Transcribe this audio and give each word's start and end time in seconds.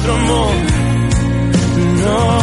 nuestro 0.00 0.14
amor. 0.14 0.54
No. 2.04 2.40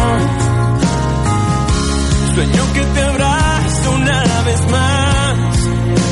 Sueño 2.35 2.73
que 2.73 2.81
te 2.81 3.01
abrazo 3.01 3.91
una 3.95 4.41
vez 4.43 4.61
más. 4.69 5.37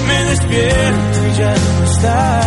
Me 0.08 0.24
despierto 0.26 1.28
y 1.28 1.38
ya 1.38 1.56
no 1.56 1.86
estás. 1.86 2.45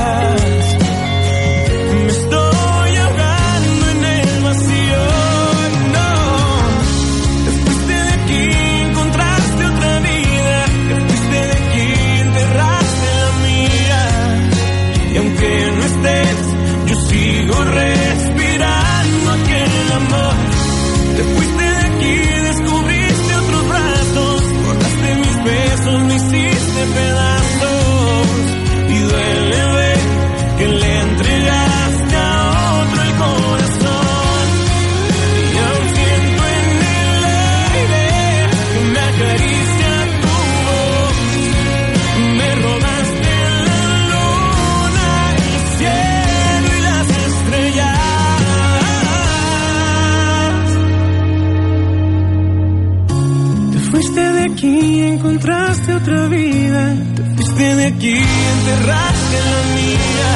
Otra 56.08 56.28
vida. 56.28 56.94
Te 57.16 57.22
fuiste 57.34 57.76
de 57.76 57.86
aquí 57.86 58.16
enterraste 58.16 59.36
la 59.50 59.62
mía. 59.74 60.30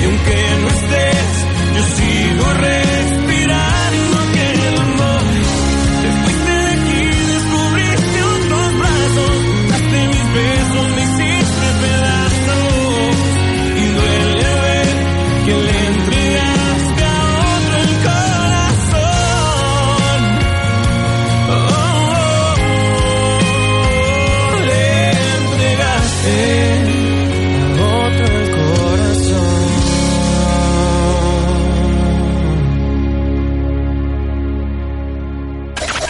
Y 0.00 0.04
aunque 0.04 0.57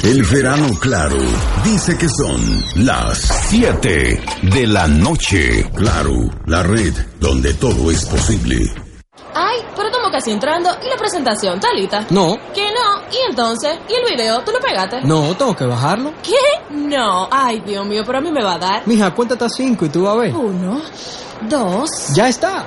El 0.08 0.22
verano 0.22 0.68
claro 0.80 1.18
dice 1.62 1.98
que 1.98 2.08
son 2.08 2.40
las 2.86 3.18
7 3.50 4.18
de 4.54 4.66
la 4.66 4.88
noche. 4.88 5.70
Claro, 5.74 6.14
la 6.46 6.62
red 6.62 6.94
donde 7.20 7.52
todo 7.52 7.90
es 7.90 8.06
posible. 8.06 8.56
Ay, 9.34 9.58
pero 9.76 9.88
estamos 9.88 10.10
casi 10.10 10.30
entrando. 10.30 10.70
¿Y 10.82 10.88
la 10.88 10.96
presentación, 10.96 11.60
Talita? 11.60 12.06
No. 12.08 12.38
¿Que 12.54 12.68
no? 12.70 13.02
¿Y 13.12 13.28
entonces? 13.28 13.78
¿Y 13.86 13.92
el 13.92 14.16
video? 14.16 14.40
¿Tú 14.40 14.52
lo 14.52 14.60
pegaste? 14.60 15.02
No, 15.02 15.36
tengo 15.36 15.54
que 15.54 15.66
bajarlo. 15.66 16.14
¿Qué? 16.22 16.74
No. 16.74 17.28
Ay, 17.30 17.60
Dios 17.60 17.84
mío, 17.84 18.02
pero 18.06 18.16
a 18.16 18.20
mí 18.22 18.32
me 18.32 18.42
va 18.42 18.54
a 18.54 18.58
dar. 18.58 18.82
Mija, 18.88 19.14
cuéntate 19.14 19.44
a 19.44 19.48
cinco 19.50 19.84
y 19.84 19.88
tú 19.90 20.04
vas 20.04 20.14
a 20.14 20.16
ver. 20.20 20.34
Uno, 20.34 20.80
dos. 21.50 21.90
Ya 22.14 22.30
está. 22.30 22.64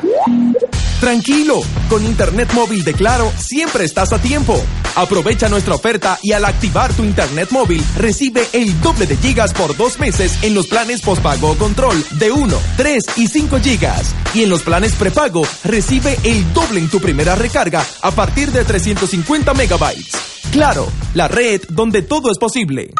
Tranquilo, 1.01 1.61
con 1.89 2.05
Internet 2.05 2.53
móvil 2.53 2.83
de 2.83 2.93
Claro 2.93 3.33
siempre 3.35 3.85
estás 3.85 4.13
a 4.13 4.21
tiempo. 4.21 4.55
Aprovecha 4.95 5.49
nuestra 5.49 5.73
oferta 5.73 6.19
y 6.21 6.33
al 6.33 6.45
activar 6.45 6.93
tu 6.93 7.03
Internet 7.03 7.49
móvil 7.49 7.83
recibe 7.97 8.47
el 8.53 8.79
doble 8.81 9.07
de 9.07 9.17
gigas 9.17 9.51
por 9.51 9.75
dos 9.75 9.97
meses 9.97 10.43
en 10.43 10.53
los 10.53 10.67
planes 10.67 11.01
postpago 11.01 11.57
control 11.57 12.05
de 12.19 12.31
1, 12.31 12.55
3 12.77 13.03
y 13.17 13.27
5 13.27 13.59
gigas. 13.61 14.13
Y 14.35 14.43
en 14.43 14.51
los 14.51 14.61
planes 14.61 14.93
prepago 14.93 15.41
recibe 15.63 16.19
el 16.23 16.53
doble 16.53 16.79
en 16.79 16.87
tu 16.87 16.99
primera 16.99 17.33
recarga 17.33 17.83
a 18.03 18.11
partir 18.11 18.51
de 18.51 18.63
350 18.63 19.55
megabytes. 19.55 20.11
Claro, 20.51 20.87
la 21.15 21.27
red 21.27 21.61
donde 21.69 22.03
todo 22.03 22.31
es 22.31 22.37
posible. 22.37 22.91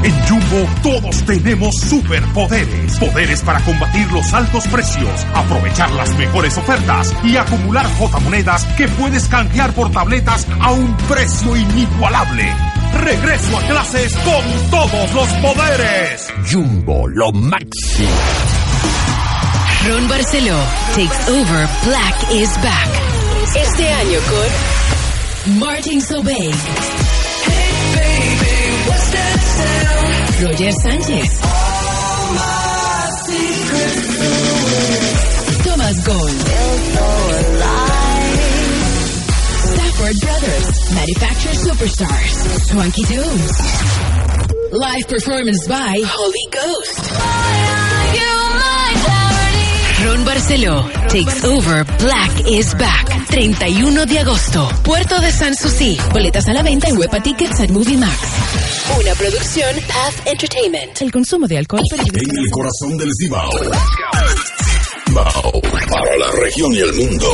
En 0.03 0.29
Jumbo 0.29 0.69
todos 0.83 1.25
tenemos 1.25 1.75
superpoderes. 1.75 2.99
Poderes 2.99 3.41
para 3.41 3.61
combatir 3.61 4.13
los 4.13 4.31
altos 4.35 4.69
precios, 4.69 5.27
aprovechar 5.35 5.91
las 5.93 6.15
mejores 6.19 6.59
ofertas 6.59 7.15
y 7.25 7.39
acumular 7.39 7.87
J 7.99 8.21
monedas 8.21 8.67
que 8.77 8.89
puedes 8.89 9.27
canjear 9.29 9.73
por 9.73 9.91
tabletas 9.91 10.47
a 10.61 10.71
un 10.71 10.95
precio 11.09 11.57
inigualable. 11.57 12.53
Regreso 13.01 13.57
a 13.57 13.63
clases 13.67 14.15
con 14.17 14.71
todos 14.71 15.13
los 15.13 15.29
poderes. 15.35 16.33
Jumbo, 16.51 17.07
lo 17.09 17.33
máximo. 17.33 18.09
Ron 19.87 20.09
Barceló 20.09 20.59
takes 20.95 21.29
over 21.29 21.69
Black 21.85 22.33
is 22.33 22.51
Back. 22.63 22.89
Este 23.55 23.89
año 23.89 24.19
con 24.31 25.59
Martin 25.59 26.01
Solveig. 26.01 26.55
Roger 30.41 30.73
Sánchez. 30.73 31.41
Thomas 35.65 36.05
Gold. 36.07 37.94
Stafford 39.95 40.17
Brothers. 40.21 40.95
Manufacturer 40.95 41.55
Superstars. 41.55 42.35
Swanky 42.67 43.03
Tunes. 43.05 44.73
Live 44.73 45.07
performance 45.07 45.69
by 45.69 46.03
Holy 46.05 46.47
Ghost. 46.51 47.13
Ron 50.05 50.25
Barceló 50.25 50.85
takes 51.09 51.45
over 51.45 51.85
Black 51.99 52.51
is 52.51 52.75
Back. 52.75 53.27
31 53.29 54.07
de 54.07 54.19
agosto. 54.19 54.69
Puerto 54.83 55.21
de 55.21 55.31
San 55.31 55.55
Susi. 55.55 55.97
Boletas 56.13 56.49
a 56.49 56.53
la 56.53 56.63
venta 56.63 56.89
en 56.89 56.99
Huepa 56.99 57.23
Tickets 57.23 57.61
at 57.61 57.71
Movie 57.71 57.97
Max. 57.97 58.19
Una 59.01 59.15
producción 59.15 59.77
Path 59.87 60.27
Entertainment. 60.27 61.03
El 61.03 61.13
consumo 61.13 61.47
de 61.47 61.59
alcohol 61.59 61.83
En 61.93 62.39
el 62.39 62.51
corazón 62.51 62.99
del 62.99 63.11
Cibao. 63.17 63.51
Para 65.15 66.11
la 66.19 66.27
región 66.43 66.75
y 66.75 66.81
el 66.81 66.93
mundo. 66.93 67.29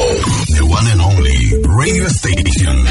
The 0.55 0.63
one 0.63 0.87
and 0.93 1.01
only 1.01 1.55
radio 1.79 2.07
station. 2.09 2.85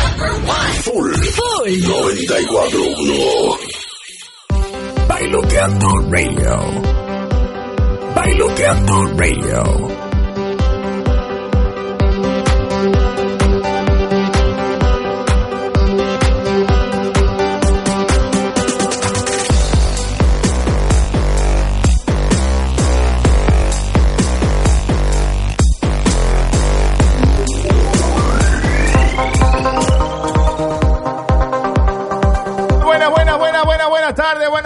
Full. 0.82 1.14
Full. 1.14 1.70
94.1. 1.70 3.60
Bailoteando 5.08 5.88
Radio. 6.10 6.58
Bailoteando 8.16 9.06
Radio. 9.16 10.09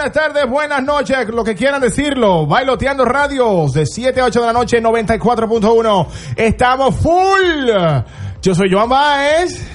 Buenas 0.04 0.12
tardes, 0.32 0.50
buenas 0.50 0.82
noches, 0.84 1.28
lo 1.28 1.42
que 1.42 1.54
quieran 1.54 1.80
decirlo. 1.80 2.46
Bailoteando 2.46 3.06
radios 3.06 3.72
de 3.72 3.86
7 3.86 4.20
a 4.20 4.24
8 4.26 4.40
de 4.40 4.46
la 4.46 4.52
noche, 4.52 4.82
94.1. 4.82 6.06
Estamos 6.36 6.94
full. 6.96 7.70
Yo 8.42 8.54
soy 8.54 8.70
Joan 8.70 8.88
Baez. 8.90 9.66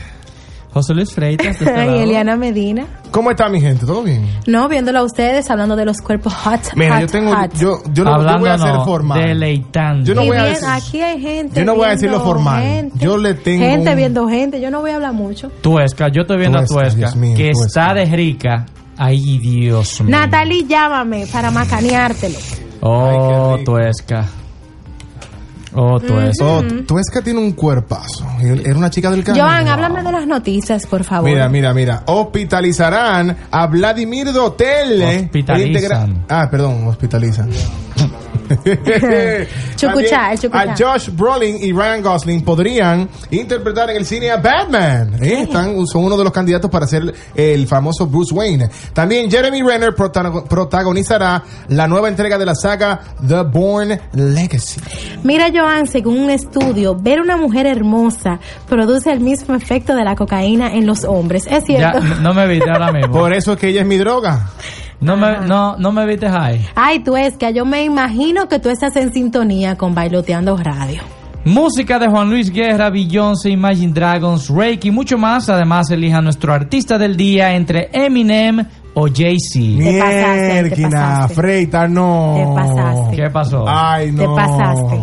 José 0.72 0.94
Luis 0.94 1.12
Freitas. 1.12 1.60
este 1.60 1.86
y. 1.88 2.00
Eliana 2.04 2.36
Medina. 2.36 2.86
¿Cómo 3.10 3.32
está 3.32 3.50
mi 3.50 3.60
gente? 3.60 3.88
¿Todo 3.88 4.04
bien? 4.04 4.30
No, 4.46 4.70
viéndolo 4.70 5.00
a 5.00 5.04
ustedes, 5.04 5.50
hablando 5.50 5.76
de 5.76 5.84
los 5.86 5.98
cuerpos 6.00 6.32
hot. 6.32 6.62
Mira, 6.76 6.94
hot, 7.00 7.02
yo 7.02 7.08
tengo, 7.08 7.36
hot. 7.36 7.54
yo, 7.56 7.80
yo 7.92 8.04
no, 8.04 8.22
yo 8.22 8.38
voy 8.40 8.50
a 8.50 8.58
no, 8.58 8.86
formal. 8.86 9.20
deleitando. 9.20 10.06
Yo 10.06 10.14
no 10.14 10.24
Y 10.26 10.28
voy 10.28 10.38
a 10.38 10.42
bien, 10.44 10.54
decir. 10.54 10.70
aquí 10.70 11.02
hay 11.02 11.20
gente. 11.20 11.60
Yo 11.60 11.66
no 11.66 11.74
voy 11.74 11.88
a 11.88 11.90
decir 11.90 12.12
lo 12.12 12.20
formal. 12.22 12.62
gente, 12.62 13.00
Yo 13.04 13.18
le 13.18 13.34
tengo 13.34 13.66
Gente 13.66 13.90
un- 13.90 13.96
viendo 13.98 14.28
gente. 14.30 14.62
Yo 14.62 14.70
no 14.70 14.82
voy 14.82 14.92
a 14.92 14.96
hablar 14.98 15.14
mucho. 15.14 15.50
Tuesca, 15.62 16.10
yo 16.10 16.22
estoy 16.22 16.38
viendo 16.38 16.60
Tuesca, 16.60 16.76
a 16.76 16.82
Tuesca, 16.82 16.98
Dios 17.00 17.16
mío, 17.16 17.36
que 17.36 17.50
Tuesca. 17.52 17.66
está 17.88 17.94
de 17.96 18.06
rica. 18.16 18.66
Ay, 19.02 19.38
Dios 19.40 20.02
mío. 20.02 20.10
Natalie, 20.12 20.66
llámame 20.68 21.26
para 21.32 21.50
macaneártelo. 21.52 22.38
Oh, 22.82 23.58
Tuesca. 23.64 24.26
Oh, 25.74 26.00
Tuesca. 26.00 26.46
Oh, 26.46 26.62
Tuesca 26.86 27.22
tiene 27.22 27.40
un 27.40 27.54
cuerpazo. 27.54 28.26
Era 28.42 28.78
una 28.78 28.90
chica 28.90 29.10
del 29.12 29.24
canal. 29.24 29.42
Joan, 29.42 29.68
háblame 29.70 30.04
de 30.04 30.12
las 30.12 30.28
noticias, 30.28 30.86
por 30.86 31.04
favor. 31.04 31.30
Mira, 31.30 31.48
mira, 31.48 31.74
mira. 31.74 32.04
Hospitalizarán 32.08 33.38
a 33.50 33.68
Vladimir 33.68 34.34
Dotel. 34.34 35.02
eh, 35.02 35.22
Hospitalizan. 35.26 36.26
Ah, 36.28 36.48
perdón, 36.52 36.88
hospitalizan. 36.88 37.50
Chucuchá, 39.76 39.80
También 39.80 40.32
el 40.32 40.40
chucuchá. 40.40 40.62
A 40.72 40.76
Josh 40.78 41.10
Brolin 41.12 41.58
y 41.62 41.72
Ryan 41.72 42.02
Gosling 42.02 42.44
podrían 42.44 43.08
interpretar 43.32 43.90
en 43.90 43.98
el 43.98 44.06
cine 44.06 44.32
a 44.32 44.38
Batman. 44.38 45.16
¿eh? 45.24 45.42
Están, 45.44 45.86
son 45.88 46.06
uno 46.06 46.18
de 46.18 46.24
los 46.24 46.34
candidatos 46.34 46.70
para 46.70 46.86
ser 46.88 47.14
el 47.36 47.68
famoso 47.68 48.08
Bruce 48.08 48.34
Wayne. 48.34 48.70
También 48.94 49.30
Jeremy 49.30 49.62
Renner 49.62 49.94
protago- 49.96 50.44
protagonizará 50.48 51.44
la 51.70 51.88
nueva 51.88 52.08
entrega 52.10 52.38
de 52.38 52.46
la 52.46 52.56
saga 52.56 53.00
The 53.28 53.44
Bourne 53.44 54.00
Legacy. 54.14 54.82
Mira, 55.24 55.48
Joan, 55.54 55.88
según 55.88 56.20
un 56.20 56.30
estudio, 56.30 56.96
ver 56.96 57.22
una 57.22 57.38
mujer 57.38 57.66
hermosa 57.66 58.40
produce 58.68 59.12
el 59.12 59.20
mismo 59.20 59.56
efecto 59.56 59.96
de 59.96 60.04
la 60.04 60.16
cocaína 60.16 60.74
en 60.74 60.86
los 60.86 61.04
hombres. 61.04 61.46
Es 61.50 61.64
cierto. 61.66 62.00
no- 62.02 62.16
no 62.20 62.34
me 62.34 62.48
viste 62.48 62.70
ahora 62.70 62.92
mismo. 62.94 63.14
Por 63.14 63.34
eso 63.34 63.54
es 63.54 63.60
que 63.60 63.70
ella 63.70 63.82
es 63.82 63.88
mi 63.88 63.98
droga. 63.98 64.50
No 65.02 65.16
me, 65.16 65.48
no, 65.48 65.78
no 65.78 65.92
me 65.92 66.06
viste 66.06 66.30
high. 66.30 66.60
Ay, 66.76 67.00
tú 67.00 67.16
es 67.16 67.38
que 67.38 67.54
yo 67.54 67.66
me 67.66 67.84
imagino 67.84 68.48
que 68.50 68.60
tú 68.60 68.70
estás 68.70 68.96
en 68.98 69.14
sintonía 69.14 69.76
con 69.78 69.96
Bailoteando 69.96 70.58
Radio. 70.58 71.02
Música 71.46 71.98
de 72.00 72.08
Juan 72.10 72.30
Luis 72.30 72.52
Guerra, 72.52 72.90
Beyoncé, 72.90 73.50
Imagine 73.50 73.94
Dragons, 73.94 74.50
Rake 74.50 74.90
y 74.90 74.92
mucho 74.92 75.18
más. 75.18 75.48
Además, 75.50 75.90
elija 75.90 76.22
nuestro 76.22 76.54
artista 76.54 76.98
del 76.98 77.16
día 77.16 77.56
entre 77.56 77.90
Eminem 77.94 78.66
o 78.94 79.08
Jay-Z. 79.08 79.60
Te 79.82 80.00
pasaste, 80.00 80.70
te 80.76 80.82
pasaste. 80.90 81.34
Freita, 81.36 81.88
no. 81.88 82.36
Te 82.36 82.62
pasaste. 82.62 83.16
¿Qué 83.16 83.30
pasó? 83.30 83.66
Ay, 83.68 84.12
no. 84.12 84.22
Te 84.22 84.28
pasaste. 84.36 85.00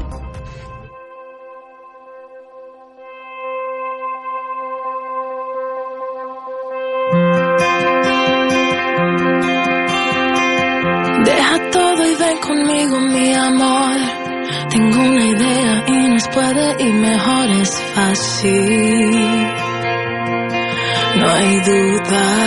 No 21.40 21.46
hay 21.46 21.60
duda. 21.60 22.39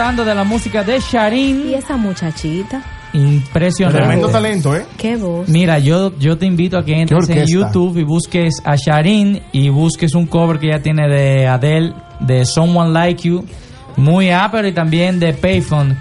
Disfrutando 0.00 0.24
de 0.24 0.34
la 0.34 0.44
música 0.44 0.82
de 0.82 0.98
Sharin. 0.98 1.68
Y 1.68 1.74
esa 1.74 1.96
muchachita. 1.96 2.82
Impresionante. 3.12 3.98
Tremendo 3.98 4.28
talento, 4.28 4.74
¿eh? 4.74 4.86
Qué 4.96 5.16
voz. 5.16 5.46
Mira, 5.48 5.78
yo, 5.78 6.16
yo 6.18 6.38
te 6.38 6.46
invito 6.46 6.78
a 6.78 6.84
que 6.84 6.94
entres 6.94 7.28
en? 7.28 7.46
YouTube 7.46 7.98
y 7.98 8.04
busques 8.04 8.62
a 8.64 8.76
Sharin 8.76 9.42
y 9.52 9.68
busques 9.68 10.14
un 10.14 10.26
cover 10.26 10.58
que 10.58 10.68
ella 10.68 10.80
tiene 10.80 11.06
de 11.08 11.46
Adele, 11.46 11.92
de 12.20 12.46
Someone 12.46 12.92
Like 12.92 13.28
You, 13.28 13.44
muy 13.96 14.30
ápero 14.30 14.66
y 14.68 14.72
también 14.72 15.20
de 15.20 15.34
Payphone. 15.34 15.98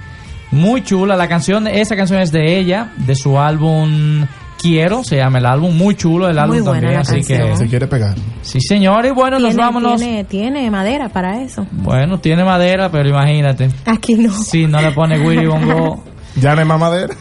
Muy 0.52 0.82
chula. 0.82 1.18
La 1.18 1.28
canción, 1.28 1.68
esa 1.68 1.96
canción 1.98 2.22
es 2.22 2.32
de 2.32 2.58
ella, 2.58 2.94
de 2.96 3.16
su 3.16 3.38
álbum 3.38 4.26
Quiero, 4.62 5.04
se 5.06 5.16
llama 5.18 5.40
el 5.40 5.46
álbum, 5.46 5.76
muy 5.76 5.96
chulo 5.96 6.28
el 6.28 6.38
álbum 6.38 6.58
Muy 6.58 6.64
buena 6.66 6.80
también, 6.82 6.94
la 6.96 7.00
así 7.02 7.16
canción. 7.16 7.48
que 7.52 7.56
Se 7.56 7.68
quiere 7.68 7.88
pegar. 7.88 8.16
sí 8.42 8.60
señor 8.60 9.06
y 9.06 9.12
bueno 9.12 9.40
nos 9.40 9.50
Tiene- 9.52 9.64
vámonos. 9.64 10.02
Tiene, 10.02 10.24
tiene 10.26 10.70
madera 10.70 11.08
para 11.10 11.42
eso. 11.42 11.66
Bueno, 11.72 12.20
tiene 12.20 12.44
madera, 12.44 12.90
pero 12.92 13.08
imagínate, 13.08 13.70
Aquí 13.86 14.16
no. 14.16 14.32
si 14.34 14.66
no 14.68 14.82
le 14.82 14.92
pone 14.92 15.18
Willy 15.20 15.46
Bongo, 15.46 16.04
Ya 16.36 16.54
no 16.54 16.62
hay 16.62 16.68
más 16.68 16.80
madera. 16.80 17.16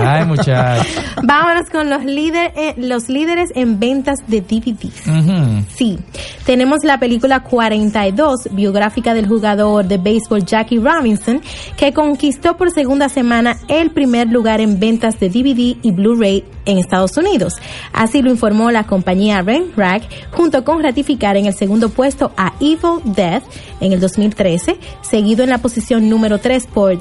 ay 0.00 0.24
muchacho. 0.24 0.84
Vámonos 1.22 1.70
con 1.70 1.88
los, 1.88 2.04
líder, 2.04 2.52
eh, 2.56 2.74
los 2.76 3.08
líderes 3.08 3.50
en 3.54 3.78
ventas 3.78 4.18
de 4.26 4.40
DVDs. 4.40 5.06
Ujú. 5.06 5.64
Sí, 5.74 5.98
tenemos 6.44 6.84
la 6.84 6.98
película 6.98 7.40
42, 7.40 8.48
biográfica 8.52 9.14
del 9.14 9.28
jugador 9.28 9.86
de 9.86 9.98
béisbol 9.98 10.44
Jackie 10.44 10.78
Robinson, 10.78 11.40
que 11.76 11.92
conquistó 11.92 12.56
por 12.56 12.70
segunda 12.70 13.08
semana 13.08 13.56
el 13.68 13.90
primer 13.90 14.28
lugar 14.28 14.60
en 14.60 14.78
ventas 14.78 15.18
de 15.20 15.28
DVD 15.28 15.76
y 15.82 15.92
Blu-ray 15.92 16.44
en 16.66 16.78
Estados 16.78 17.16
Unidos. 17.16 17.54
Así 17.92 18.22
lo 18.22 18.30
informó 18.30 18.70
la 18.70 18.84
compañía 18.84 19.44
Rack, 19.76 20.02
junto 20.32 20.64
con 20.64 20.82
ratificar 20.82 21.36
en 21.36 21.46
el 21.46 21.54
segundo 21.54 21.88
puesto 21.88 22.32
a 22.36 22.54
Evil 22.60 23.00
Death 23.04 23.44
en 23.80 23.92
el 23.92 24.00
2013, 24.00 24.78
seguido 25.02 25.44
en 25.44 25.50
la 25.50 25.58
posición 25.58 26.08
número 26.08 26.38
3 26.38 26.66
por 26.66 26.98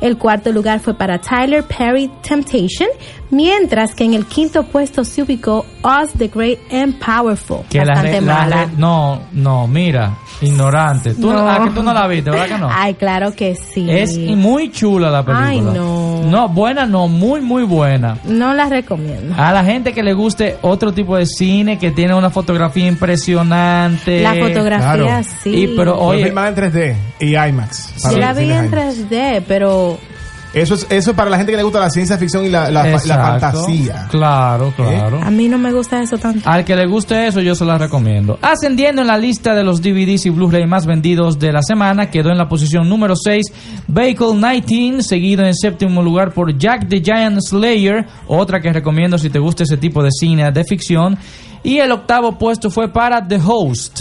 El 0.00 0.18
cuarto 0.18 0.52
lugar 0.52 0.80
fue 0.80 0.94
para 0.94 1.18
Tyler 1.18 1.64
Perry 1.64 2.10
Temptation, 2.26 2.88
mientras 3.34 3.94
que 3.94 4.04
en 4.04 4.14
el 4.14 4.26
quinto 4.26 4.62
puesto 4.64 5.04
se 5.04 5.22
ubicó 5.22 5.66
Oz 5.82 6.12
the 6.16 6.28
Great 6.28 6.58
and 6.72 6.98
Powerful. 6.98 7.58
Que 7.68 7.78
la, 7.84 7.94
Bastante 7.94 8.20
la 8.20 8.34
mala. 8.34 8.64
re- 8.66 8.70
no, 8.78 9.20
no, 9.32 9.66
mira, 9.66 10.16
ignorante. 10.40 11.14
Tú, 11.14 11.32
No. 11.32 11.48
ah, 11.48 11.60
que 11.64 11.70
tú 11.70 11.82
no 11.82 11.92
la 11.92 12.06
viste, 12.06 12.30
¿verdad 12.30 12.46
que 12.48 12.58
no? 12.58 12.68
Ay, 12.72 12.94
claro 12.94 13.32
que 13.34 13.54
sí. 13.56 13.86
Es 13.90 14.16
muy 14.18 14.70
chula 14.70 15.10
la 15.10 15.24
película. 15.24 15.48
Ay, 15.48 15.60
no. 15.60 16.22
No, 16.24 16.48
buena 16.48 16.86
no, 16.86 17.06
muy, 17.08 17.40
muy 17.40 17.64
buena. 17.64 18.16
No 18.24 18.54
la 18.54 18.66
recomiendo. 18.68 19.34
A 19.36 19.52
la 19.52 19.62
gente 19.64 19.92
que 19.92 20.02
le 20.02 20.14
guste 20.14 20.56
otro 20.62 20.92
tipo 20.92 21.16
de 21.16 21.26
cine, 21.26 21.78
que 21.78 21.90
tiene 21.90 22.14
una 22.14 22.30
fotografía 22.30 22.86
impresionante. 22.88 24.22
La 24.22 24.34
fotografía, 24.34 24.94
claro. 24.94 25.26
sí. 25.42 25.50
Y, 25.50 25.66
pero 25.76 25.98
Oye. 26.00 26.24
filmada 26.24 26.48
en 26.48 26.54
3D 26.56 26.96
y 27.20 27.36
IMAX. 27.36 28.10
Yo 28.10 28.18
la 28.18 28.32
vi 28.32 28.50
en 28.50 28.66
IMAX. 28.66 28.72
3D, 29.10 29.42
pero 29.46 29.98
Eso 30.54 30.74
es, 30.74 30.86
eso 30.88 31.10
es 31.10 31.16
para 31.16 31.30
la 31.30 31.36
gente 31.36 31.50
que 31.50 31.56
le 31.56 31.64
gusta 31.64 31.80
la 31.80 31.90
ciencia 31.90 32.16
ficción 32.16 32.44
y 32.44 32.48
la, 32.48 32.70
la, 32.70 32.96
fantasía. 32.96 34.06
Claro, 34.08 34.72
claro. 34.76 35.20
a 35.20 35.30
mí 35.30 35.48
no 35.48 35.58
me 35.58 35.72
gusta 35.72 36.00
eso 36.00 36.16
tanto. 36.16 36.48
Al 36.48 36.64
que 36.64 36.76
le 36.76 36.86
guste 36.86 37.26
eso, 37.26 37.40
yo 37.40 37.56
se 37.56 37.64
la 37.64 37.76
recomiendo. 37.76 38.38
Ascendiendo 38.40 39.02
en 39.02 39.08
la 39.08 39.18
lista 39.18 39.54
de 39.54 39.64
los 39.64 39.82
DVDs 39.82 40.26
y 40.26 40.30
Blu-ray 40.30 40.66
más 40.66 40.86
vendidos 40.86 41.40
de 41.40 41.52
la 41.52 41.60
semana, 41.62 42.08
quedó 42.08 42.30
en 42.30 42.38
la 42.38 42.48
posición 42.48 42.88
número 42.88 43.16
6 43.16 43.46
Vehicle 43.88 44.34
19, 44.34 45.02
seguido 45.02 45.44
en 45.44 45.54
séptimo 45.54 46.02
lugar 46.02 46.32
por 46.32 46.56
Jack 46.56 46.88
the 46.88 47.02
Giant 47.02 47.40
Slayer, 47.40 48.06
otra 48.28 48.60
que 48.60 48.72
recomiendo 48.72 49.18
si 49.18 49.30
te 49.30 49.40
gusta 49.40 49.64
ese 49.64 49.76
tipo 49.76 50.02
de 50.02 50.10
cine 50.12 50.52
de 50.52 50.64
ficción. 50.64 51.18
Y 51.64 51.78
el 51.78 51.90
octavo 51.90 52.38
puesto 52.38 52.70
fue 52.70 52.92
para 52.92 53.26
The 53.26 53.40
Host. 53.44 54.00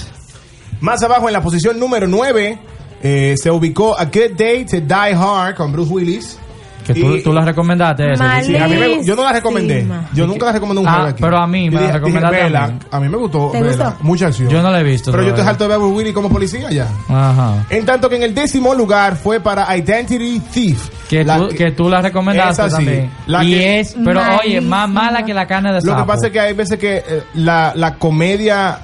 Más 0.81 1.01
abajo, 1.01 1.29
en 1.29 1.33
la 1.33 1.41
posición 1.41 1.79
número 1.79 2.07
9, 2.07 2.59
eh, 3.01 3.35
se 3.41 3.49
ubicó 3.49 3.97
A 3.97 4.05
Good 4.05 4.37
Day 4.37 4.65
to 4.65 4.81
Die 4.81 5.15
Hard 5.15 5.55
con 5.55 5.71
Bruce 5.71 5.91
Willis. 5.91 6.39
Que 6.85 6.93
tú, 6.93 7.15
Y- 7.15 7.23
tú 7.23 7.31
la 7.31 7.41
recomendaste 7.45 8.11
esa. 8.13 8.41
Sí, 8.43 8.55
a 8.57 8.67
mí 8.67 8.75
me- 8.75 9.03
yo 9.05 9.15
no 9.15 9.23
la 9.23 9.31
recomendé. 9.33 9.87
Yo 10.13 10.27
nunca 10.27 10.47
la 10.47 10.51
recomendé 10.53 10.81
un 10.81 10.87
Ah, 10.87 11.05
aquí. 11.09 11.21
pero 11.21 11.37
a 11.37 11.47
mí 11.47 11.69
me 11.69 11.75
Yo 11.75 11.79
la 11.79 11.79
dije- 11.87 11.93
recomendaste 11.93 12.35
dije, 12.35 12.41
a 12.41 12.49
vela. 12.49 12.67
mí. 12.67 12.79
A 12.91 12.99
mí 12.99 13.09
me 13.09 13.17
gustó. 13.17 13.49
¿Te 13.51 13.61
vela. 13.61 13.85
gustó? 13.89 14.03
Mucha 14.03 14.27
acción. 14.27 14.49
Yo 14.49 14.61
no 14.61 14.69
la 14.71 14.79
he 14.81 14.83
visto. 14.83 15.11
Pero 15.11 15.23
yo 15.23 15.29
estoy 15.29 15.43
todavía. 15.43 15.51
harto 15.51 15.63
de 15.63 15.67
ver 15.69 15.75
a 15.75 15.79
Bruce 15.79 15.95
Willis 15.97 16.13
como 16.13 16.29
policía 16.29 16.69
ya. 16.71 16.87
Ajá. 17.09 17.65
En 17.69 17.85
tanto 17.85 18.09
que 18.09 18.15
en 18.17 18.23
el 18.23 18.33
décimo 18.35 18.73
lugar 18.73 19.15
fue 19.15 19.39
para 19.39 19.75
Identity 19.77 20.39
Thief. 20.51 20.89
Que, 21.09 21.23
La 21.23 21.37
tú, 21.37 21.49
que 21.49 21.71
tú 21.71 21.89
la 21.89 22.01
recomendaste 22.01 22.61
Esa 22.65 22.69
sí. 22.69 22.75
también. 22.85 23.11
La 23.27 23.43
y 23.43 23.51
que- 23.51 23.79
es, 23.79 23.95
pero 24.03 24.21
oye, 24.43 24.61
más 24.61 24.89
mala 24.89 25.23
que 25.23 25.33
la 25.33 25.45
carne 25.47 25.69
de 25.69 25.75
Lo 25.75 25.81
sapo. 25.81 26.01
que 26.01 26.07
pasa 26.07 26.27
es 26.27 26.33
que 26.33 26.39
hay 26.39 26.53
veces 26.53 26.79
que 26.79 26.97
eh, 26.97 27.23
la, 27.35 27.71
la 27.75 27.95
comedia 27.95 28.79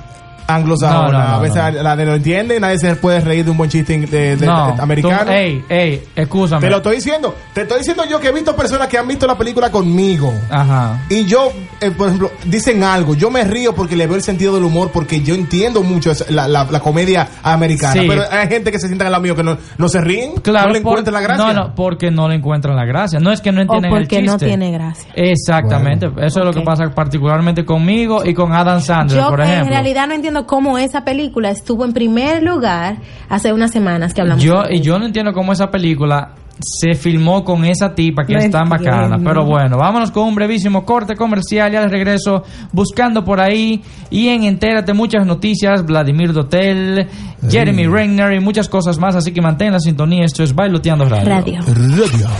anglosajona, 0.55 1.11
No, 1.11 1.11
no, 1.23 1.29
no, 1.29 1.35
a 1.35 1.39
veces 1.39 1.73
no. 1.75 1.83
la 1.83 1.95
de 1.95 2.05
lo 2.05 2.15
entiende, 2.15 2.59
nadie 2.59 2.77
se 2.79 2.95
puede 2.95 3.19
reír 3.21 3.45
de 3.45 3.51
un 3.51 3.57
buen 3.57 3.69
chiste 3.69 3.97
de, 3.99 4.35
de- 4.35 4.45
no, 4.45 4.73
de- 4.75 4.81
americano. 4.81 5.25
tú- 5.25 5.31
ey, 5.31 5.63
ey, 5.69 6.03
escúchame. 6.15 6.61
Te 6.61 6.69
lo 6.69 6.77
estoy 6.77 6.95
diciendo. 6.97 7.35
Te 7.53 7.61
estoy 7.61 7.79
diciendo 7.79 8.03
yo 8.09 8.19
que 8.19 8.27
he 8.29 8.31
visto 8.31 8.55
personas 8.55 8.87
que 8.87 8.97
han 8.97 9.07
visto 9.07 9.25
la 9.27 9.37
película 9.37 9.69
conmigo. 9.71 10.33
Ajá. 10.49 11.01
Y 11.09 11.25
yo, 11.25 11.51
eh, 11.81 11.91
por 11.91 12.07
ejemplo, 12.07 12.31
dicen 12.45 12.83
algo. 12.83 13.15
Yo 13.15 13.29
me 13.29 13.43
río 13.43 13.73
porque 13.75 13.95
le 13.95 14.07
veo 14.07 14.15
el 14.15 14.23
sentido 14.23 14.55
del 14.55 14.63
humor, 14.63 14.89
porque 14.93 15.21
yo 15.21 15.35
entiendo 15.35 15.83
mucho 15.83 16.11
esa- 16.11 16.25
la, 16.31 16.47
la- 16.47 16.65
la 16.69 16.79
comedia 16.79 17.27
americana. 17.43 17.93
Sí. 17.93 18.05
Pero 18.07 18.23
hay 18.31 18.47
gente 18.47 18.71
que 18.71 18.79
se 18.79 18.87
sienta 18.87 19.05
al 19.05 19.11
lado 19.11 19.21
mío 19.23 19.35
que 19.35 19.43
no, 19.43 19.57
no 19.77 19.87
se 19.89 20.01
ríen, 20.01 20.33
Claro, 20.41 20.67
no 20.67 20.73
le 20.73 20.81
por- 20.81 20.91
encuentran 20.93 21.13
la 21.13 21.21
gracia. 21.21 21.45
No, 21.45 21.53
no, 21.53 21.75
porque 21.75 22.11
no 22.11 22.27
le 22.27 22.35
encuentran 22.35 22.75
la 22.75 22.85
gracia. 22.85 23.19
No 23.19 23.31
es 23.31 23.41
que 23.41 23.51
no 23.51 23.59
O 23.59 23.61
entienden 23.61 23.91
el 23.93 23.97
porque 23.99 24.15
chiste. 24.17 24.31
no 24.31 24.37
tiene 24.37 24.71
gracia. 24.71 25.09
Exactamente. 25.15 26.07
Eso 26.21 26.39
es 26.39 26.45
lo 26.45 26.53
que 26.53 26.61
pasa 26.61 26.83
particularmente 26.93 27.65
conmigo 27.65 28.23
y 28.25 28.33
con 28.33 28.53
Adam 28.53 28.81
Sandler, 28.81 29.19
Yo 29.21 29.29
por 29.29 29.41
en 29.41 29.47
ejemplo. 29.49 29.69
realidad 29.73 30.07
no 30.07 30.13
entiendo 30.13 30.38
cómo 30.45 30.77
esa 30.77 31.03
película 31.03 31.49
estuvo 31.49 31.85
en 31.85 31.93
primer 31.93 32.43
lugar 32.43 32.97
hace 33.29 33.53
unas 33.53 33.71
semanas 33.71 34.13
que 34.13 34.21
hablamos. 34.21 34.43
Yo, 34.43 34.63
y 34.69 34.81
yo 34.81 34.99
no 34.99 35.05
entiendo 35.05 35.33
cómo 35.33 35.53
esa 35.53 35.69
película 35.71 36.33
se 36.61 36.93
filmó 36.93 37.45
con 37.45 37.63
esa 37.63 37.95
tipa 37.95 38.25
que 38.25 38.33
No 38.33 38.39
es 38.39 38.51
tan 38.51 38.63
entiendo. 38.69 38.91
bacana. 38.91 39.17
Pero 39.23 39.45
bueno, 39.45 39.77
vámonos 39.77 40.11
con 40.11 40.27
un 40.27 40.35
brevísimo 40.35 40.83
corte 40.85 41.15
comercial. 41.15 41.71
Ya 41.71 41.79
de 41.81 41.87
regreso 41.87 42.43
buscando 42.73 43.23
por 43.23 43.39
ahí. 43.39 43.81
Y 44.09 44.27
en 44.27 44.43
Entérate 44.43 44.93
muchas 44.93 45.25
noticias. 45.25 45.85
Vladimir 45.85 46.33
Dotel, 46.33 47.07
Jeremy 47.49 47.87
Renner 47.87 48.33
y 48.33 48.41
muchas 48.41 48.67
cosas 48.67 48.97
más. 48.99 49.15
Así 49.15 49.31
que 49.31 49.41
mantén 49.41 49.71
la 49.71 49.79
sintonía. 49.79 50.25
Esto 50.25 50.43
es 50.43 50.53
Bailoteando 50.53 51.05
Radio. 51.05 51.29
Radio. 51.29 51.59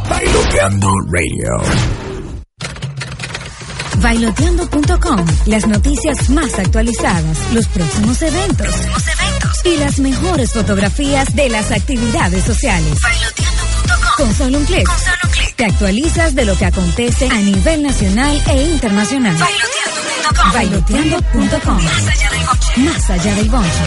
Bailoteando 0.10 0.90
Radio. 1.12 2.09
Bailoteando.com, 4.02 5.26
las 5.48 5.68
noticias 5.68 6.30
más 6.30 6.58
actualizadas, 6.58 7.38
los 7.54 7.68
próximos 7.68 8.22
eventos, 8.22 8.74
y 9.66 9.78
las 9.78 10.00
mejores 10.00 10.54
fotografías 10.54 11.36
de 11.36 11.50
las 11.50 11.72
actividades 11.72 12.44
sociales. 12.44 12.98
Con 14.18 14.34
solo 14.34 14.58
un 14.58 14.66
clic, 14.66 14.90
te 15.56 15.66
actualizas 15.66 16.34
de 16.34 16.46
lo 16.46 16.58
que 16.58 16.66
acontece 16.66 17.28
a 17.28 17.36
nivel 17.36 17.84
nacional 17.84 18.42
e 18.48 18.64
internacional. 18.64 19.38
Bailoteando.com, 20.54 21.82
más 22.78 23.10
allá 23.10 23.36
del 23.36 23.50
bonche. 23.50 23.84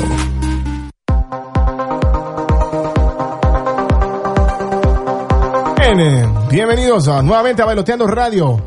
Bien, 5.81 6.01
eh, 6.01 6.29
bienvenidos 6.51 7.09
a- 7.09 7.23
nuevamente 7.23 7.63
a 7.63 7.65
Bailoteando 7.67 8.07
Radio. 8.07 8.61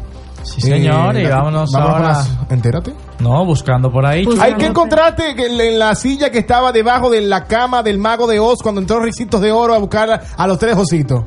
Sí, 0.43 0.59
señor, 0.61 1.15
y 1.17 1.27
vámonos 1.27 1.69
vamos 1.71 1.87
con 1.91 1.95
ahora. 2.01 2.07
las- 2.13 2.29
entérate. 2.49 2.93
No, 3.19 3.45
buscando 3.45 3.91
por 3.91 4.05
ahí. 4.05 4.25
Hay 4.39 4.55
que 4.55 4.65
encontrarte 4.65 5.35
que 5.35 5.45
en 5.45 5.77
la 5.77 5.93
silla 5.93 6.31
que 6.31 6.39
estaba 6.39 6.71
debajo 6.71 7.11
de 7.11 7.21
la 7.21 7.45
cama 7.45 7.83
del 7.83 7.99
mago 7.99 8.25
de 8.25 8.39
Oz 8.39 8.59
cuando 8.63 8.81
entró 8.81 8.99
Ricitos 8.99 9.39
de 9.39 9.51
Oro 9.51 9.75
a 9.75 9.77
buscar 9.77 10.09
a, 10.09 10.21
a 10.35 10.47
los 10.47 10.57
tres 10.57 10.75
ositos. 10.75 11.23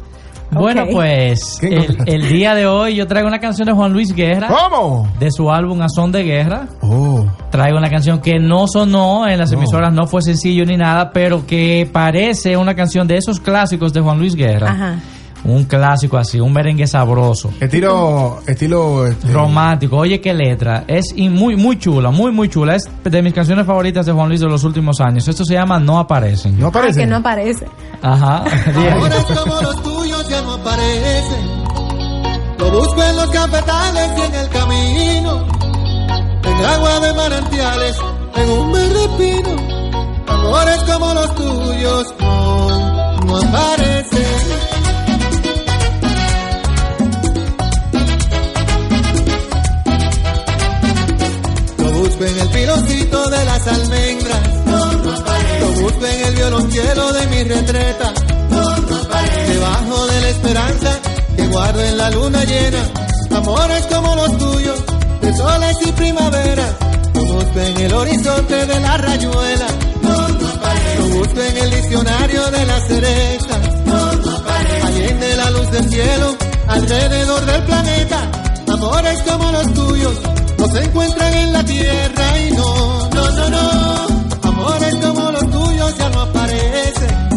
Bueno, 0.51 0.87
pues 0.91 1.61
el 2.07 2.29
día 2.29 2.55
de 2.55 2.67
hoy 2.67 2.95
yo 2.95 3.07
traigo 3.07 3.29
una 3.29 3.41
canción 3.41 3.67
de 3.67 3.73
Juan 3.73 3.93
Luis 3.93 4.15
Guerra. 4.15 4.49
¿Cómo? 4.49 5.09
De 5.19 5.31
su 5.31 5.51
álbum 5.51 5.81
A 5.83 5.89
Son 5.89 6.13
de 6.13 6.23
Guerra. 6.23 6.69
Oh. 6.81 7.25
Traigo 7.51 7.79
una 7.79 7.91
canción 7.91 8.21
que 8.21 8.39
no 8.39 8.67
sonó 8.69 9.27
en 9.27 9.39
las 9.39 9.53
emisoras, 9.53 9.93
no 9.93 10.07
fue 10.07 10.23
sencillo 10.23 10.65
ni 10.65 10.77
nada, 10.77 11.11
pero 11.13 11.47
que 11.47 11.89
parece 11.93 12.57
una 12.57 12.75
canción 12.75 13.07
de 13.07 13.17
esos 13.17 13.41
clásicos 13.41 13.93
de 13.93 14.01
Juan 14.01 14.19
Luis 14.19 14.35
Guerra. 14.35 14.71
Ajá. 14.71 14.99
Un 15.45 15.65
clásico 15.65 16.17
así, 16.17 16.41
un 16.41 16.53
merengue 16.53 16.87
sabroso. 16.87 17.51
Estilo, 17.61 18.39
estilo 18.47 19.07
este, 19.07 19.31
Romántico, 19.33 19.99
oye 19.99 20.21
qué 20.21 20.33
letra, 20.33 20.85
es 20.87 21.15
muy 21.17 21.57
muy 21.57 21.79
chula, 21.79 22.11
muy 22.11 22.33
muy 22.33 22.49
chula, 22.49 22.77
es 22.77 22.89
de 23.03 23.23
mis 23.23 23.35
canciones 23.35 23.67
favoritas 23.67 24.07
de 24.07 24.13
Juan 24.13 24.29
Luis 24.29 24.41
de 24.41 24.49
los 24.49 24.65
últimos 24.65 25.01
años. 25.01 25.27
Esto 25.29 25.45
se 25.45 25.55
llama 25.55 25.79
No 25.79 25.99
aparecen. 25.99 26.59
No 26.59 26.71
Ah, 26.75 26.89
que 26.95 27.07
no 27.07 27.17
aparece. 27.17 27.67
Ajá. 28.03 28.39
Amores 28.93 29.25
como 29.25 29.61
los 29.61 29.83
tuyos 29.83 30.29
ya 30.29 30.43
no 30.43 30.55
aparecen. 30.55 31.65
Lo 32.59 32.71
busco 32.71 33.03
en 33.03 33.17
los 33.17 33.31
cafetales 33.31 34.11
y 34.19 34.23
en 34.23 34.35
el 34.35 34.49
camino. 34.49 35.47
En 36.45 36.65
agua 36.65 37.01
de 37.01 37.15
manantiales, 37.15 37.97
en 38.37 38.51
un 38.51 38.73
verde 38.73 39.09
pino. 39.19 39.57
Amores 40.27 40.83
como 40.85 41.15
los 41.15 41.35
tuyos 41.35 42.15
no, 42.21 43.17
no 43.27 43.37
aparecen. 43.37 43.94
Busco 52.15 52.25
en 52.31 52.39
el 52.39 52.49
piloncito 52.49 53.31
de 53.31 53.45
las 53.45 53.67
almendras. 53.67 54.41
Lo 55.61 55.73
busco 55.83 56.07
en 56.07 56.27
el 56.27 56.35
violonchelo 56.35 57.13
de 57.13 57.27
mi 57.27 57.43
retreta. 57.43 58.13
Debajo 59.49 60.07
de 60.07 60.21
la 60.21 60.29
esperanza 60.29 61.01
que 61.37 61.47
guardo 61.49 61.83
en 61.83 61.99
la 61.99 62.11
luna 62.11 62.45
llena. 62.45 62.91
Amores 63.35 63.87
como 63.87 64.15
los 64.15 64.39
tuyos, 64.39 64.85
de 65.23 65.37
soles 65.37 65.77
y 65.87 65.93
primavera. 65.93 66.79
Lo 67.15 67.25
busco 67.25 67.61
en 67.61 67.79
el 67.79 67.95
horizonte 67.95 68.67
de 68.67 68.81
la 68.81 68.97
rayuela. 68.97 69.67
Lo 70.99 71.09
busco 71.19 71.41
en 71.41 71.57
el 71.57 71.71
diccionario 71.71 72.51
de 72.51 72.67
las 72.67 72.87
cerezas. 72.87 73.59
Allende 74.85 75.37
la 75.37 75.51
luz 75.51 75.71
del 75.71 75.89
cielo, 75.91 76.37
alrededor 76.69 77.45
del 77.45 77.63
planeta. 77.65 78.31
Amores 78.69 79.23
como 79.23 79.51
los 79.53 79.75
tuyos, 79.75 80.15
no 80.67 80.73
se 80.73 80.83
encuentran 80.83 81.35
en 81.35 81.53
la 81.53 81.65
tierra 81.65 82.41
y 82.41 82.53
no, 82.53 83.09
no, 83.11 83.31
no, 83.31 83.49
no. 83.51 84.49
Amores 84.49 84.95
como 84.97 85.31
los 85.31 85.51
tuyos 85.51 85.99
ya 85.99 86.09
no 86.09 86.21
aparecen. 86.23 87.29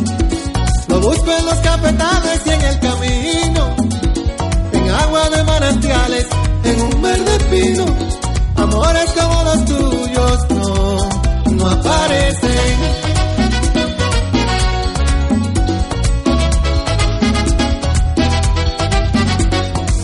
Lo 0.87 1.01
busco 1.01 1.31
en 1.31 1.45
los 1.45 1.55
cafetales 1.55 2.41
y 2.45 2.49
en 2.49 2.61
el 2.61 2.79
camino. 2.79 3.75
En 4.71 4.89
agua 4.89 5.29
de 5.29 5.43
manantiales, 5.43 6.27
en 6.63 6.81
un 6.81 7.01
verde 7.01 7.39
pino. 7.51 7.85
Amores 8.55 9.11
como 9.19 9.43
los 9.43 9.65
tuyos 9.65 10.49
no, 10.49 11.09
no 11.51 11.69
aparecen. 11.69 12.77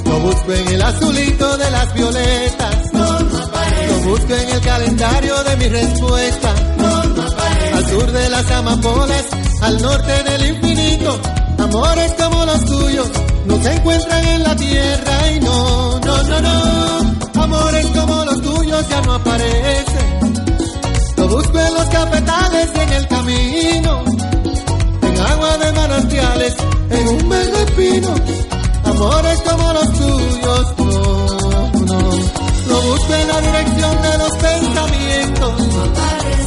Lo 0.05 0.19
busco 0.19 0.51
en 0.51 0.67
el 0.67 0.81
azulito 0.81 1.57
de 1.57 1.71
las 1.71 1.93
violetas. 1.93 2.82
Busco 4.03 4.33
en 4.33 4.49
el 4.49 4.61
calendario 4.61 5.43
de 5.43 5.57
mi 5.57 5.67
respuesta. 5.69 6.53
Al 7.73 7.89
sur 7.89 8.11
de 8.11 8.29
las 8.29 8.51
amapolas, 8.51 9.25
al 9.61 9.81
norte 9.81 10.23
del 10.23 10.55
infinito. 10.55 11.19
Amores 11.57 12.13
como 12.19 12.45
los 12.45 12.65
tuyos 12.65 13.09
no 13.45 13.63
se 13.63 13.73
encuentran 13.73 14.23
en 14.25 14.43
la 14.43 14.55
tierra 14.55 15.31
y 15.31 15.39
no, 15.39 15.99
no, 15.99 16.23
no, 16.23 16.41
no. 16.41 17.43
Amores 17.43 17.85
como 17.87 18.25
los 18.25 18.41
tuyos 18.41 18.89
ya 18.89 19.01
no 19.01 19.13
aparecen. 19.13 20.33
Lo 21.17 21.27
busco 21.29 21.59
en 21.59 21.73
los 21.73 21.85
cafetales 21.85 22.69
y 22.75 22.79
en 22.79 22.93
el 22.93 23.07
camino. 23.07 24.03
En 25.01 25.21
agua 25.21 25.57
de 25.57 25.71
manantiales, 25.71 26.55
en 26.89 27.07
un 27.07 27.29
verde 27.29 27.65
pino. 27.77 28.15
Amores 28.83 29.41
como 29.41 29.73
los 29.73 29.93
tuyos, 29.93 30.73
no, 30.77 31.85
no. 31.85 32.52
Lo 32.67 32.81
busco 32.81 33.13
en 33.13 33.27
la 33.27 33.41
dirección 33.41 34.01
de 34.01 34.17
los 34.17 34.31
pensamientos. 34.37 35.53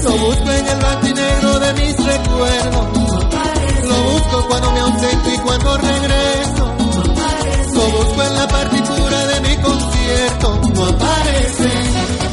Lo 0.05 0.13
busco 0.13 0.51
en 0.51 0.69
el 0.69 0.77
blanco 0.77 1.07
negro 1.07 1.59
de 1.61 1.73
mis 1.75 1.97
recuerdos. 2.05 2.87
Lo 3.89 4.03
busco 4.13 4.49
cuando 4.49 4.73
me 4.73 4.81
ausento 4.81 5.29
y 5.35 5.39
cuando 5.39 5.77
regreso. 5.77 6.75
Lo 7.75 7.85
busco 7.99 8.23
en 8.23 8.35
la 8.35 8.49
partitura 8.49 9.27
de 9.27 9.41
mi 9.41 9.57
concierto. 9.57 10.61
No 10.75 10.85
aparece. 10.87 12.26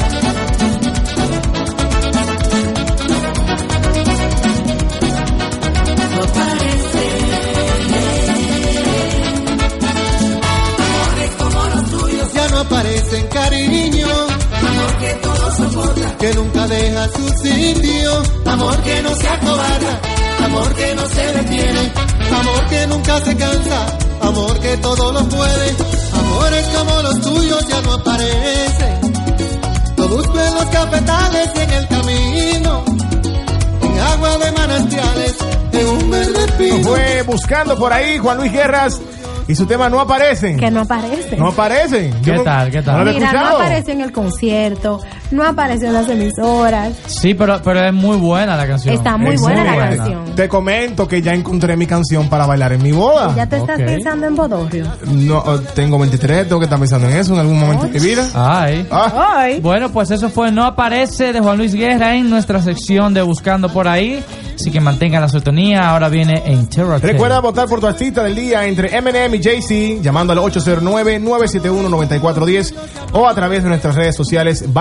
Aparecen 12.73 13.27
cariño. 13.27 14.07
Amor 14.07 14.97
que 14.97 15.13
todo 15.21 15.51
soporta. 15.51 16.17
Que 16.17 16.33
nunca 16.33 16.67
deja 16.67 17.07
su 17.09 17.29
sitio. 17.43 18.23
Amor 18.47 18.77
que 18.81 19.01
no 19.03 19.15
se 19.15 19.27
acobarda. 19.27 20.01
Amor 20.43 20.73
que 20.73 20.95
no 20.95 21.05
se 21.05 21.33
detiene. 21.33 21.93
Amor 22.36 22.67
que 22.69 22.88
nunca 22.88 23.19
se 23.19 23.38
cansa. 23.38 23.97
Amor 24.21 24.59
que 24.59 24.77
todo 24.77 25.12
lo 25.12 25.19
puede. 25.29 25.75
Amores 26.13 26.65
como 26.75 27.01
los 27.03 27.21
tuyos 27.21 27.67
ya 27.67 27.81
no 27.83 27.93
aparecen. 27.93 29.13
Lo 29.95 30.07
busco 30.07 30.39
en 30.39 30.53
los 30.55 30.65
cafetales 30.65 31.49
y 31.55 31.59
en 31.59 31.69
el 31.73 31.88
camino. 31.88 32.86
En 33.83 33.99
agua 33.99 34.38
de 34.39 34.51
manantiales. 34.51 35.36
En 35.73 35.88
un 35.89 36.09
verde 36.09 36.51
pino. 36.57 36.89
Fue 36.89 37.21
buscando 37.21 37.77
por 37.77 37.93
ahí 37.93 38.17
Juan 38.17 38.38
Luis 38.38 38.51
Guerras 38.51 38.99
y 39.47 39.56
su 39.56 39.65
tema 39.65 39.89
no 39.89 39.99
aparecen. 39.99 40.58
Que 40.58 40.71
no 40.71 40.82
aparece. 40.82 41.36
No 41.38 41.49
aparecen. 41.49 42.12
Yo 42.21 42.32
¿Qué 42.34 42.38
no- 42.38 42.43
tal? 42.43 42.71
¿Qué 42.71 42.77
No 42.77 42.84
tal? 42.84 43.06
lo 43.06 43.12
he 43.12 43.13
Mira, 43.13 43.32
no 43.32 43.38
escuchado. 43.39 43.58
aparece 43.62 43.91
en 43.91 44.01
el 44.01 44.12
concierto, 44.12 45.01
no 45.34 45.43
apareció 45.43 45.88
en 45.88 45.93
las 45.93 46.10
emisoras. 46.10 46.93
Sí, 47.08 47.34
pero, 47.34 47.60
pero 47.63 47.86
es 47.86 47.93
muy 47.93 48.17
buena 48.17 48.56
la 48.56 48.67
canción. 48.67 48.93
Está 48.96 49.17
muy 49.17 49.36
Es 49.36 49.41
buena 49.41 49.63
la 49.63 49.74
buena. 49.74 49.98
canción. 49.98 50.36
Te 50.36 50.48
comento 50.50 51.08
que 51.08 51.22
ya 51.22 51.34
encontré 51.34 51.76
mi 51.76 51.86
canción 51.86 52.28
para 52.30 52.46
bailar 52.46 52.74
en 52.74 52.84
mi 52.84 52.91
boda. 52.91 53.34
¿Ya 53.36 53.48
te 53.48 53.58
estás 53.58 53.80
Ok. 53.80 53.86
pensando 53.86 54.28
en 54.28 54.36
Bodorrio? 54.36 54.86
No, 55.12 55.56
eh, 55.56 55.60
tengo 55.76 55.98
23, 56.00 56.48
tengo 56.48 56.60
que 56.60 56.65
estar 56.65 56.80
pensando 56.80 57.08
en 57.10 57.17
eso 57.17 57.34
en 57.34 57.39
algún 57.39 57.60
momento 57.60 57.88
de 57.88 58.00
mi 58.00 58.06
vida. 58.06 58.28
Ay. 58.34 58.88
Ah, 58.91 59.34
Ay. 59.38 59.60
Bueno, 59.60 59.89
pues 59.91 60.12
eso 60.12 60.30
fue 60.30 60.52
No 60.52 60.63
Aparece 60.65 61.34
de 61.34 61.39
Juan 61.39 61.58
Luis 61.58 61.74
Guerra 61.74 62.15
en 62.15 62.30
nuestra 62.30 62.62
sección 62.62 63.13
de 63.13 63.22
Buscando 63.22 63.69
por 63.69 63.88
ahí. 63.88 64.24
Así 64.56 64.69
que 64.72 64.80
mantenga 64.80 65.19
la 65.19 65.28
sintonía. 65.30 65.89
Ahora 65.89 66.10
viene 66.10 66.41
en 66.46 66.67
Terror. 66.67 67.02
Recuerda 67.02 67.39
votar 67.39 67.67
por 67.67 67.80
tu 67.80 67.88
artista 67.88 68.24
del 68.24 68.36
día 68.36 68.65
entre 68.65 68.96
Eminem 68.96 69.34
y 69.36 69.41
Jay-Z 69.43 70.02
llamando 70.04 70.34
al 70.34 70.39
809-971-9410 70.39 72.74
o 73.13 73.28
a 73.28 73.34
través 73.34 73.63
de 73.63 73.69
nuestras 73.69 73.96
redes 73.96 74.15
sociales 74.15 74.63
No, 74.67 74.74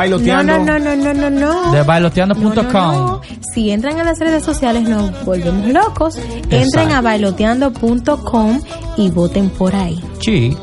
Bailoteando. 0.44 0.78
no, 0.78 0.96
no, 0.96 1.14
no, 1.14 1.14
no, 1.14 1.30
no, 1.30 1.62
no. 1.62 1.72
De 1.72 1.82
bailoteando.com. 1.82 2.54
No, 2.54 2.62
no, 2.62 3.06
no. 3.06 3.20
Si 3.54 3.70
entran 3.70 4.00
a 4.00 4.04
las 4.04 4.18
redes 4.18 4.44
sociales 4.44 4.88
nos 4.88 5.24
volvemos 5.24 5.66
locos. 5.68 6.16
Entren 6.50 6.92
a 6.92 7.00
bailoteando.com 7.00 8.60
y 8.96 9.10
voten 9.10 9.50
por 9.50 9.74
ahí. 9.74 10.02
Sí. 10.20 10.56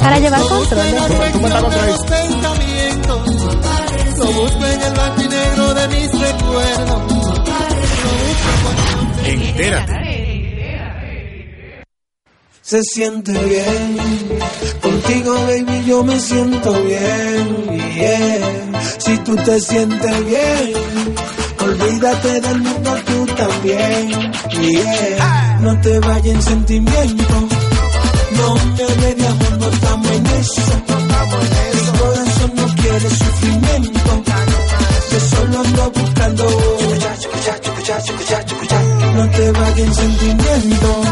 Para 0.00 0.18
llevar 0.18 0.40
control. 0.42 0.80
en 9.28 10.05
Se 12.66 12.82
siente 12.82 13.30
bien, 13.30 13.96
contigo 14.82 15.34
baby 15.34 15.84
yo 15.86 16.02
me 16.02 16.18
siento 16.18 16.72
bien, 16.82 17.94
yeah. 17.94 18.82
Si 18.98 19.16
tú 19.18 19.36
te 19.36 19.60
sientes 19.60 20.26
bien, 20.26 20.72
olvídate 21.60 22.40
del 22.40 22.58
mundo 22.62 22.90
tú 23.06 23.26
también, 23.36 24.32
yeah. 24.50 25.58
No 25.60 25.80
te 25.80 26.00
vayas 26.00 26.26
en 26.26 26.42
sentimiento, 26.42 27.34
no 28.36 28.54
me 28.56 29.26
amor, 29.26 29.58
no 29.60 29.68
estamos 29.68 30.10
en 30.10 30.26
eso. 30.26 30.62
Mi 31.72 31.98
corazón 32.00 32.52
no 32.56 32.82
quiere 32.82 33.10
sufrimiento, 33.10 34.24
que 35.08 35.20
solo 35.20 35.60
ando 35.60 35.90
buscando. 35.92 36.76
No 39.16 39.30
te 39.30 39.50
vayas 39.50 39.78
en 39.78 39.94
sentimiento, 39.94 41.02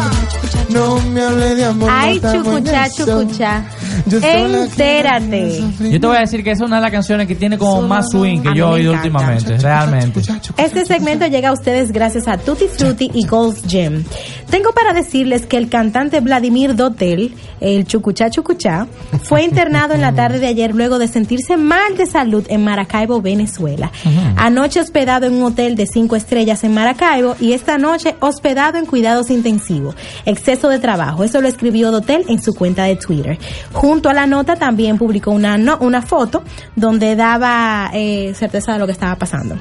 no 0.71 1.01
me 1.11 1.23
hables 1.23 1.57
de 1.57 1.65
amor. 1.65 1.89
Ay, 1.91 2.21
no 2.21 2.59
eso. 2.59 3.07
chucuchá. 3.07 3.65
Entérate. 4.07 5.63
Yo 5.81 6.01
te 6.01 6.07
voy 6.07 6.17
a 6.17 6.21
decir 6.21 6.43
que 6.45 6.51
esa 6.51 6.65
es 6.65 6.69
una 6.69 6.77
de 6.77 6.83
las 6.83 6.91
canciones 6.91 7.27
que 7.27 7.35
tiene 7.35 7.57
como 7.57 7.83
más 7.83 8.11
swing 8.11 8.41
que 8.41 8.55
yo 8.55 8.69
he 8.69 8.81
oído 8.81 8.93
últimamente, 8.93 9.57
realmente. 9.59 10.21
Este 10.57 10.85
segmento 10.85 11.27
llega 11.27 11.51
a 11.51 11.53
ustedes 11.53 11.93
gracias 11.93 12.29
a 12.29 12.37
Tutti 12.37 12.67
Frutti 12.67 13.11
y 13.15 13.27
Gold's 13.27 13.63
Gym. 13.67 14.05
Tengo 14.51 14.73
para 14.73 14.93
decirles 14.93 15.47
que 15.47 15.57
el 15.57 15.69
cantante 15.69 16.21
Vladimir 16.21 16.77
Dotel, 16.77 17.35
el 17.61 17.87
Chucuchá 17.87 18.31
Chucuchá, 18.31 18.87
fue 19.23 19.43
internado 19.45 19.95
en 19.95 20.01
la 20.01 20.13
tarde 20.15 20.39
de 20.39 20.47
ayer 20.49 20.75
luego 20.75 20.99
de 20.99 21.09
sentirse 21.09 21.57
mal 21.57 21.97
de 21.97 22.07
salud 22.07 22.45
en 22.49 22.63
Maracaibo, 22.63 23.21
Venezuela. 23.21 23.91
Anoche 24.37 24.81
hospedado 24.81 25.27
en 25.27 25.35
un 25.35 25.45
hotel 25.45 25.77
de 25.77 25.87
cinco 25.87 26.17
estrellas 26.17 26.63
en 26.65 26.75
Maracaibo 26.75 27.37
y 27.41 27.53
esta 27.53 27.79
noche 27.79 27.94
hospedado 28.21 28.79
en 28.79 28.87
cuidados 28.87 29.31
intensivos. 29.31 29.95
Exceso 30.25 30.69
de 30.69 30.79
trabajo. 30.79 31.25
Eso 31.25 31.41
lo 31.41 31.49
escribió 31.49 31.91
Dotel 31.91 32.25
en 32.29 32.43
su 32.43 32.55
cuenta 32.55 32.85
de 32.85 32.97
Twitter. 32.97 33.39
Junto 33.73 34.09
a 34.09 34.15
la 34.15 34.27
nota 34.27 34.57
también 34.57 34.99
publicó 34.99 35.31
una, 35.31 35.57
no- 35.59 35.79
una 35.81 36.03
foto 36.03 36.43
donde 36.77 37.17
daba 37.17 37.91
eh, 37.93 38.33
certeza 38.35 38.73
de 38.75 38.79
lo 38.79 38.87
que 38.87 38.93
estaba 38.93 39.17
pasando. 39.17 39.57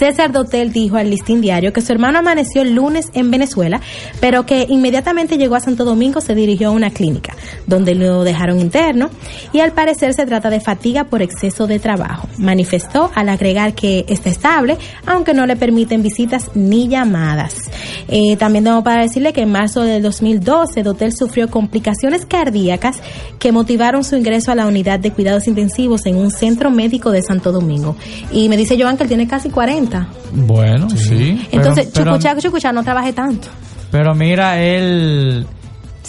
César 0.00 0.32
Dotel 0.32 0.72
dijo 0.72 0.96
al 0.96 1.10
Listín 1.10 1.42
Diario 1.42 1.74
que 1.74 1.82
su 1.82 1.92
hermano 1.92 2.20
amaneció 2.20 2.62
el 2.62 2.74
lunes 2.74 3.10
en 3.12 3.30
Venezuela, 3.30 3.82
pero 4.18 4.46
que 4.46 4.64
inmediatamente 4.66 5.36
llegó 5.36 5.56
a 5.56 5.60
Santo 5.60 5.84
Domingo 5.84 6.22
se 6.22 6.34
dirigió 6.34 6.68
a 6.68 6.70
una 6.70 6.88
clínica, 6.88 7.36
donde 7.66 7.94
lo 7.94 8.24
dejaron 8.24 8.60
interno, 8.60 9.10
y 9.52 9.60
al 9.60 9.72
parecer 9.72 10.14
se 10.14 10.24
trata 10.24 10.48
de 10.48 10.60
fatiga 10.60 11.04
por 11.04 11.20
exceso 11.20 11.66
de 11.66 11.78
trabajo. 11.80 12.30
Manifestó 12.38 13.10
al 13.14 13.28
agregar 13.28 13.74
que 13.74 14.06
está 14.08 14.30
estable, 14.30 14.78
aunque 15.04 15.34
no 15.34 15.44
le 15.44 15.56
permiten 15.56 16.02
visitas 16.02 16.50
ni 16.54 16.88
llamadas. 16.88 17.70
Eh, 18.08 18.36
también 18.38 18.64
tengo 18.64 18.82
para 18.82 19.02
decirle 19.02 19.34
que 19.34 19.42
en 19.42 19.52
marzo 19.52 19.82
del 19.82 20.02
2012 20.02 20.82
Dotel 20.82 21.12
sufrió 21.12 21.50
complicaciones 21.50 22.24
cardíacas 22.24 23.02
que 23.38 23.52
motivaron 23.52 24.02
su 24.02 24.16
ingreso 24.16 24.50
a 24.50 24.54
la 24.54 24.66
unidad 24.66 24.98
de 24.98 25.10
cuidados 25.10 25.46
intensivos 25.46 26.06
en 26.06 26.16
un 26.16 26.30
centro 26.30 26.70
médico 26.70 27.10
de 27.10 27.20
Santo 27.20 27.52
Domingo. 27.52 27.96
Y 28.32 28.48
me 28.48 28.56
dice 28.56 28.80
Joan 28.80 28.96
que 28.96 29.02
él 29.02 29.08
tiene 29.10 29.28
casi 29.28 29.50
40. 29.50 29.89
Bueno, 30.32 30.88
sí. 30.90 31.46
Entonces, 31.52 31.90
pero, 31.92 32.04
pero, 32.04 32.16
chucuchá, 32.18 32.36
chucuchá, 32.40 32.72
no 32.72 32.82
trabaje 32.82 33.12
tanto. 33.12 33.48
pero 33.90 34.14
mira, 34.14 34.60
él. 34.62 35.46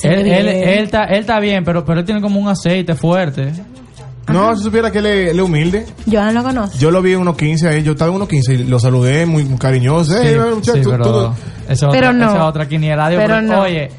Él, 0.03 0.25
él, 0.27 0.47
él 0.47 0.83
está, 0.85 1.03
él 1.03 1.19
está 1.19 1.39
bien, 1.39 1.63
pero, 1.63 1.85
pero 1.85 1.99
él 1.99 2.05
tiene 2.05 2.21
como 2.21 2.39
un 2.39 2.47
aceite 2.47 2.95
fuerte. 2.95 3.51
No, 4.27 4.55
si 4.55 4.63
supiera 4.63 4.89
que 4.91 4.99
él 4.99 5.05
es 5.05 5.39
humilde. 5.39 5.85
Joan 6.09 6.33
lo 6.33 6.41
conoce. 6.43 6.77
Yo 6.77 6.89
lo 6.89 7.01
vi 7.01 7.13
en 7.13 7.19
unos 7.19 7.35
15 7.35 7.67
ahí, 7.67 7.83
yo 7.83 7.91
estaba 7.91 8.09
en 8.09 8.15
unos 8.15 8.29
15 8.29 8.53
y 8.53 8.57
lo 8.63 8.79
saludé 8.79 9.25
muy 9.25 9.43
cariñoso. 9.57 10.13
Sí, 10.13 10.27
Eh, 10.27 10.39
muchacho, 10.55 10.73
sí, 10.77 10.81
tú- 10.81 10.91
pero 10.91 11.03
tú- 11.03 11.33
esa 11.67 11.89
Pero 11.89 12.07
otra, 12.09 12.13
no. 12.13 12.29
esa 12.31 12.45
otra 12.45 12.67
quiniela. 12.67 13.09
Digo, 13.09 13.21
Pero 13.21 13.33
porque, 13.35 13.47
no. 13.47 13.61
Oye, 13.61 13.89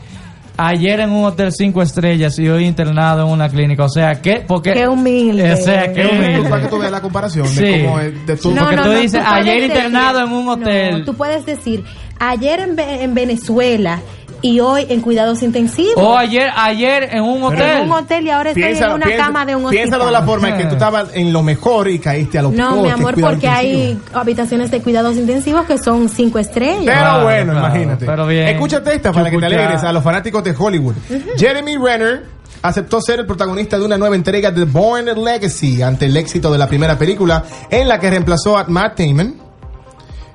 ayer 0.56 1.00
en 1.00 1.10
un 1.10 1.24
hotel 1.24 1.50
cinco 1.52 1.82
estrellas 1.82 2.38
y 2.38 2.48
hoy 2.48 2.64
internado 2.66 3.26
en 3.26 3.32
una 3.32 3.48
clínica. 3.48 3.84
O 3.84 3.88
sea, 3.88 4.20
¿qué? 4.20 4.44
Porque, 4.46 4.72
Qué 4.72 4.86
humilde. 4.88 5.52
O 5.52 5.56
sea, 5.56 5.92
qué 5.92 6.02
Es 6.02 6.12
humilde. 6.12 6.48
para 6.50 6.62
que 6.62 6.68
tú 6.68 6.78
veas 6.78 6.92
la 6.92 7.00
comparación 7.00 7.46
Sí. 7.46 7.64
de 7.64 7.84
cómo 7.84 8.00
es 8.00 8.26
de 8.26 8.36
tu... 8.36 8.54
Porque 8.54 8.76
tú 8.76 8.90
dices, 8.90 9.12
tú 9.12 9.18
puedes 9.28 9.46
ayer 9.48 9.62
internado 9.64 10.20
en 10.24 10.32
un 10.32 10.48
hotel. 10.48 10.98
No, 11.00 11.04
tú 11.04 11.14
puedes 11.14 11.46
decir, 11.46 11.84
ayer 12.18 12.60
en, 12.60 12.78
en 12.78 13.14
Venezuela 13.14 14.00
y 14.42 14.60
hoy 14.60 14.86
en 14.88 15.00
cuidados 15.00 15.42
intensivos. 15.42 15.94
O 15.96 16.16
ayer, 16.18 16.50
ayer 16.56 17.04
en 17.12 17.22
un 17.22 17.36
Pero 17.36 17.46
hotel. 17.46 17.76
en 17.78 17.82
un 17.84 17.92
hotel 17.92 18.26
y 18.26 18.30
ahora 18.30 18.50
estoy 18.50 18.62
Piénsalo, 18.64 18.90
en 18.90 18.96
una 18.96 19.06
piensa- 19.06 19.24
cama 19.24 19.46
de 19.46 19.56
un 19.56 19.64
hospital. 19.64 19.82
Piénsalo 19.82 20.06
de 20.06 20.12
la 20.12 20.22
forma 20.22 20.48
en 20.50 20.56
que 20.58 20.64
tú 20.64 20.74
estabas 20.74 21.08
en 21.14 21.32
lo 21.32 21.42
mejor 21.42 21.88
y 21.88 21.98
caíste 21.98 22.38
a 22.38 22.42
lo 22.42 22.50
peor. 22.50 22.60
No, 22.74 22.82
mi 22.82 22.90
amor, 22.90 23.14
porque 23.14 23.46
intensivo. 23.46 23.52
hay 23.54 23.98
habitaciones 24.12 24.70
de 24.70 24.82
cuidados 24.82 25.16
intensivos 25.16 25.64
que 25.66 25.78
son 25.78 26.08
cinco 26.08 26.38
estrellas. 26.38 26.82
Pero 26.84 26.92
Claro, 26.98 27.22
bueno, 27.24 27.52
claro, 27.52 27.66
imagínate. 27.68 28.04
pero 28.06 28.26
bien. 28.26 28.48
Escúchate 28.48 28.94
esta 28.94 29.12
para 29.12 29.30
que 29.30 29.38
te 29.38 29.46
alegres 29.46 29.82
a 29.84 29.92
los 29.92 30.02
fanáticos 30.04 30.42
de 30.44 30.54
Hollywood. 30.58 30.94
Jeremy 31.38 31.76
Renner 31.76 32.24
aceptó 32.62 33.00
ser 33.00 33.20
el 33.20 33.26
protagonista 33.26 33.78
de 33.78 33.84
una 33.84 33.98
nueva 33.98 34.14
entrega 34.16 34.50
de 34.50 34.64
Born 34.64 35.06
Legacy 35.24 35.82
ante 35.82 36.06
el 36.06 36.16
éxito 36.16 36.52
de 36.52 36.58
la 36.58 36.66
primera 36.68 36.96
película 36.98 37.42
en 37.70 37.88
la 37.88 37.98
que 37.98 38.08
reemplazó 38.10 38.56
a 38.58 38.64
Matt 38.64 38.98
Damon. 39.00 39.41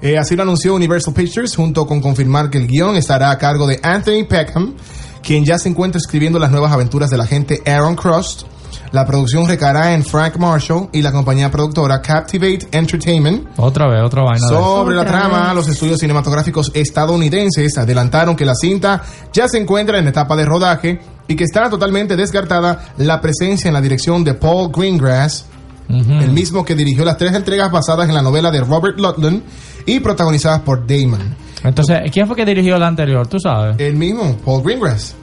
Eh, 0.01 0.17
así 0.17 0.35
lo 0.35 0.43
anunció 0.43 0.75
Universal 0.75 1.13
Pictures 1.13 1.55
junto 1.55 1.87
con 1.87 2.01
confirmar 2.01 2.49
que 2.49 2.59
el 2.59 2.67
guion 2.67 2.95
estará 2.95 3.31
a 3.31 3.37
cargo 3.37 3.65
de 3.65 3.79
Anthony 3.81 4.25
Peckham, 4.27 4.75
quien 5.23 5.43
ya 5.43 5.57
se 5.57 5.69
encuentra 5.69 5.97
escribiendo 5.97 6.37
las 6.37 6.51
nuevas 6.51 6.71
aventuras 6.71 7.09
del 7.09 7.21
agente 7.21 7.61
Aaron 7.65 7.95
Cross. 7.95 8.45
La 8.91 9.05
producción 9.05 9.47
recaerá 9.47 9.93
en 9.93 10.03
Frank 10.03 10.37
Marshall 10.37 10.89
y 10.93 11.01
la 11.01 11.11
compañía 11.11 11.51
productora 11.51 12.01
Captivate 12.01 12.67
Entertainment. 12.71 13.47
Otra 13.57 13.87
vez, 13.87 14.01
otra 14.03 14.23
vaina. 14.23 14.47
Sobre 14.47 14.95
la 14.95 15.05
trama, 15.05 15.47
vez. 15.47 15.55
los 15.55 15.67
estudios 15.67 15.99
cinematográficos 15.99 16.71
estadounidenses 16.73 17.77
adelantaron 17.77 18.35
que 18.35 18.45
la 18.45 18.55
cinta 18.55 19.01
ya 19.33 19.47
se 19.49 19.57
encuentra 19.57 19.99
en 19.99 20.07
etapa 20.07 20.35
de 20.35 20.45
rodaje 20.45 20.99
y 21.27 21.35
que 21.35 21.43
está 21.43 21.69
totalmente 21.69 22.15
descartada 22.15 22.93
la 22.97 23.19
presencia 23.19 23.67
en 23.67 23.73
la 23.73 23.81
dirección 23.81 24.23
de 24.23 24.35
Paul 24.35 24.71
Greengrass, 24.71 25.45
el 25.89 26.31
mismo 26.31 26.63
que 26.63 26.75
dirigió 26.75 27.03
las 27.03 27.17
tres 27.17 27.33
entregas 27.33 27.71
basadas 27.71 28.07
en 28.07 28.15
la 28.15 28.21
novela 28.21 28.51
de 28.51 28.61
Robert 28.61 28.97
Ludlum 28.97 29.41
y 29.87 29.99
protagonizadas 29.99 30.61
por 30.61 30.85
Damon. 30.85 31.35
Entonces, 31.63 32.11
¿quién 32.11 32.27
fue 32.27 32.35
que 32.35 32.45
dirigió 32.45 32.77
la 32.77 32.87
anterior? 32.87 33.27
¿Tú 33.27 33.39
sabes? 33.39 33.77
El 33.79 33.95
mismo, 33.95 34.37
Paul 34.45 34.61
Greengrass. 34.63 35.15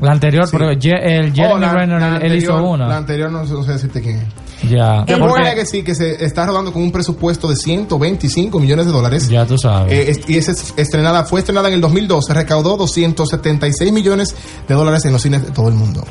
La 0.00 0.12
anterior, 0.12 0.46
Sí. 0.46 0.56
pero 0.56 0.70
Je- 0.72 0.98
el 1.02 1.32
Jeremy 1.34 1.54
Oh, 1.54 1.58
la- 1.58 1.72
Renner, 1.72 2.00
la 2.00 2.16
él- 2.18 2.22
él 2.32 2.38
hizo 2.38 2.52
anterior- 2.52 2.74
una. 2.74 2.86
La 2.88 2.96
anterior 2.98 3.30
no, 3.32 3.46
sé- 3.46 3.52
no 3.54 3.62
sé 3.64 3.72
decirte 3.72 4.00
quién 4.00 4.18
es. 4.18 4.24
Ya. 4.70 5.04
Born 5.06 5.28
Porque- 5.28 5.42
Legacy, 5.44 5.82
que 5.84 5.94
se 5.94 6.24
está 6.24 6.44
rodando 6.46 6.72
con 6.72 6.82
un 6.82 6.90
presupuesto 6.90 7.48
de 7.48 7.54
125 7.56 8.58
millones 8.58 8.86
de 8.86 8.92
dólares. 8.92 9.28
Ya 9.28 9.46
tú 9.46 9.56
sabes. 9.56 9.92
Eh, 9.92 10.10
es- 10.10 10.28
y 10.28 10.36
es 10.36 10.48
es- 10.48 10.74
estrenada, 10.76 11.24
fue 11.24 11.40
estrenada 11.40 11.68
en 11.68 11.74
el 11.74 11.80
2012, 11.80 12.34
recaudó 12.34 12.76
276 12.76 13.92
millones 13.92 14.34
de 14.66 14.74
dólares 14.74 15.04
en 15.04 15.12
los 15.12 15.22
cines 15.22 15.44
de 15.44 15.52
todo 15.52 15.68
el 15.68 15.74
mundo. 15.74 16.02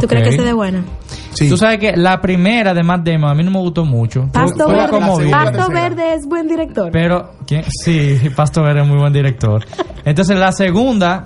¿Tú 0.00 0.06
crees 0.06 0.28
que 0.30 0.36
se 0.36 0.42
de 0.42 0.52
buena? 0.52 0.84
Sí. 1.34 1.48
Tú 1.48 1.56
sabes 1.56 1.78
que 1.78 1.96
la 1.96 2.20
primera 2.20 2.72
de 2.74 2.82
Matt 2.82 3.06
Damon 3.06 3.30
a 3.30 3.34
mí 3.34 3.44
no 3.44 3.50
me 3.50 3.60
gustó 3.60 3.84
mucho. 3.84 4.26
Pasto 4.32 4.64
Fue 4.64 4.76
la 4.76 4.88
como 4.88 5.16
segunda, 5.16 5.42
bien. 5.42 5.52
la 5.52 5.58
Pasto. 5.58 5.72
Verde 5.72 6.14
es 6.14 6.26
buen 6.26 6.48
director. 6.48 6.90
Pero, 6.92 7.30
¿quién? 7.46 7.64
sí, 7.68 8.18
Pasto 8.34 8.62
Verde 8.62 8.82
es 8.82 8.88
muy 8.88 8.98
buen 8.98 9.12
director. 9.12 9.64
Entonces, 10.04 10.38
la 10.38 10.52
segunda 10.52 11.24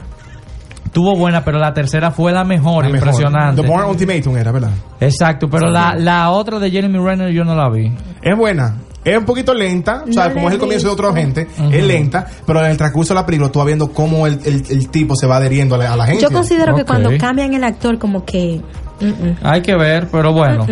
tuvo 0.92 1.16
buena, 1.16 1.44
pero 1.44 1.59
la 1.59 1.72
tercera 1.72 2.11
fue 2.11 2.33
la 2.33 2.44
mejor, 2.44 2.85
La 2.85 2.90
mejor. 2.90 3.09
impresionante. 3.09 3.62
The 3.62 3.68
Born 3.68 3.85
Ultimatum 3.90 4.37
era, 4.37 4.53
¿verdad? 4.53 4.70
Exacto, 5.00 5.48
pero 5.48 5.68
la, 5.70 5.94
la 5.96 6.31
otra 6.31 6.59
de 6.59 6.70
Jeremy 6.70 6.98
Renner 6.98 7.33
yo 7.33 7.44
no 7.44 7.55
la 7.55 7.68
vi. 7.70 7.92
Es 8.22 8.37
buena. 8.37 8.76
Es 9.03 9.16
un 9.16 9.24
poquito 9.24 9.55
lenta, 9.55 10.05
o 10.07 10.12
sea, 10.12 10.29
No 10.29 10.35
como 10.35 10.48
es 10.48 10.55
el 10.55 10.61
comienzo 10.61 10.88
de 10.88 10.92
otra 10.92 11.12
gente, 11.14 11.46
es 11.72 11.85
lenta, 11.87 12.26
pero 12.46 12.61
en 12.62 12.70
el 12.72 12.76
transcurso 12.76 13.14
de 13.14 13.20
la 13.20 13.24
película 13.24 13.50
tú 13.50 13.59
vas 13.59 13.66
viendo 13.66 13.90
cómo 13.92 14.26
el, 14.26 14.38
el- 14.44 14.62
el 14.68 14.90
tipo 14.90 15.16
se 15.16 15.26
va 15.26 15.37
adheriendo 15.37 15.76
a 15.76 15.79
la, 15.79 15.92
a 15.94 15.96
la 15.96 16.05
gente. 16.05 16.22
Yo 16.22 16.31
considero 16.31 16.74
que 16.76 16.85
cuando 16.85 17.09
cambian 17.18 17.55
el 17.55 17.64
actor, 17.64 17.98
como 17.98 18.26
que. 18.26 18.61
mm, 19.00 19.07
mm. 19.07 19.37
Hay 19.42 19.62
que 19.62 19.74
ver, 19.74 20.09
pero 20.12 20.35
bueno. 20.35 20.66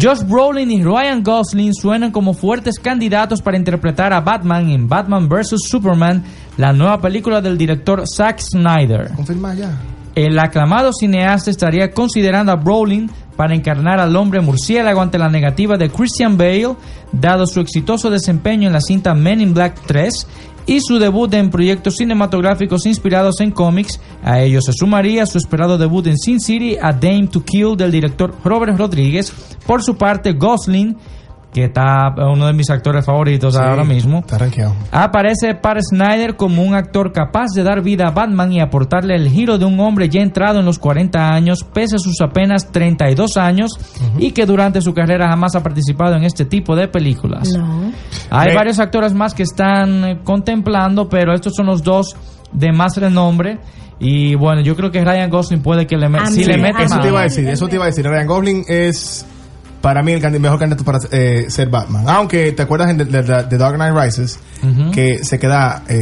Josh 0.00 0.22
Brolin 0.24 0.70
y 0.70 0.84
Ryan 0.84 1.22
Gosling 1.22 1.74
suenan 1.74 2.12
como 2.12 2.32
fuertes 2.32 2.78
candidatos 2.78 3.42
para 3.42 3.56
interpretar 3.56 4.12
a 4.12 4.20
Batman 4.20 4.68
en 4.70 4.86
Batman 4.86 5.28
vs. 5.28 5.56
Superman, 5.68 6.22
la 6.60 6.74
nueva 6.74 7.00
película 7.00 7.40
del 7.40 7.56
director 7.56 8.02
Zack 8.06 8.38
Snyder. 8.40 9.12
Confirma 9.16 9.54
ya. 9.54 9.72
El 10.14 10.38
aclamado 10.38 10.92
cineasta 10.92 11.50
estaría 11.50 11.90
considerando 11.92 12.52
a 12.52 12.56
Brolin 12.56 13.10
para 13.34 13.54
encarnar 13.54 13.98
al 13.98 14.14
hombre 14.14 14.42
murciélago 14.42 15.00
ante 15.00 15.16
la 15.16 15.30
negativa 15.30 15.78
de 15.78 15.88
Christian 15.88 16.36
Bale, 16.36 16.76
dado 17.12 17.46
su 17.46 17.60
exitoso 17.60 18.10
desempeño 18.10 18.66
en 18.66 18.74
la 18.74 18.82
cinta 18.82 19.14
Men 19.14 19.40
in 19.40 19.54
Black 19.54 19.80
3 19.86 20.26
y 20.66 20.80
su 20.82 20.98
debut 20.98 21.32
en 21.32 21.48
proyectos 21.48 21.96
cinematográficos 21.96 22.84
inspirados 22.84 23.40
en 23.40 23.52
cómics. 23.52 23.98
A 24.22 24.42
ello 24.42 24.60
se 24.60 24.74
sumaría 24.74 25.24
su 25.24 25.38
esperado 25.38 25.78
debut 25.78 26.06
en 26.08 26.18
Sin 26.18 26.40
City, 26.40 26.76
A 26.78 26.92
Dame 26.92 27.28
to 27.28 27.42
Kill 27.42 27.74
del 27.74 27.90
director 27.90 28.34
Robert 28.44 28.76
Rodríguez. 28.76 29.32
Por 29.66 29.82
su 29.82 29.96
parte, 29.96 30.34
Gosling, 30.34 30.94
que 31.52 31.64
está 31.64 32.14
uno 32.30 32.46
de 32.46 32.52
mis 32.52 32.70
actores 32.70 33.04
favoritos 33.04 33.54
Sí, 33.54 33.60
ahora 33.60 33.82
mismo, 33.84 34.20
Está. 34.20 34.38
Aparece 34.92 35.54
para 35.54 35.80
Snyder 35.82 36.36
como 36.36 36.62
un 36.62 36.74
actor 36.74 37.12
capaz 37.12 37.48
de 37.54 37.62
dar 37.64 37.82
vida 37.82 38.06
a 38.06 38.10
Batman 38.12 38.52
y 38.52 38.60
aportarle 38.60 39.16
el 39.16 39.28
giro 39.28 39.58
de 39.58 39.64
un 39.64 39.80
hombre 39.80 40.08
ya 40.08 40.20
entrado 40.20 40.60
en 40.60 40.66
los 40.66 40.78
40 40.78 41.32
años, 41.32 41.64
pese 41.74 41.96
a 41.96 41.98
sus 41.98 42.20
apenas 42.20 42.70
32 42.70 43.36
años, 43.36 43.72
y 44.18 44.30
que 44.30 44.46
durante 44.46 44.80
su 44.80 44.94
carrera 44.94 45.28
jamás 45.28 45.54
ha 45.56 45.62
participado 45.62 46.14
en 46.16 46.22
este 46.24 46.44
tipo 46.44 46.76
de 46.76 46.86
películas. 46.88 47.48
No. 47.56 47.90
Hay 48.30 48.54
varios 48.54 48.78
actores 48.78 49.12
más 49.12 49.34
que 49.34 49.42
están 49.42 50.04
eh, 50.04 50.18
contemplando, 50.22 51.08
pero 51.08 51.34
estos 51.34 51.54
son 51.56 51.66
los 51.66 51.82
dos 51.82 52.14
de 52.52 52.70
más 52.72 52.96
renombre. 52.96 53.58
Y 53.98 54.34
bueno, 54.34 54.62
yo 54.62 54.76
creo 54.76 54.90
que 54.90 55.04
Ryan 55.04 55.28
Gosling 55.28 55.62
puede 55.62 55.86
que 55.86 55.96
le, 55.96 56.08
me- 56.08 56.24
si 56.28 56.44
le 56.44 56.56
mete 56.56 56.84
Eso 56.84 56.94
más. 56.94 57.02
te 57.02 57.08
iba 57.08 57.20
a 57.20 57.24
decir, 57.24 57.48
eso 57.48 57.68
te 57.68 57.74
iba 57.74 57.84
a 57.84 57.88
decir. 57.88 58.06
Ryan 58.06 58.26
Gosling 58.26 58.64
es 58.68 59.26
para 59.80 60.02
mí 60.02 60.12
el 60.12 60.40
mejor 60.40 60.58
candidato 60.58 60.84
para 60.84 60.98
eh, 61.10 61.46
ser 61.48 61.68
Batman. 61.68 62.04
Aunque 62.08 62.52
te 62.52 62.62
acuerdas 62.62 62.96
de, 62.96 63.04
de- 63.04 63.22
de- 63.22 63.42
de 63.44 63.58
Dark 63.58 63.76
Knight 63.76 63.94
Rises, 63.96 64.38
que 64.92 65.24
se 65.24 65.38
queda 65.38 65.82
eh, 65.88 65.96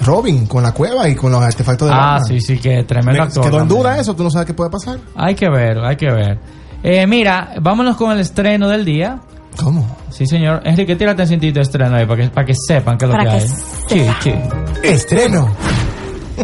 Robin 0.00 0.46
con 0.46 0.62
la 0.62 0.72
cueva 0.72 1.08
y 1.08 1.14
con 1.14 1.32
los 1.32 1.42
artefactos 1.42 1.88
de 1.88 1.94
Ah, 1.94 2.18
Batman. 2.18 2.26
sí, 2.26 2.40
sí, 2.40 2.58
que 2.58 2.84
tremendo 2.84 3.20
Me- 3.22 3.26
actor. 3.28 3.44
Quedó 3.44 3.60
en 3.62 3.68
duda 3.68 3.98
eso, 3.98 4.14
tú 4.14 4.22
no 4.22 4.30
sabes 4.30 4.46
qué 4.46 4.54
puede 4.54 4.70
pasar. 4.70 4.98
Hay 5.16 5.34
que 5.34 5.48
ver, 5.50 5.78
hay 5.78 5.96
que 5.96 6.10
ver. 6.10 6.38
Eh, 6.82 7.06
mira, 7.06 7.54
vámonos 7.60 7.96
con 7.96 8.12
el 8.12 8.20
estreno 8.20 8.68
del 8.68 8.84
día. 8.84 9.18
¿Cómo? 9.62 9.86
Sí, 10.10 10.26
señor. 10.26 10.60
Enrique, 10.64 10.94
tírate 10.96 11.22
un 11.22 11.28
cintito 11.28 11.54
de 11.58 11.62
estreno 11.62 11.96
ahí 11.96 12.06
para 12.06 12.22
que, 12.22 12.28
para 12.28 12.46
que 12.46 12.52
sepan 12.54 12.98
qué 12.98 13.06
es 13.06 13.10
lo 13.10 13.16
Para 13.16 13.30
que 13.32 13.38
que 13.38 13.42
hay. 13.42 13.48
Sí, 13.88 14.06
sí. 14.22 14.34
Estreno. 14.84 15.48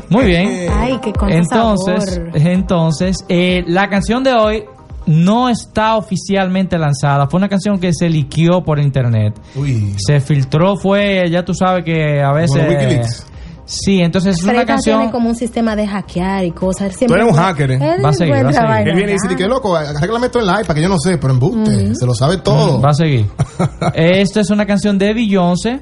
Muy 0.08 0.24
bien. 0.24 0.70
Ay, 0.72 0.98
que 1.02 1.12
con 1.12 1.30
Entonces, 1.30 2.14
sabor. 2.14 2.30
entonces 2.34 3.18
eh, 3.28 3.62
la 3.66 3.88
canción 3.90 4.24
de 4.24 4.32
hoy 4.32 4.64
no 5.06 5.48
está 5.48 5.96
oficialmente 5.96 6.78
lanzada. 6.78 7.26
Fue 7.28 7.38
una 7.38 7.48
canción 7.48 7.78
que 7.78 7.92
se 7.92 8.08
liqueó 8.08 8.62
por 8.62 8.78
internet. 8.78 9.38
Uy. 9.54 9.94
Se 9.98 10.20
filtró, 10.20 10.76
fue, 10.76 11.28
ya 11.30 11.44
tú 11.44 11.54
sabes 11.54 11.84
que 11.84 12.20
a 12.22 12.32
veces... 12.32 12.68
Wikileaks. 12.68 13.26
Sí, 13.64 14.00
entonces 14.00 14.36
es 14.36 14.42
una 14.42 14.52
ella 14.52 14.64
tiene 14.64 14.72
canción... 14.74 15.10
como 15.10 15.28
un 15.30 15.34
sistema 15.34 15.74
de 15.76 15.86
hackear 15.86 16.44
y 16.44 16.50
cosas. 16.50 16.88
Él 16.88 16.92
Tú 16.92 16.98
siempre 16.98 17.22
eres 17.22 17.32
un 17.32 17.38
hacker, 17.38 17.70
¿eh? 17.70 17.78
Va 18.04 18.10
a 18.10 18.12
seguir, 18.12 18.34
va 18.34 18.50
a 18.50 18.52
seguir. 18.52 18.88
Él 18.88 18.94
viene 18.96 19.12
y 19.12 19.14
dice 19.14 19.36
que 19.36 19.48
loco, 19.48 19.74
arréglame 19.74 20.26
esto 20.26 20.40
en 20.40 20.46
la 20.46 20.60
iPad, 20.60 20.74
que 20.74 20.82
yo 20.82 20.88
no 20.88 20.98
sé, 20.98 21.16
pero 21.16 21.32
embuste, 21.32 21.94
se 21.94 22.04
lo 22.04 22.14
sabe 22.14 22.38
todo. 22.38 22.78
Mm, 22.78 22.84
Va 22.84 22.90
a 22.90 22.94
seguir. 22.94 23.26
Esta 23.94 24.40
es 24.40 24.50
una 24.50 24.66
canción 24.66 24.98
de 24.98 25.14
Beyoncé, 25.14 25.80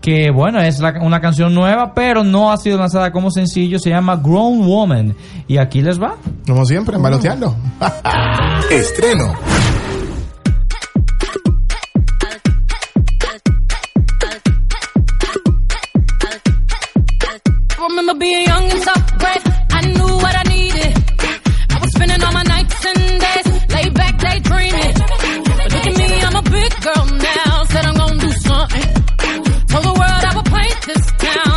que 0.00 0.30
bueno, 0.30 0.60
es 0.60 0.78
la- 0.80 0.98
una 1.02 1.20
canción 1.20 1.54
nueva, 1.54 1.92
pero 1.94 2.24
no 2.24 2.50
ha 2.52 2.56
sido 2.56 2.78
lanzada 2.78 3.10
como 3.12 3.30
sencillo. 3.30 3.78
Se 3.78 3.90
llama 3.90 4.16
Grown 4.16 4.66
Woman. 4.66 5.14
Y 5.46 5.58
aquí 5.58 5.82
les 5.82 6.00
va. 6.00 6.16
Como 6.46 6.64
siempre, 6.64 6.96
baloteando. 6.98 7.54
Estreno. 8.70 9.34
Remember 17.78 18.14
being 18.14 18.46
young 18.46 18.70
and 18.70 18.82
soft 18.82 19.18
breath. 19.18 19.44
I 19.72 19.80
knew 19.92 20.12
what 20.22 20.34
I 20.36 20.42
needed. 20.48 20.92
I 21.70 21.78
was 21.80 21.90
spending 21.92 22.22
all 22.22 22.32
my 22.32 22.42
nights 22.42 22.84
and 22.86 23.20
days 23.20 23.46
laid 23.74 23.94
back 23.94 24.18
daydreaming. 24.18 24.94
But 24.94 25.72
look 25.74 25.86
at 25.86 25.96
me, 25.98 26.20
I'm 26.26 26.36
a 26.36 26.42
big 26.42 26.72
girl 26.84 27.06
now. 27.18 27.39
This 30.94 31.06
town. 31.18 31.49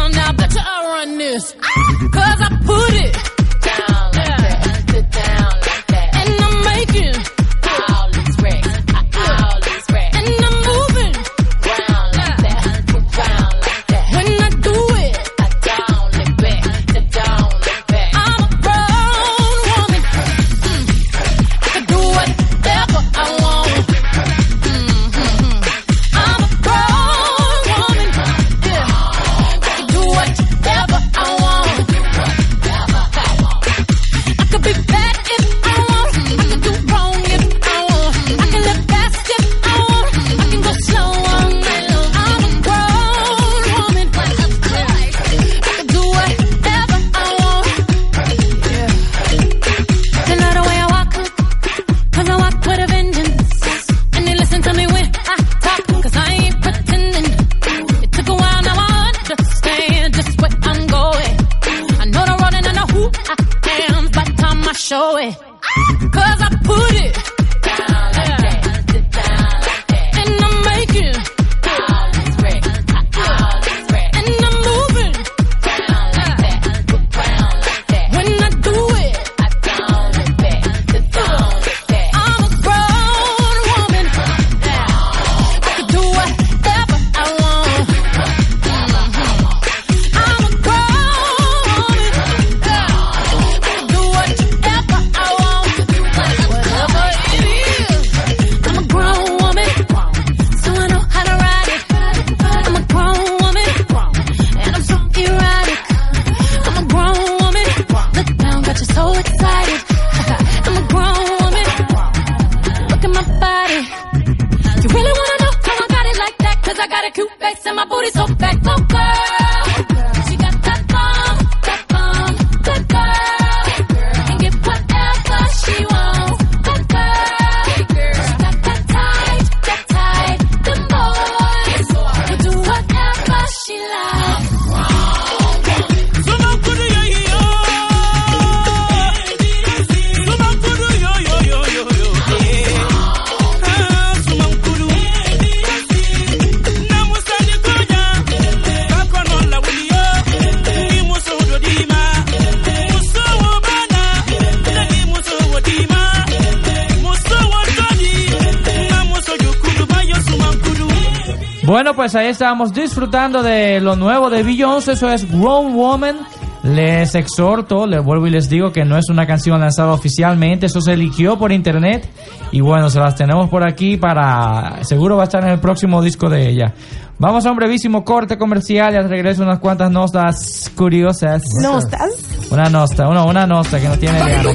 Estábamos 162.33 162.73
disfrutando 162.73 163.41
de 163.41 163.79
lo 163.79 163.95
nuevo 163.95 164.29
de 164.29 164.43
Beyoncé, 164.43 164.93
eso 164.93 165.09
es 165.09 165.29
Grown 165.31 165.73
Woman. 165.73 166.17
Les 166.63 167.13
exhorto, 167.15 167.85
les 167.85 168.03
vuelvo 168.03 168.27
y 168.27 168.29
les 168.29 168.49
digo 168.49 168.71
que 168.71 168.85
no 168.85 168.97
es 168.97 169.09
una 169.09 169.27
canción 169.27 169.59
lanzada 169.59 169.91
oficialmente, 169.91 170.67
eso 170.67 170.79
se 170.79 170.93
eligió 170.93 171.37
por 171.37 171.51
internet 171.51 172.07
y 172.51 172.61
bueno, 172.61 172.89
se 172.89 172.99
las 172.99 173.15
tenemos 173.15 173.49
por 173.49 173.67
aquí 173.67 173.97
para, 173.97 174.83
seguro 174.83 175.17
va 175.17 175.23
a 175.23 175.25
estar 175.25 175.43
en 175.43 175.51
el 175.51 175.59
próximo 175.59 176.01
disco 176.01 176.29
de 176.29 176.49
ella. 176.49 176.73
Vamos 177.19 177.45
a 177.45 177.51
un 177.51 177.57
brevísimo 177.57 178.03
corte 178.03 178.37
comercial 178.37 178.93
y 178.93 178.97
al 178.97 179.09
regreso 179.09 179.43
unas 179.43 179.59
cuantas 179.59 179.91
notas 179.91 180.71
curiosas. 180.75 181.43
¿Nostas? 181.61 182.11
Una 182.49 182.69
nota, 182.69 183.07
una, 183.07 183.23
una 183.25 183.45
nota 183.45 183.79
que 183.79 183.87
no 183.87 183.97
tiene 183.97 184.19
Radio. 184.19 184.53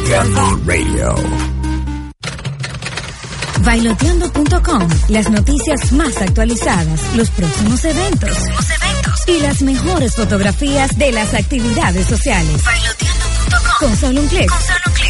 Bailoteando.com, 3.68 4.88
las 5.08 5.28
noticias 5.28 5.92
más 5.92 6.16
actualizadas, 6.22 7.02
los 7.14 7.28
próximos 7.28 7.84
eventos, 7.84 8.38
y 9.26 9.40
las 9.40 9.60
mejores 9.60 10.14
fotografías 10.14 10.96
de 10.96 11.12
las 11.12 11.34
actividades 11.34 12.06
sociales. 12.06 12.62
Con 13.78 13.94
solo 13.94 14.22
un 14.22 14.28
clic, 14.28 14.50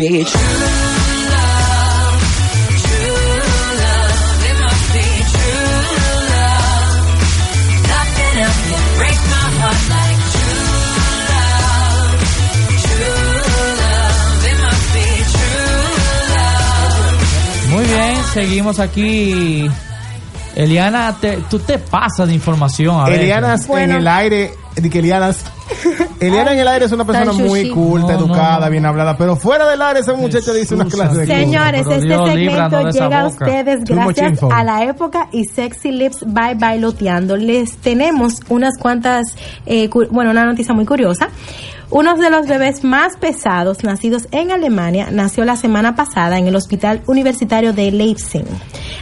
love. 0.00 0.30
Muy 17.70 17.84
bien, 17.84 18.16
seguimos 18.34 18.78
aquí. 18.80 19.70
Eliana, 20.56 21.16
te- 21.20 21.38
tú 21.48 21.58
te 21.60 21.78
pasas 21.78 22.26
de 22.28 22.34
información. 22.34 23.00
A. 23.00 23.08
Elianas 23.14 23.68
en 23.68 23.92
el 23.92 24.08
aire, 24.08 24.54
di 24.76 24.90
que 24.90 24.98
Elianas. 24.98 25.36
Eliana 26.20 26.52
en 26.52 26.58
el 26.60 26.68
aire 26.68 26.84
es 26.84 26.92
una 26.92 27.04
persona 27.04 27.32
Tan 27.32 27.46
muy 27.46 27.60
chuchi. 27.62 27.70
culta, 27.72 28.12
No, 28.12 28.18
no, 28.20 28.26
educada, 28.26 28.66
no. 28.66 28.70
bien 28.70 28.86
hablada, 28.86 29.16
pero 29.16 29.36
fuera 29.36 29.68
del 29.68 29.80
aire 29.82 30.00
ese 30.00 30.12
muchacho 30.12 30.52
dice 30.52 30.74
una 30.74 30.84
clase 30.84 31.18
de 31.20 31.26
cosas. 31.26 31.40
Señores, 31.40 31.82
Pero 31.84 31.94
este 31.96 32.06
Dios, 32.06 32.28
segmento 32.28 32.36
líbranos 32.36 32.84
de 32.84 32.90
esa 32.90 33.04
llega 33.04 33.20
a 33.20 33.24
boca. 33.24 33.44
ustedes 33.46 33.84
Too 33.84 33.94
much 33.96 34.04
gracias 34.16 34.30
info. 34.32 34.52
a 34.52 34.64
la 34.64 34.84
época 34.84 35.28
y 35.32 35.44
Sexy 35.44 35.92
Lips 35.92 36.24
by 36.26 36.54
Bailoteando. 36.54 37.36
Les 37.36 37.76
tenemos 37.78 38.40
unas 38.48 38.76
cuantas, 38.78 39.34
eh, 39.66 39.88
cu- 39.88 40.06
bueno, 40.10 40.30
una 40.30 40.44
noticia 40.44 40.74
muy 40.74 40.84
curiosa. 40.84 41.28
Uno 41.92 42.16
de 42.16 42.30
los 42.30 42.46
bebés 42.46 42.84
más 42.84 43.16
pesados 43.16 43.82
nacidos 43.82 44.28
en 44.30 44.52
Alemania 44.52 45.08
nació 45.10 45.44
la 45.44 45.56
semana 45.56 45.96
pasada 45.96 46.38
en 46.38 46.46
el 46.46 46.54
Hospital 46.54 47.02
Universitario 47.06 47.72
de 47.72 47.90
Leipzig. 47.90 48.44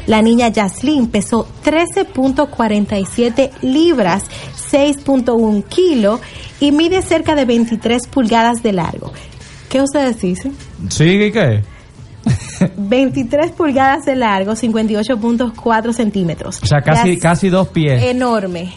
La 0.06 0.22
niña 0.22 0.50
Jaslyn 0.54 1.08
pesó 1.08 1.46
13.47 1.66 3.50
libras, 3.60 4.24
6.1 4.72 5.64
kilo 5.64 6.18
y 6.60 6.72
mide 6.72 7.02
cerca 7.02 7.34
de 7.34 7.44
23 7.44 8.06
pulgadas 8.06 8.62
de 8.62 8.72
largo. 8.72 9.12
¿Qué 9.68 9.82
ustedes 9.82 10.18
dicen? 10.22 10.56
¿Sigue 10.88 11.26
y 11.26 11.32
qué? 11.32 11.62
23 12.78 13.52
pulgadas 13.52 14.06
de 14.06 14.16
largo, 14.16 14.52
58.4 14.52 15.92
centímetros. 15.92 16.58
O 16.62 16.66
sea, 16.66 16.80
casi, 16.80 17.18
casi 17.18 17.50
dos 17.50 17.68
pies. 17.68 18.02
Enorme. 18.02 18.72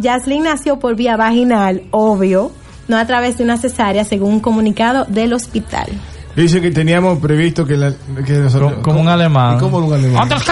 Yaslin 0.00 0.42
nació 0.42 0.80
por 0.80 0.96
vía 0.96 1.16
vaginal, 1.16 1.84
obvio, 1.92 2.50
no 2.88 2.96
a 2.98 3.06
través 3.06 3.38
de 3.38 3.44
una 3.44 3.56
cesárea, 3.56 4.04
según 4.04 4.34
un 4.34 4.40
comunicado 4.40 5.04
del 5.08 5.32
hospital. 5.32 5.88
Dice 6.34 6.62
que 6.62 6.70
teníamos 6.70 7.18
previsto 7.18 7.66
que, 7.66 7.76
la, 7.76 7.92
que 8.24 8.32
nosotros- 8.32 8.74
Como 8.82 9.00
un 9.02 9.08
alemán. 9.08 9.56
¿Y 9.56 9.60
cómo 9.60 9.76
un 9.78 9.92
alemán? 9.92 10.24
Otros. 10.24 10.42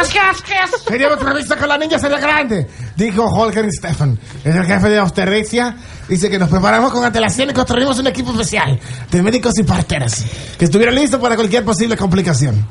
Teníamos 0.87 1.17
previsto 1.19 1.57
que 1.57 1.67
la 1.67 1.79
niña 1.79 1.99
sería 1.99 2.19
grande, 2.19 2.67
dijo 2.97 3.25
Holger 3.25 3.67
Stefan, 3.73 4.19
es 4.45 4.55
el 4.55 4.67
jefe 4.67 4.89
de 4.91 5.01
obstetricia. 5.01 5.77
Dice 6.07 6.29
que 6.29 6.39
nos 6.39 6.51
preparamos 6.51 6.93
con 6.93 7.03
antelación 7.05 7.49
y 7.51 7.53
construimos 7.55 7.99
un 7.99 8.09
equipo 8.09 8.31
especial 8.33 8.79
de 9.11 9.23
médicos 9.23 9.55
y 9.59 9.63
parteras 9.63 10.25
que 10.59 10.65
estuviera 10.67 10.93
listo 10.93 11.19
para 11.21 11.35
cualquier 11.37 11.65
posible 11.65 11.97
complicación. 11.97 12.67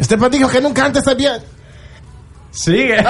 Stefan 0.00 0.30
dijo 0.30 0.48
que 0.48 0.60
nunca 0.60 0.84
antes 0.84 1.06
había. 1.08 1.38
Sigue. 2.54 2.96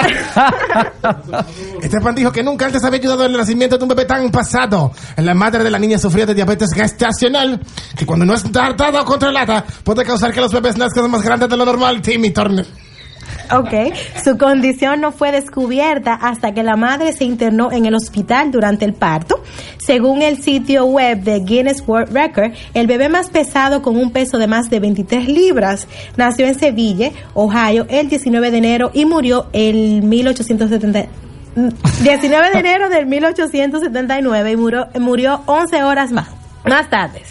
Estefan 1.81 2.15
dijo 2.15 2.31
que 2.31 2.41
nunca 2.41 2.65
antes 2.65 2.83
había 2.83 2.99
ayudado 2.99 3.25
en 3.25 3.31
el 3.31 3.37
nacimiento 3.37 3.77
de 3.77 3.83
un 3.83 3.89
bebé 3.89 4.05
tan 4.05 4.31
pasado. 4.31 4.91
La 5.17 5.35
madre 5.35 5.63
de 5.63 5.69
la 5.69 5.77
niña 5.77 5.99
sufría 5.99 6.25
de 6.25 6.33
diabetes 6.33 6.73
gestacional, 6.73 7.61
que 7.95 8.07
cuando 8.07 8.25
no 8.25 8.33
es 8.33 8.43
tratada 8.51 9.03
o 9.03 9.05
controlada, 9.05 9.63
puede 9.83 10.03
causar 10.03 10.33
que 10.33 10.41
los 10.41 10.51
bebés 10.51 10.77
nazcan 10.77 11.11
más 11.11 11.21
grandes 11.21 11.47
de 11.47 11.57
lo 11.57 11.63
normal. 11.63 12.01
Timmy 12.01 12.31
Turner. 12.31 12.65
Ok, 13.51 13.93
su 14.23 14.37
condición 14.37 15.01
no 15.01 15.11
fue 15.11 15.31
descubierta 15.31 16.13
hasta 16.13 16.53
que 16.53 16.63
la 16.63 16.75
madre 16.75 17.13
se 17.13 17.25
internó 17.25 17.71
en 17.71 17.85
el 17.85 17.95
hospital 17.95 18.51
durante 18.51 18.85
el 18.85 18.93
parto. 18.93 19.41
Según 19.77 20.21
el 20.21 20.41
sitio 20.41 20.85
web 20.85 21.21
de 21.21 21.39
Guinness 21.41 21.83
World 21.85 22.11
Record, 22.11 22.53
el 22.73 22.87
bebé 22.87 23.09
más 23.09 23.29
pesado 23.29 23.81
con 23.81 23.97
un 23.97 24.11
peso 24.11 24.37
de 24.37 24.47
más 24.47 24.69
de 24.69 24.79
23 24.79 25.27
libras 25.27 25.87
nació 26.17 26.47
en 26.47 26.57
Sevilla, 26.57 27.11
Ohio, 27.33 27.85
el 27.89 28.09
19 28.09 28.51
de 28.51 28.57
enero 28.57 28.91
y 28.93 29.05
murió 29.05 29.47
el 29.53 30.01
1870. 30.01 31.05
19 32.03 32.51
de 32.51 32.59
enero 32.59 32.89
del 32.89 33.05
1879 33.05 34.51
y 34.51 34.57
murió, 34.57 34.87
murió 34.99 35.41
11 35.45 35.83
horas 35.83 36.11
más, 36.11 36.27
más 36.65 36.89
tarde. 36.89 37.21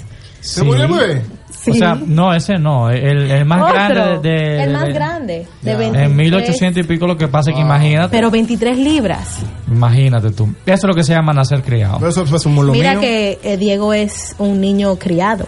¿Se 0.40 0.62
murió 0.62 0.84
el 0.84 0.92
bebé? 0.92 1.22
O 1.66 1.74
sea, 1.74 1.94
no, 1.94 2.34
ese 2.34 2.58
no. 2.58 2.90
El, 2.90 3.30
el 3.30 3.44
más 3.44 3.62
Otro, 3.62 3.74
grande 3.74 4.00
de. 4.28 4.36
de- 4.38 4.62
el 4.64 4.72
más 4.72 4.84
de- 4.84 4.92
grande, 4.92 5.46
de 5.62 5.70
En 5.72 5.78
23. 5.78 6.10
1800 6.10 6.84
y 6.84 6.86
pico 6.86 7.06
lo 7.06 7.16
que 7.16 7.28
pasa 7.28 7.50
es 7.50 7.56
que 7.56 7.62
imagínate. 7.62 8.08
Pero 8.10 8.30
23 8.30 8.76
libras. 8.78 9.40
Imagínate 9.68 10.30
tú. 10.30 10.46
Eso 10.66 10.74
es 10.74 10.84
lo 10.84 10.94
que 10.94 11.02
se 11.04 11.14
llama 11.14 11.32
nacer 11.32 11.62
criado. 11.62 12.06
Eso 12.06 12.22
es 12.22 12.46
un 12.46 12.70
Mira 12.72 13.00
que 13.00 13.38
eh, 13.42 13.56
Diego 13.56 13.92
es 13.94 14.34
un 14.38 14.60
niño 14.60 14.96
criado. 14.96 15.46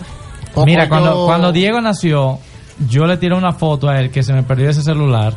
Mira, 0.64 0.88
cuando, 0.88 1.12
yo- 1.12 1.26
cuando 1.26 1.52
Diego 1.52 1.80
nació, 1.80 2.38
yo 2.88 3.06
le 3.06 3.16
tiré 3.18 3.34
una 3.34 3.52
foto 3.52 3.88
a 3.88 3.98
él 4.00 4.10
que 4.10 4.22
se 4.22 4.32
me 4.32 4.42
perdió 4.42 4.70
ese 4.70 4.82
celular. 4.82 5.36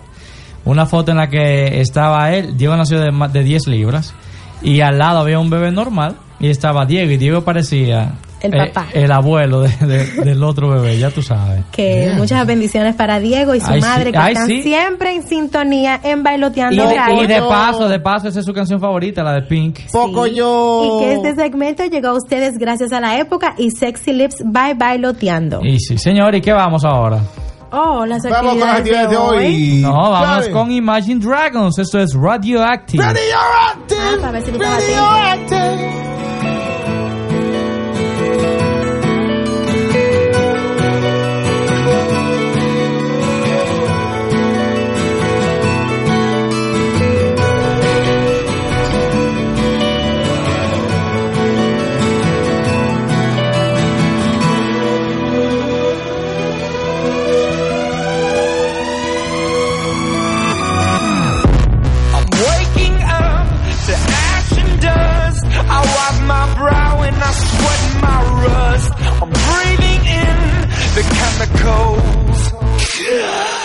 Una 0.65 0.85
foto 0.85 1.11
en 1.11 1.17
la 1.17 1.29
que 1.29 1.79
estaba 1.81 2.31
él. 2.31 2.57
Diego 2.57 2.75
nació 2.77 2.99
de, 2.99 3.11
de 3.31 3.43
10 3.43 3.67
libras. 3.67 4.13
Y 4.61 4.81
al 4.81 4.97
lado 4.97 5.19
había 5.19 5.39
un 5.39 5.49
bebé 5.49 5.71
normal. 5.71 6.15
Y 6.39 6.49
estaba 6.49 6.85
Diego. 6.85 7.11
Y 7.11 7.17
Diego 7.17 7.43
parecía. 7.43 8.13
El 8.41 8.53
eh, 8.53 8.67
papá. 8.71 8.87
el 8.93 9.11
abuelo 9.11 9.61
de- 9.61 9.69
de- 9.85 10.05
del 10.23 10.43
otro 10.43 10.69
bebé, 10.69 10.97
ya 10.97 11.09
tú 11.11 11.21
sabes. 11.21 11.63
Que 11.71 12.13
muchas 12.15 12.45
bendiciones 12.47 12.95
para 12.95 13.19
Diego 13.19 13.53
y 13.55 13.59
su 13.59 13.67
Ay, 13.71 13.81
sí. 13.81 13.87
madre 13.87 14.11
que 14.11 14.17
Ay, 14.17 14.33
están 14.33 14.47
sí. 14.47 14.63
siempre 14.63 15.15
en 15.15 15.23
sintonía 15.27 15.99
en 16.03 16.19
Y 16.19 16.23
Bailoteando 16.23 16.87
de, 16.87 16.95
Radio. 16.95 17.23
y 17.23 17.27
de 17.27 17.41
paso, 17.41 17.87
de 17.89 17.99
paso, 17.99 18.27
esa 18.29 18.39
es 18.39 18.45
su 18.45 18.53
canción 18.53 18.79
favorita, 18.79 19.23
la 19.23 19.33
de 19.33 19.41
Pink. 19.41 19.79
Poco 19.91 20.25
yo. 20.27 20.99
Y 21.01 21.03
que 21.05 21.13
este 21.13 21.35
segmento 21.35 21.85
llegó 21.85 22.09
a 22.09 22.13
ustedes 22.13 22.57
gracias 22.57 22.91
a 22.93 22.99
la 22.99 23.17
época 23.19 23.55
y 23.57 23.71
Sexy 23.71 24.13
Lips 24.13 24.37
by 24.45 24.73
Bailoteando. 24.75 25.59
Y 25.63 25.79
sí, 25.79 25.97
señor, 25.97 26.33
¿y 26.35 26.41
qué 26.41 26.53
vamos 26.53 26.85
ahora? 26.85 27.19
Oh, 27.71 28.03
las 28.03 28.23
Vamos 28.23 28.51
con 28.53 28.59
las 28.61 28.77
actividades 28.79 29.09
de 29.11 29.17
hoy. 29.17 29.79
No, 29.83 29.91
vamos 30.09 30.27
¿Sabe? 30.45 30.51
con 30.51 30.71
Imagine 30.71 31.23
Dragons. 31.23 31.77
Esto 31.77 31.99
es 31.99 32.13
Radioactive. 32.15 33.03
Ah, 33.03 33.13
para 34.19 34.31
ver 34.31 34.41
si 34.43 34.51
tú 34.51 34.57
estás 34.63 34.83
chemicals. 71.17 72.53
I'm 73.01 73.58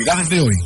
De 0.00 0.40
hoy. 0.40 0.56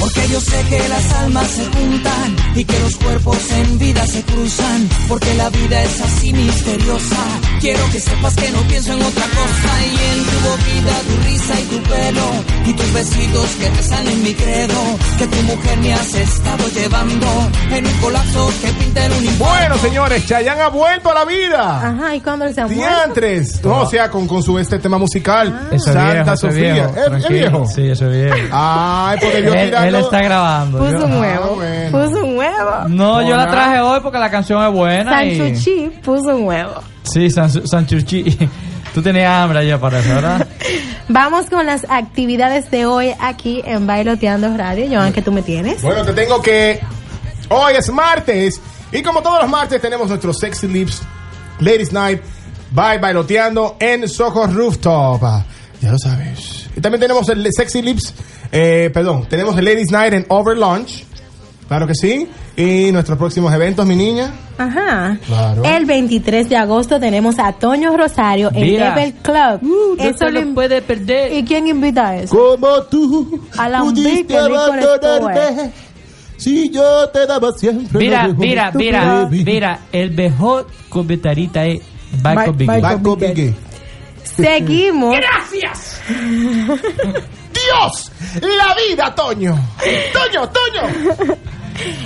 Porque 0.00 0.28
yo 0.28 0.40
sé 0.40 0.64
que 0.70 0.88
las 0.88 1.12
almas 1.12 1.46
se 1.50 1.66
juntan 1.66 2.37
y 2.58 2.64
que 2.64 2.78
los 2.80 2.96
cuerpos 2.96 3.38
en 3.52 3.78
vida 3.78 4.04
se 4.06 4.22
cruzan. 4.22 4.88
Porque 5.08 5.32
la 5.34 5.48
vida 5.50 5.82
es 5.82 6.00
así 6.00 6.32
misteriosa. 6.32 7.16
Quiero 7.60 7.80
que 7.92 8.00
sepas 8.00 8.34
que 8.34 8.50
no 8.50 8.58
pienso 8.62 8.92
en 8.92 9.02
otra 9.02 9.24
cosa. 9.24 9.70
Y 9.86 10.18
en 10.18 10.24
tu 10.24 10.48
boquita, 10.48 10.94
tu 11.06 11.28
risa 11.28 11.60
y 11.60 11.64
tu 11.64 11.82
pelo. 11.88 12.26
Y 12.66 12.72
tus 12.74 12.92
besitos 12.92 13.46
que 13.60 13.70
rezan 13.70 14.06
en 14.08 14.22
mi 14.22 14.34
credo. 14.34 14.74
Que 15.18 15.26
tu 15.26 15.42
mujer 15.42 15.78
me 15.78 15.94
has 15.94 16.14
estado 16.14 16.68
llevando 16.74 17.26
en 17.70 17.86
un 17.86 17.92
colapso 17.94 18.50
que 18.60 18.68
pinta 18.72 19.04
en 19.06 19.12
un 19.12 19.24
infarto. 19.24 19.44
Bueno, 19.44 19.78
señores, 19.78 20.26
Chayanne 20.26 20.60
ha 20.62 20.68
vuelto 20.68 21.10
a 21.10 21.14
la 21.14 21.24
vida. 21.24 21.88
Ajá, 21.88 22.14
¿y 22.14 22.20
cuándo 22.20 22.52
se 22.52 22.60
ha? 22.60 22.66
Diantres. 22.66 23.62
No, 23.64 23.80
o 23.82 23.86
sea, 23.90 24.10
con, 24.10 24.26
con 24.26 24.42
su 24.42 24.58
este 24.58 24.78
tema 24.78 24.98
musical. 24.98 25.68
Ese 25.70 25.92
Santa 25.92 26.12
viejo, 26.12 26.32
ese 26.32 26.46
Sofía. 26.46 26.72
viejo, 26.74 26.88
¿Es- 26.90 26.96
¿Es, 26.98 27.04
tranquilo. 27.06 27.30
viejo? 27.38 27.66
Sí, 27.74 27.88
ese 27.88 28.08
viejo. 28.08 28.36
Ay, 28.52 29.18
porque 29.20 29.42
yo 29.42 29.54
él, 29.54 29.66
tirando. 29.68 29.88
él 29.88 29.94
está 30.04 30.22
grabando. 30.22 30.78
Puso 30.78 30.90
Yo- 30.92 31.04
un 31.06 31.12
Ah, 31.12 31.20
huevo. 31.20 31.54
bueno. 31.56 31.90
Puso 32.08 32.24
un 32.24 32.36
huevo. 32.38 32.47
No, 32.88 33.22
yo 33.22 33.36
la 33.36 33.50
traje 33.50 33.80
hoy 33.80 34.00
porque 34.02 34.18
la 34.18 34.30
canción 34.30 34.64
es 34.66 34.72
buena. 34.72 35.24
y- 35.24 35.36
Sanchuchi 35.38 35.90
puso 36.02 36.36
un 36.36 36.44
huevo. 36.44 36.74
Sí, 37.02 37.30
San, 37.30 37.50
Sanchuchi. 37.66 38.24
Tú 38.94 39.02
tenías 39.02 39.30
hambre 39.30 39.60
ayer 39.60 39.78
para 39.78 40.00
eso, 40.00 40.08
¿verdad? 40.14 40.46
Vamos 41.08 41.46
con 41.46 41.64
las 41.66 41.86
actividades 41.88 42.70
de 42.70 42.86
hoy 42.86 43.12
aquí 43.20 43.62
en 43.64 43.86
Bailoteando 43.86 44.56
Radio. 44.56 44.86
Joan, 44.90 45.12
que 45.12 45.22
tú 45.22 45.30
me 45.30 45.42
tienes. 45.42 45.82
Bueno, 45.82 46.04
te 46.04 46.12
tengo 46.12 46.40
que. 46.42 46.80
Hoy 47.50 47.74
es 47.78 47.90
martes. 47.92 48.60
Y 48.90 49.02
como 49.02 49.20
todos 49.22 49.42
los 49.42 49.50
martes, 49.50 49.80
tenemos 49.80 50.08
nuestro 50.08 50.32
Sexy 50.32 50.66
Lips 50.68 51.02
Ladies 51.60 51.92
Night 51.92 52.22
by 52.72 52.98
Bailoteando 52.98 53.76
en 53.78 54.08
Soho 54.08 54.46
Rooftop. 54.46 55.22
Ya 55.80 55.92
lo 55.92 55.98
sabes. 55.98 56.68
Y 56.76 56.80
también 56.80 57.00
tenemos 57.00 57.28
el 57.28 57.46
Sexy 57.52 57.82
Lips. 57.82 58.14
eh, 58.50 58.90
perdón, 58.92 59.26
tenemos 59.28 59.56
el 59.58 59.64
Ladies 59.66 59.90
Night 59.90 60.12
en 60.14 60.26
Over 60.28 60.56
Lunch. 60.56 61.04
Claro 61.68 61.86
que 61.86 61.94
sí. 61.94 62.26
Y 62.56 62.90
nuestros 62.92 63.18
próximos 63.18 63.52
eventos, 63.52 63.84
mi 63.86 63.94
niña. 63.94 64.32
Ajá. 64.56 65.18
Claro. 65.26 65.62
El 65.64 65.84
23 65.84 66.48
de 66.48 66.56
agosto 66.56 66.98
tenemos 66.98 67.38
a 67.38 67.52
Toño 67.52 67.94
Rosario 67.96 68.50
en 68.54 68.62
Mira. 68.62 68.94
Level 68.94 69.12
Club. 69.22 69.60
Uh, 69.62 69.96
no 69.96 70.02
Eso 70.02 70.18
se 70.18 70.30
lo 70.30 70.40
le- 70.40 70.46
puede 70.46 70.80
perder. 70.82 71.32
¿Y 71.34 71.44
quién 71.44 71.66
invita 71.68 72.08
a 72.08 72.16
eso? 72.16 72.34
Como 72.34 72.82
tú 72.84 73.40
Alambique 73.58 74.22
Liquor 74.40 74.78
Store. 74.78 75.70
Si 76.38 76.70
yo 76.70 77.08
te 77.10 77.26
daba 77.26 77.52
siempre. 77.52 77.98
Mira, 77.98 78.28
mira, 78.28 78.70
mira, 78.74 79.28
mira. 79.30 79.80
El 79.92 80.12
mejor 80.12 80.68
comentarista 80.88 81.64
es 81.66 81.80
Mike- 82.24 82.52
Big. 82.56 82.80
Baco 82.80 83.18
Pique. 83.18 83.54
Seguimos. 84.24 85.16
¡Gracias! 85.16 86.00
Dios, 87.58 88.12
la 88.40 88.74
vida, 88.88 89.14
Toño. 89.14 89.58
Toño, 90.12 90.48
Toño. 90.48 91.36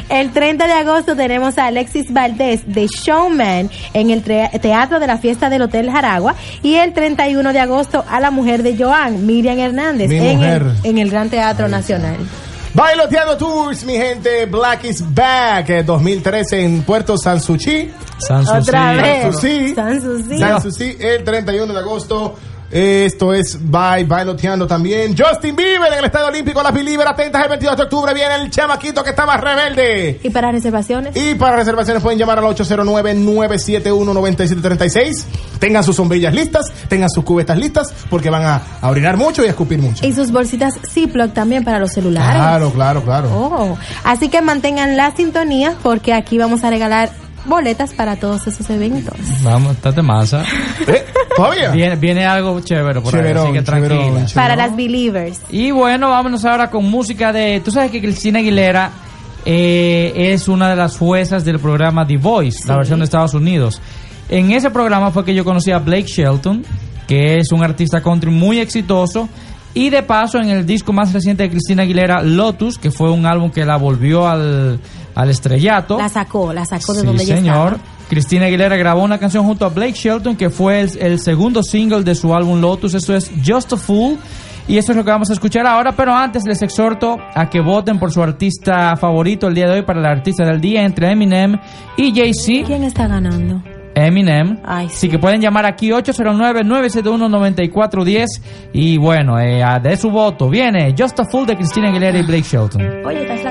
El 0.09 0.33
30 0.33 0.67
de 0.67 0.73
agosto 0.73 1.17
tenemos 1.17 1.59
a 1.59 1.67
Alexis 1.67 2.13
Valdés 2.13 2.63
de 2.67 2.87
Showman 2.87 3.71
en 3.95 4.11
el 4.11 4.23
Teatro 4.23 5.01
de 5.01 5.07
la 5.07 5.19
Fiesta 5.19 5.49
del 5.49 5.63
Hotel 5.63 5.91
Jaragua. 5.91 6.35
Y 6.63 6.75
el 6.75 6.93
31 6.93 7.53
de 7.53 7.61
agosto 7.61 8.05
a 8.09 8.21
la 8.21 8.31
mujer 8.31 8.63
de 8.63 8.77
Joan, 8.77 9.27
Miriam 9.27 9.59
Hernández, 9.59 10.09
Mi 10.09 10.19
en 10.19 10.43
el, 10.43 10.73
en 10.85 10.99
el 10.99 11.11
Gran 11.11 11.31
Teatro 11.31 11.69
Nacional. 11.69 12.17
Bailoteando 12.75 13.37
Tours, 13.37 13.85
mi 13.85 13.97
gente. 13.97 14.47
Black 14.47 14.85
is 14.85 15.05
Back 15.15 15.69
eh, 15.69 15.83
2013 15.83 16.65
en 16.65 16.83
Puerto 16.83 17.19
Sansuchi. 17.19 17.91
Otra 18.31 18.95
vez. 18.95 19.23
Sanssouci. 19.25 19.75
Sanssouci. 19.75 20.39
Sanssouci, 20.39 20.97
el 20.99 21.23
31 21.23 21.73
de 21.73 21.79
agosto. 21.79 22.35
Esto 22.73 23.35
es 23.35 23.59
Bye 23.61 24.05
Bailoteando 24.05 24.67
también. 24.67 25.15
Justin 25.15 25.55
Bieber 25.55 25.93
en 25.93 25.99
el 25.99 26.07
Estadio 26.07 26.29
Olímpico 26.29 26.63
Las 26.63 26.73
Believer. 26.73 27.07
Atentas 27.07 27.43
el 27.43 27.51
22 27.51 27.77
de 27.77 27.83
octubre. 27.83 28.15
Viene 28.15 28.37
el 28.37 28.51
chamaquito 28.51 29.05
que 29.05 29.11
está 29.11 29.27
más 29.27 29.39
rebelde. 29.43 30.19
¿Y 30.23 30.31
para 30.31 30.51
reservaciones? 30.51 31.15
Y 31.15 31.35
para 31.35 31.57
reservaciones 31.57 32.03
pueden 32.03 32.19
llamar 32.19 32.39
al 32.39 32.47
809-971-9736. 32.47 35.25
Tengan 35.59 35.85
sus 35.85 35.97
sombrillas 35.97 36.33
listas, 36.33 36.73
tengan 36.89 37.11
sus 37.11 37.25
cubetas 37.25 37.59
listas, 37.59 37.93
porque 38.09 38.31
van 38.31 38.45
a, 38.45 38.63
a 38.81 38.89
orinar 38.89 39.19
mucho 39.19 39.45
y 39.45 39.49
a 39.49 39.51
escupir 39.51 39.79
mucho. 39.79 40.07
Y 40.07 40.15
sus 40.15 40.33
bolsitas 40.33 40.73
Ziploc 40.89 41.35
también 41.35 41.65
para 41.65 41.79
los 41.79 41.93
celulares. 41.93 42.35
Claro, 42.35 42.73
claro, 42.73 43.03
claro. 43.03 43.29
Oh, 43.35 43.77
así 44.05 44.31
que 44.31 44.41
mantengan 44.41 44.97
la 44.97 45.15
sintonía 45.15 45.75
porque 45.83 46.15
aquí 46.15 46.39
vamos 46.39 46.65
a 46.65 46.71
regalar 46.71 47.11
boletas 47.45 47.93
para 47.95 48.17
todos 48.17 48.47
esos 48.47 48.69
eventos. 48.71 49.15
Vamos, 49.43 49.73
estate 49.73 50.03
masa. 50.03 50.45
¿Todavía? 51.37 51.71
Viene, 51.71 51.97
viene 51.97 52.27
algo 52.27 52.61
chévere 52.61 53.01
por 53.01 53.11
Chéverón, 53.13 53.37
ahí, 53.39 53.45
así 53.45 53.53
que 53.53 53.63
tranquila. 53.63 53.97
chéverón, 53.97 54.27
Para 54.35 54.57
las 54.57 54.77
believers. 54.77 55.41
Y 55.51 55.71
bueno, 55.71 56.11
vámonos 56.11 56.45
ahora 56.45 56.71
con 56.71 56.85
música 56.91 57.33
de... 57.33 57.61
Tú 57.65 57.71
sabes 57.71 57.91
que 57.91 58.01
Cristina 58.01 58.41
Aguilera 58.41 58.91
eh, 59.45 60.13
es 60.15 60.49
una 60.49 60.71
de 60.71 60.77
las 60.77 60.97
juezas 60.97 61.45
del 61.45 61.59
programa 61.59 62.07
The 62.07 62.17
Voice, 62.17 62.67
la 62.69 62.77
versión 62.77 62.99
de 63.01 63.07
Estados 63.07 63.35
Unidos. 63.35 63.81
En 64.29 64.53
ese 64.53 64.71
programa 64.71 65.11
fue 65.11 65.25
que 65.25 65.35
yo 65.35 65.45
conocí 65.45 65.71
a 65.71 65.79
Blake 65.79 66.07
Shelton, 66.07 66.65
que 67.09 67.39
es 67.39 67.51
un 67.53 67.63
artista 67.63 68.01
country 68.03 68.31
muy 68.31 68.61
exitoso. 68.61 69.29
Y 69.75 69.91
de 69.91 70.03
paso, 70.03 70.39
en 70.39 70.51
el 70.51 70.67
disco 70.67 70.93
más 70.93 71.13
reciente 71.13 71.45
de 71.45 71.51
Cristina 71.51 71.83
Aguilera, 71.83 72.23
Lotus, 72.23 72.77
que 72.79 72.91
fue 72.91 73.11
un 73.11 73.25
álbum 73.25 73.51
que 73.51 73.65
la 73.65 73.77
volvió 73.77 74.29
al, 74.29 74.79
al 75.15 75.31
estrellato. 75.31 75.97
La 75.97 76.09
sacó, 76.09 76.53
la 76.53 76.65
sacó 76.65 76.93
de 76.93 77.01
Sí, 77.01 77.07
donde 77.07 77.23
ella 77.23 77.37
señor. 77.37 77.79
Cristina 78.09 78.47
Aguilera 78.47 78.77
grabó 78.77 79.03
una 79.03 79.19
canción 79.19 79.47
junto 79.47 79.65
a 79.65 79.71
Blake 79.71 79.95
Shelton 79.95 80.37
que 80.37 80.51
fue 80.51 80.81
el, 80.83 80.99
el 80.99 81.19
segundo 81.21 81.63
single 81.63 82.03
de 82.03 82.15
su 82.15 82.35
álbum 82.35 82.61
Lotus. 82.61 82.93
Esto 82.93 83.17
es 83.17 83.31
Just 83.47 83.73
a 83.73 83.77
Fool. 83.79 84.19
Y 84.69 84.79
esto 84.79 84.93
es 84.93 84.97
lo 84.99 85.05
que 85.05 85.11
vamos 85.11 85.29
a 85.31 85.33
escuchar 85.33 85.67
ahora, 85.67 85.91
pero 85.93 86.15
antes 86.15 86.45
les 86.47 86.63
exhorto 86.63 87.17
a 87.35 87.51
que 87.51 87.61
voten 87.61 87.99
por 87.99 88.13
su 88.13 88.23
artista 88.23 88.95
favorito 88.97 89.49
el 89.49 89.55
día 89.55 89.67
de 89.67 89.73
hoy 89.79 89.83
para 89.83 89.99
el 89.99 90.07
artista 90.07 90.45
del 90.45 90.61
día 90.61 90.85
entre 90.85 91.11
Eminem 91.11 91.59
y 91.97 92.15
Jay-Z. 92.15 92.67
¿Quién 92.69 92.85
está 92.85 93.09
ganando? 93.09 93.61
Eminem. 93.95 94.59
Ay, 94.65 94.87
Así 94.87 95.09
que 95.09 95.19
pueden 95.19 95.41
llamar 95.41 95.67
aquí 95.67 95.91
809-971-9410 95.91 98.27
y 98.73 98.97
bueno, 98.99 99.39
eh, 99.39 99.63
de 99.83 99.97
su 99.97 100.11
voto 100.11 100.49
viene 100.49 100.95
Just 100.99 101.21
a 101.21 101.25
Fool 101.25 101.47
de 101.47 101.55
Cristina 101.57 101.89
Aguilera 101.91 102.19
y 102.19 102.23
Blake 102.23 102.43
Shelton. 102.43 102.83
Oye, 103.05 103.23
estás. 103.23 103.43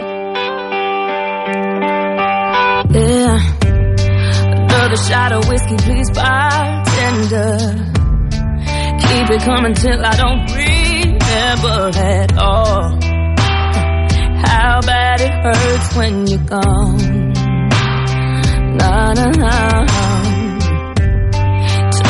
Yeah. 2.92 3.40
Another 4.68 4.98
shot 4.98 5.32
of 5.32 5.48
whiskey, 5.50 5.78
please, 5.78 6.10
bartender. 6.12 7.58
Keep 9.00 9.30
it 9.30 9.42
coming 9.44 9.74
till 9.74 10.04
I 10.06 10.14
don't 10.18 10.46
remember 10.54 11.92
at 11.98 12.38
all. 12.38 13.00
How 14.44 14.82
bad 14.82 15.22
it 15.22 15.32
hurts 15.44 15.96
when 15.96 16.28
you're 16.28 16.44
gone. 16.46 17.32
Na 18.78 19.14
na 19.14 19.30
na. 19.30 19.86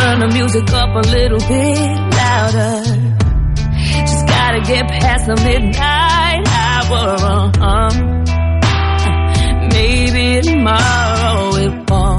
Turn 0.02 0.20
the 0.20 0.28
music 0.34 0.68
up 0.74 0.96
a 0.96 1.04
little 1.16 1.38
bit 1.38 1.78
louder. 2.18 2.74
Just 4.10 4.26
gotta 4.26 4.62
get 4.62 4.88
past 4.88 5.28
the 5.28 5.36
midnight 5.46 6.44
hour. 6.48 7.04
Uh-huh. 7.70 7.92
Maybe 9.70 10.42
tomorrow 10.42 11.56
it 11.56 11.74
won't 11.88 12.11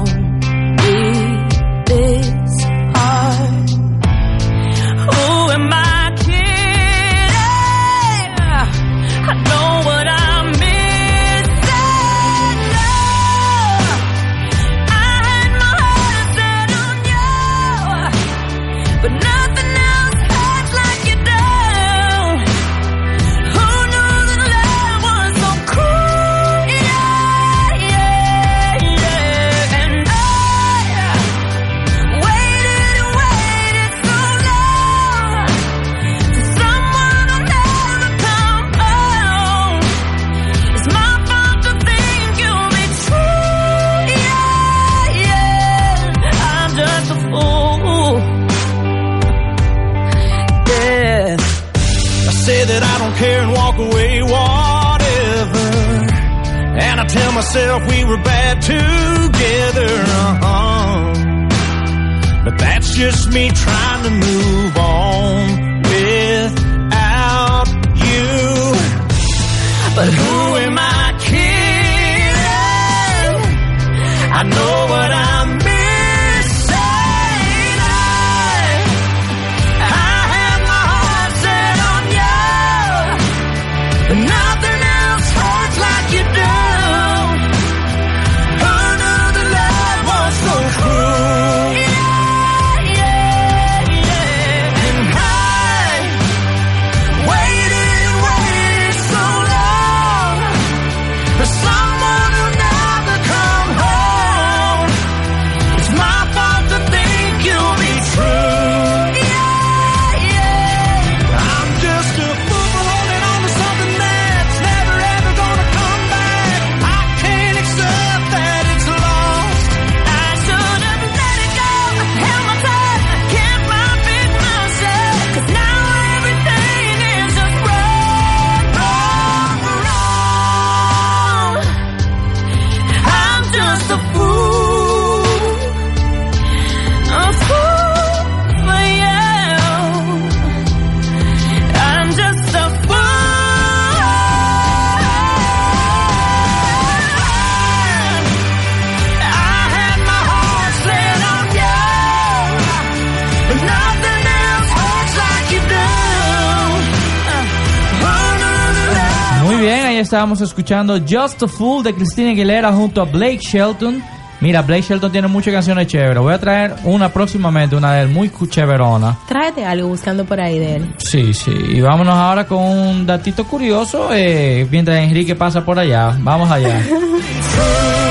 estábamos 160.03 160.41
escuchando 160.41 160.99
Just 160.99 161.41
a 161.43 161.47
Fool 161.47 161.83
de 161.83 161.93
Christina 161.93 162.31
Aguilera 162.31 162.71
junto 162.71 163.01
a 163.01 163.05
Blake 163.05 163.39
Shelton. 163.39 164.03
Mira, 164.41 164.61
Blake 164.61 164.81
Shelton 164.81 165.11
tiene 165.11 165.27
muchas 165.27 165.53
canciones 165.53 165.87
chéveres. 165.87 166.21
Voy 166.21 166.33
a 166.33 166.39
traer 166.39 166.75
una 166.83 167.09
próximamente, 167.09 167.75
una 167.75 167.93
de 167.93 168.01
él 168.03 168.09
muy 168.09 168.29
chéverona. 168.49 169.17
Tráete 169.27 169.65
algo 169.65 169.87
buscando 169.87 170.25
por 170.25 170.39
ahí 170.39 170.59
de 170.59 170.75
él. 170.75 170.95
Sí, 170.97 171.33
sí. 171.33 171.51
Y 171.51 171.81
vámonos 171.81 172.13
ahora 172.13 172.45
con 172.45 172.59
un 172.61 173.05
datito 173.05 173.45
curioso 173.45 174.09
eh, 174.13 174.67
mientras 174.69 174.99
Enrique 174.99 175.35
pasa 175.35 175.63
por 175.63 175.79
allá. 175.79 176.15
Vamos 176.19 176.51
allá. 176.51 176.81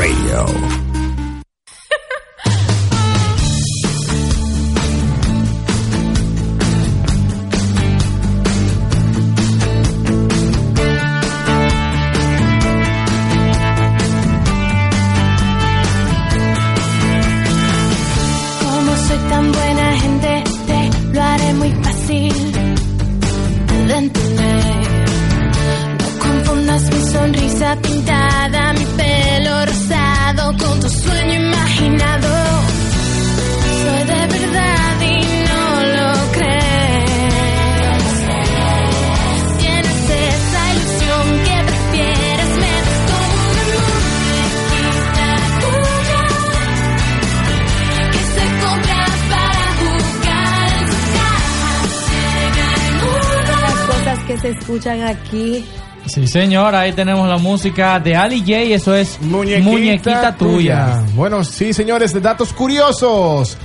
Radio. 0.00 0.69
Escuchan 54.80 55.02
aquí. 55.02 55.64
Sí, 56.06 56.26
señor. 56.26 56.74
Ahí 56.74 56.92
tenemos 56.92 57.28
la 57.28 57.36
música 57.36 58.00
de 58.00 58.16
Ali 58.16 58.40
J. 58.40 58.74
Eso 58.74 58.94
es 58.94 59.20
Muñequita, 59.20 60.34
tuya. 60.34 61.04
Bueno, 61.14 61.44
sí, 61.44 61.72
señores, 61.72 62.12
de 62.12 62.20
datos 62.20 62.52
curiosos. 62.52 63.56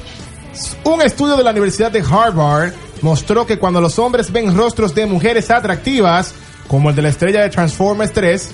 Un 0.83 1.01
estudio 1.01 1.37
de 1.37 1.43
la 1.43 1.51
Universidad 1.51 1.91
de 1.91 1.99
Harvard 2.01 2.73
mostró 3.01 3.45
que 3.45 3.57
cuando 3.57 3.81
los 3.81 3.97
hombres 3.99 4.31
ven 4.31 4.55
rostros 4.55 4.93
de 4.93 5.05
mujeres 5.05 5.49
atractivas, 5.49 6.33
como 6.67 6.89
el 6.89 6.95
de 6.95 7.01
la 7.01 7.09
estrella 7.09 7.41
de 7.41 7.49
Transformers 7.49 8.11
3, 8.13 8.51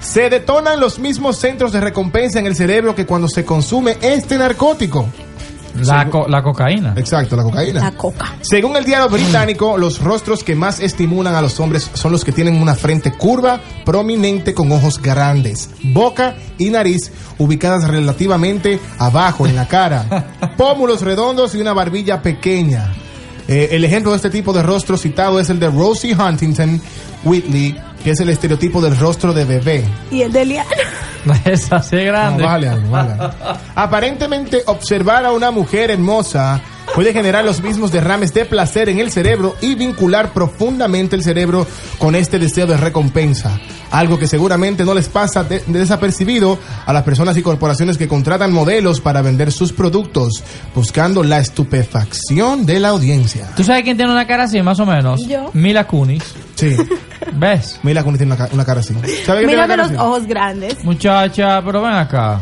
se 0.00 0.30
detonan 0.30 0.80
los 0.80 0.98
mismos 0.98 1.38
centros 1.38 1.72
de 1.72 1.80
recompensa 1.80 2.38
en 2.38 2.46
el 2.46 2.54
cerebro 2.54 2.94
que 2.94 3.06
cuando 3.06 3.28
se 3.28 3.44
consume 3.44 3.96
este 4.02 4.36
narcótico. 4.36 5.08
La, 5.80 6.08
co- 6.08 6.26
la 6.28 6.42
cocaína. 6.42 6.94
Exacto, 6.96 7.36
la 7.36 7.42
cocaína. 7.42 7.80
La 7.80 7.92
coca. 7.92 8.34
Según 8.42 8.76
el 8.76 8.84
diario 8.84 9.08
británico, 9.08 9.76
los 9.76 10.00
rostros 10.00 10.44
que 10.44 10.54
más 10.54 10.80
estimulan 10.80 11.34
a 11.34 11.42
los 11.42 11.58
hombres 11.60 11.90
son 11.94 12.12
los 12.12 12.24
que 12.24 12.32
tienen 12.32 12.60
una 12.60 12.74
frente 12.74 13.12
curva, 13.12 13.60
prominente, 13.84 14.54
con 14.54 14.70
ojos 14.72 15.00
grandes, 15.02 15.70
boca 15.82 16.36
y 16.58 16.70
nariz 16.70 17.10
ubicadas 17.38 17.88
relativamente 17.88 18.78
abajo 18.98 19.46
en 19.46 19.56
la 19.56 19.66
cara, 19.66 20.54
pómulos 20.56 21.02
redondos 21.02 21.54
y 21.54 21.60
una 21.60 21.72
barbilla 21.72 22.22
pequeña. 22.22 22.92
Eh, 23.46 23.70
el 23.72 23.84
ejemplo 23.84 24.10
de 24.12 24.16
este 24.16 24.30
tipo 24.30 24.52
de 24.52 24.62
rostro 24.62 24.96
citado 24.96 25.38
es 25.38 25.50
el 25.50 25.58
de 25.60 25.68
Rosie 25.70 26.14
Huntington 26.16 26.80
Whitley, 27.24 27.76
que 28.02 28.10
es 28.10 28.20
el 28.20 28.28
estereotipo 28.28 28.80
del 28.80 28.96
rostro 28.98 29.32
de 29.32 29.44
bebé. 29.44 29.84
Y 30.10 30.22
el 30.22 30.32
de 30.32 30.44
Liana. 30.44 30.70
Es 31.46 31.72
así 31.72 31.96
grande. 31.96 32.42
No, 32.42 32.44
bájale 32.44 32.68
algo. 32.68 32.96
Aparentemente, 33.74 34.62
observar 34.66 35.24
a 35.24 35.32
una 35.32 35.50
mujer 35.50 35.90
hermosa 35.90 36.60
puede 36.94 37.12
generar 37.12 37.44
los 37.44 37.60
mismos 37.62 37.90
derrames 37.90 38.32
de 38.32 38.44
placer 38.44 38.88
en 38.88 38.98
el 39.00 39.10
cerebro 39.10 39.56
y 39.60 39.74
vincular 39.74 40.32
profundamente 40.32 41.16
el 41.16 41.22
cerebro 41.24 41.66
con 41.98 42.14
este 42.14 42.38
deseo 42.38 42.66
de 42.66 42.76
recompensa. 42.76 43.58
Algo 43.90 44.18
que 44.18 44.26
seguramente 44.26 44.84
no 44.84 44.94
les 44.94 45.08
pasa 45.08 45.44
de- 45.44 45.60
de 45.66 45.78
desapercibido 45.78 46.58
a 46.86 46.92
las 46.92 47.02
personas 47.04 47.36
y 47.36 47.42
corporaciones 47.42 47.96
que 47.98 48.08
contratan 48.08 48.52
modelos 48.52 49.00
para 49.00 49.22
vender 49.22 49.52
sus 49.52 49.72
productos, 49.72 50.42
buscando 50.74 51.22
la 51.22 51.38
estupefacción 51.38 52.66
de 52.66 52.80
la 52.80 52.88
audiencia. 52.88 53.48
¿Tú 53.56 53.62
sabes 53.64 53.82
quién 53.84 53.96
tiene 53.96 54.12
una 54.12 54.26
cara 54.26 54.44
así, 54.44 54.60
más 54.62 54.78
o 54.80 54.86
menos? 54.86 55.26
Yo. 55.26 55.50
Mila 55.52 55.86
Kunis. 55.86 56.22
Sí. 56.54 56.76
¿Ves? 57.34 57.78
Mira 57.82 58.02
Kunis 58.04 58.18
tiene 58.18 58.34
una, 58.34 58.44
ca- 58.46 58.54
una 58.54 58.64
cara 58.64 58.80
así. 58.80 58.94
¿Sabe 58.94 59.02
quién 59.04 59.24
tiene 59.24 59.46
Mírame 59.46 59.64
una 59.64 59.66
cara 59.68 59.82
los 59.84 59.90
así? 59.92 60.00
ojos 60.00 60.26
grandes. 60.26 60.84
Muchacha, 60.84 61.62
pero 61.64 61.82
ven 61.82 61.92
acá. 61.94 62.40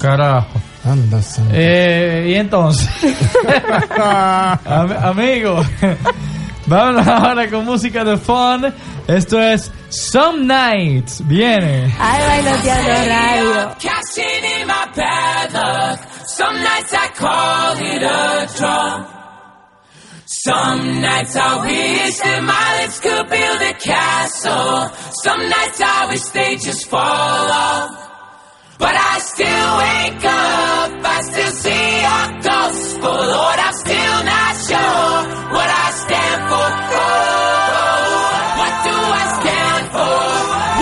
Carajo. 0.00 0.59
Anda. 0.84 1.20
Eh, 1.52 2.26
y 2.30 2.34
entonces, 2.34 2.88
Am- 3.98 4.96
amigo, 5.02 5.62
vámonos 6.66 7.06
ahora 7.06 7.50
con 7.50 7.64
música 7.66 8.02
de 8.04 8.16
fun. 8.16 8.72
Esto 9.06 9.40
es 9.40 9.70
Some 9.90 10.44
Nights. 10.44 11.26
Viene. 11.26 11.92
Ay, 11.98 12.22
bailoteando 12.44 12.90
radio. 13.08 13.74
Cashing 13.78 14.44
in 14.60 14.66
my 14.66 14.86
bad 14.96 15.52
luck. 15.52 16.00
Some 16.26 16.58
nights 16.62 16.92
I 16.94 17.08
call 17.18 17.76
it 17.78 18.02
a 18.02 18.46
draw. 18.56 19.06
Some 20.26 21.00
nights 21.00 21.34
I 21.36 21.60
wish 21.60 22.18
that 22.20 22.42
my 22.42 22.82
lips 22.82 23.00
could 23.00 23.28
build 23.28 23.60
a 23.62 23.74
castle. 23.74 24.88
Some 25.24 25.42
nights 25.48 25.80
I 25.82 26.06
wish 26.08 26.22
they 26.32 26.56
just 26.56 26.88
fall 26.88 27.00
off. 27.02 28.09
But 28.80 28.94
I 28.96 29.18
still 29.18 29.70
wake 29.84 30.24
up, 30.24 30.90
I 31.04 31.20
still 31.30 31.52
see 31.64 31.86
your 32.06 32.26
gospel. 32.50 33.12
Lord, 33.36 33.58
I'm 33.66 33.76
still 33.84 34.18
not 34.32 34.52
sure 34.68 35.12
what 35.54 35.68
I 35.84 35.86
stand 36.04 36.40
for. 36.50 36.66
Oh, 36.96 38.10
what 38.60 38.74
do 38.88 38.94
I 39.20 39.24
stand 39.38 39.84
for? 39.94 40.18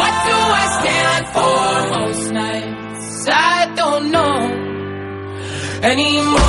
What 0.01 0.14
do 0.28 0.36
I 0.62 0.66
stand 0.78 1.22
for? 1.34 1.59
Most 1.99 2.26
nights 2.40 3.28
I 3.28 3.59
don't 3.74 4.05
know 4.14 4.36
anymore. 5.82 6.47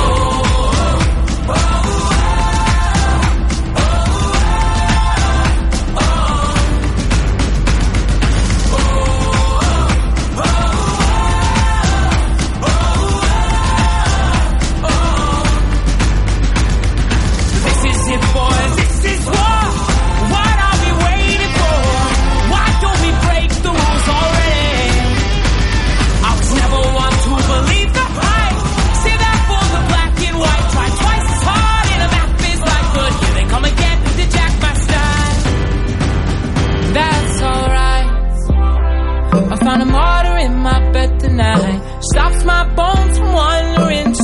night. 41.58 42.02
Stops 42.12 42.44
my 42.44 42.74
bones 42.74 43.18
from 43.18 43.32
wandering. 43.32 44.14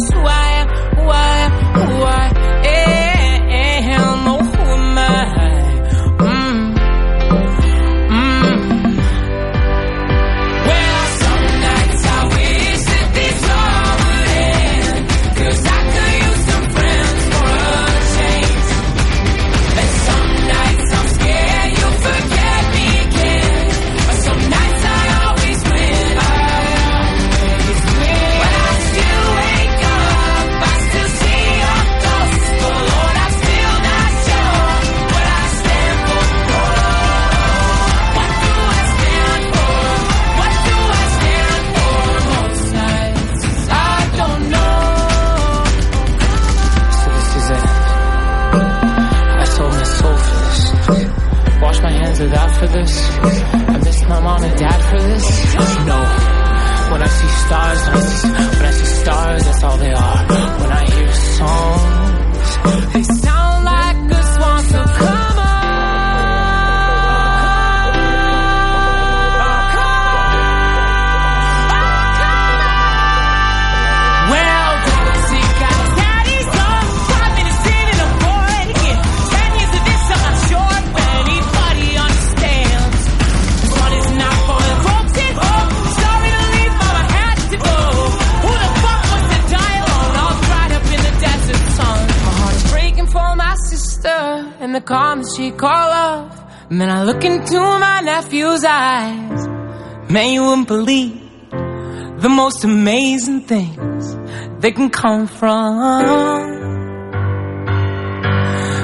Believe 100.66 101.20
the 101.50 102.28
most 102.28 102.64
amazing 102.64 103.42
things 103.42 104.16
they 104.60 104.72
can 104.72 104.90
come 104.90 105.26
from. 105.26 106.54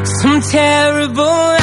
Some 0.05 0.41
terrible 0.43 1.62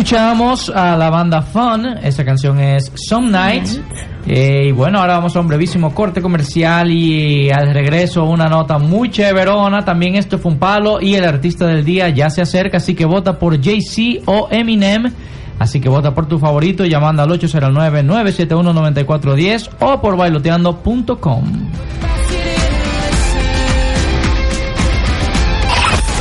Escuchamos 0.00 0.70
a 0.70 0.96
la 0.96 1.10
banda 1.10 1.42
Fun, 1.42 1.98
esa 2.02 2.24
canción 2.24 2.58
es 2.58 2.90
Some 2.94 3.30
Nights. 3.30 3.78
Eh, 4.26 4.68
y 4.68 4.72
bueno, 4.72 4.98
ahora 4.98 5.16
vamos 5.16 5.36
a 5.36 5.40
un 5.40 5.46
brevísimo 5.46 5.94
corte 5.94 6.22
comercial 6.22 6.90
y 6.90 7.50
al 7.50 7.74
regreso 7.74 8.24
una 8.24 8.48
nota 8.48 8.78
muy 8.78 9.10
chéverona. 9.10 9.84
También 9.84 10.14
esto 10.14 10.38
fue 10.38 10.52
un 10.52 10.58
palo 10.58 11.02
y 11.02 11.16
el 11.16 11.24
artista 11.24 11.66
del 11.66 11.84
día 11.84 12.08
ya 12.08 12.30
se 12.30 12.40
acerca, 12.40 12.78
así 12.78 12.94
que 12.94 13.04
vota 13.04 13.38
por 13.38 13.62
Jay-Z 13.62 14.22
o 14.24 14.48
Eminem. 14.50 15.12
Así 15.58 15.82
que 15.82 15.90
vota 15.90 16.14
por 16.14 16.26
tu 16.26 16.38
favorito 16.38 16.86
llamando 16.86 17.22
al 17.22 17.28
809-971-9410 17.32 19.68
o 19.80 20.00
por 20.00 20.16
bailoteando.com. 20.16 21.44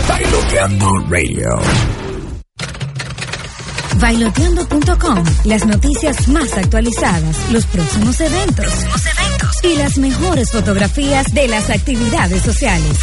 Bailoteando 0.09 0.86
Radio. 1.09 1.47
Bailoteando.com, 4.00 5.24
las 5.43 5.66
noticias 5.66 6.28
más 6.30 6.54
actualizadas, 6.54 7.36
los 7.52 7.66
próximos 7.66 8.20
eventos, 8.22 8.74
y 9.64 9.76
las 9.76 9.97
mejores 9.97 10.52
fotografías 10.52 11.34
de 11.34 11.47
las 11.47 11.70
actividades 11.70 12.41
sociales. 12.41 12.97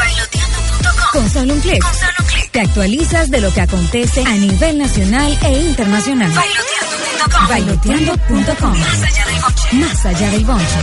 Con 1.13 1.29
solo 1.31 1.53
un 1.53 1.61
clic, 1.61 1.85
te 2.51 2.61
actualizas 2.61 3.31
de 3.31 3.41
lo 3.41 3.53
que 3.53 3.61
acontece 3.61 4.23
a 4.23 4.35
nivel 4.37 4.79
nacional 4.79 5.39
e 5.43 5.61
internacional. 5.61 6.33
Bailoteando.com, 7.49 8.79
más 9.73 10.07
allá 10.07 10.31
del 10.31 10.45
bonche. 10.45 10.79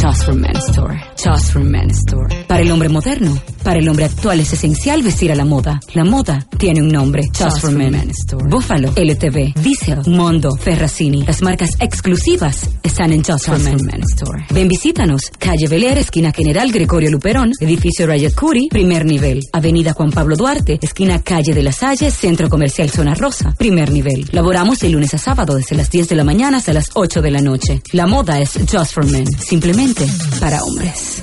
Just 0.00 0.24
for 0.24 0.34
Men 0.34 0.56
Store. 0.56 1.13
Just 1.24 1.52
for 1.52 1.64
Men 1.64 1.90
Store. 1.90 2.44
Para 2.46 2.62
el 2.62 2.70
hombre 2.70 2.90
moderno, 2.90 3.40
para 3.62 3.78
el 3.78 3.88
hombre 3.88 4.04
actual 4.04 4.40
es 4.40 4.52
esencial 4.52 5.02
vestir 5.02 5.32
a 5.32 5.34
la 5.34 5.46
moda. 5.46 5.80
La 5.94 6.04
moda 6.04 6.46
tiene 6.58 6.82
un 6.82 6.88
nombre. 6.88 7.22
Just, 7.28 7.60
for, 7.60 7.70
Men. 7.70 8.10
Store. 8.10 8.46
Buffalo, 8.46 8.92
LTV, 8.94 9.54
Diesel, 9.62 10.02
Mondo, 10.06 10.54
Ferracini. 10.54 11.22
Las 11.22 11.40
marcas 11.40 11.70
exclusivas 11.80 12.68
están 12.82 13.12
en 13.12 13.24
Just, 13.24 13.46
for, 13.46 13.58
Men. 13.58 14.02
Store. 14.02 14.44
Ven, 14.50 14.68
visítanos. 14.68 15.22
Calle 15.38 15.66
Beler, 15.66 15.96
esquina 15.96 16.30
General 16.30 16.70
Gregorio 16.70 17.10
Luperón, 17.10 17.52
edificio 17.58 18.06
Rayet 18.06 18.34
Curi, 18.34 18.68
primer 18.68 19.06
nivel. 19.06 19.40
Avenida 19.52 19.94
Juan 19.94 20.10
Pablo 20.10 20.36
Duarte, 20.36 20.78
esquina 20.82 21.22
Calle 21.22 21.54
de 21.54 21.62
la 21.62 21.72
Salle, 21.72 22.10
Centro 22.10 22.50
Comercial 22.50 22.90
Zona 22.90 23.14
Rosa, 23.14 23.54
primer 23.56 23.90
nivel. 23.90 24.28
Laboramos 24.32 24.80
de 24.80 24.90
lunes 24.90 25.14
a 25.14 25.18
sábado 25.18 25.54
desde 25.54 25.74
las 25.74 25.90
10 25.90 26.10
de 26.10 26.16
la 26.16 26.24
mañana 26.24 26.58
hasta 26.58 26.74
las 26.74 26.90
8 26.92 27.22
de 27.22 27.30
la 27.30 27.40
noche. 27.40 27.82
La 27.92 28.06
moda 28.06 28.40
es 28.40 28.58
Just 28.70 28.92
for 28.92 29.06
Men. 29.06 29.26
Simplemente 29.26 30.06
para 30.38 30.62
hombres. 30.62 31.13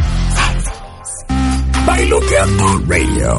Bailoteando 1.86 2.88
Radio. 2.88 3.38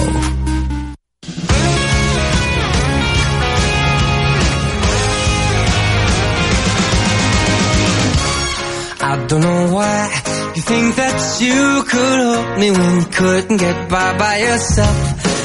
I 9.05 9.27
don't 9.27 9.41
know 9.41 9.75
why 9.75 10.11
you 10.57 10.63
think 10.63 10.95
that 10.97 11.41
you 11.41 11.83
could 11.91 12.19
help 12.27 12.59
me 12.59 12.71
when 12.71 13.01
you 13.01 13.07
couldn't 13.07 13.57
get 13.59 13.89
by 13.89 14.19
by 14.19 14.37
yourself. 14.39 14.99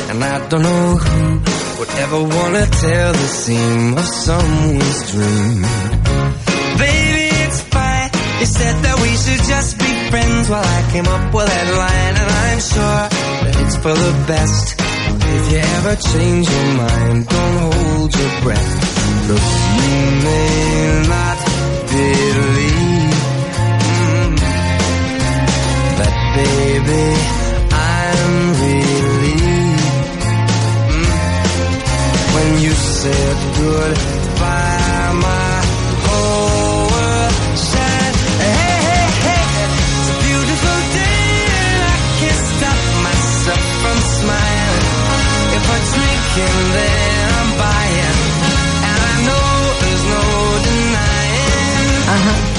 And 0.10 0.24
I 0.24 0.48
don't 0.48 0.62
know 0.62 0.96
who 0.96 1.80
would 1.80 1.90
ever 2.04 2.22
wanna 2.24 2.66
tell 2.66 3.12
the 3.14 3.28
seam 3.44 3.98
of 3.98 4.06
someone's 4.06 5.12
dream. 5.12 5.62
Baby, 6.78 7.28
it's 7.46 7.62
fine. 7.62 8.10
You 8.40 8.46
said 8.46 8.76
that 8.86 8.98
we 9.02 9.12
should 9.24 9.44
just 9.54 9.78
be 9.80 9.97
friends 10.12 10.50
while 10.50 10.64
I 10.64 10.82
came 10.92 11.08
up 11.08 11.34
with 11.34 11.48
that 11.48 11.68
line, 11.84 12.16
and 12.22 12.30
I'm 12.46 12.60
sure 12.60 13.04
that 13.44 13.56
it's 13.64 13.76
for 13.84 13.94
the 13.94 14.14
best. 14.28 14.76
If 15.38 15.52
you 15.52 15.60
ever 15.78 15.96
change 15.96 16.46
your 16.50 16.70
mind, 16.84 17.28
don't 17.28 17.58
hold 17.68 18.10
your 18.16 18.34
breath. 18.44 18.74
Look, 19.30 19.46
you 19.78 19.98
may 20.28 21.08
not 21.16 21.38
believe 21.92 23.18
mm, 23.88 24.36
that, 26.00 26.16
baby, 26.38 27.06
I'm 27.92 28.34
relieved 28.64 30.24
mm, 30.94 31.12
when 32.36 32.50
you 32.64 32.72
said 32.72 33.36
goodbye. 33.58 34.17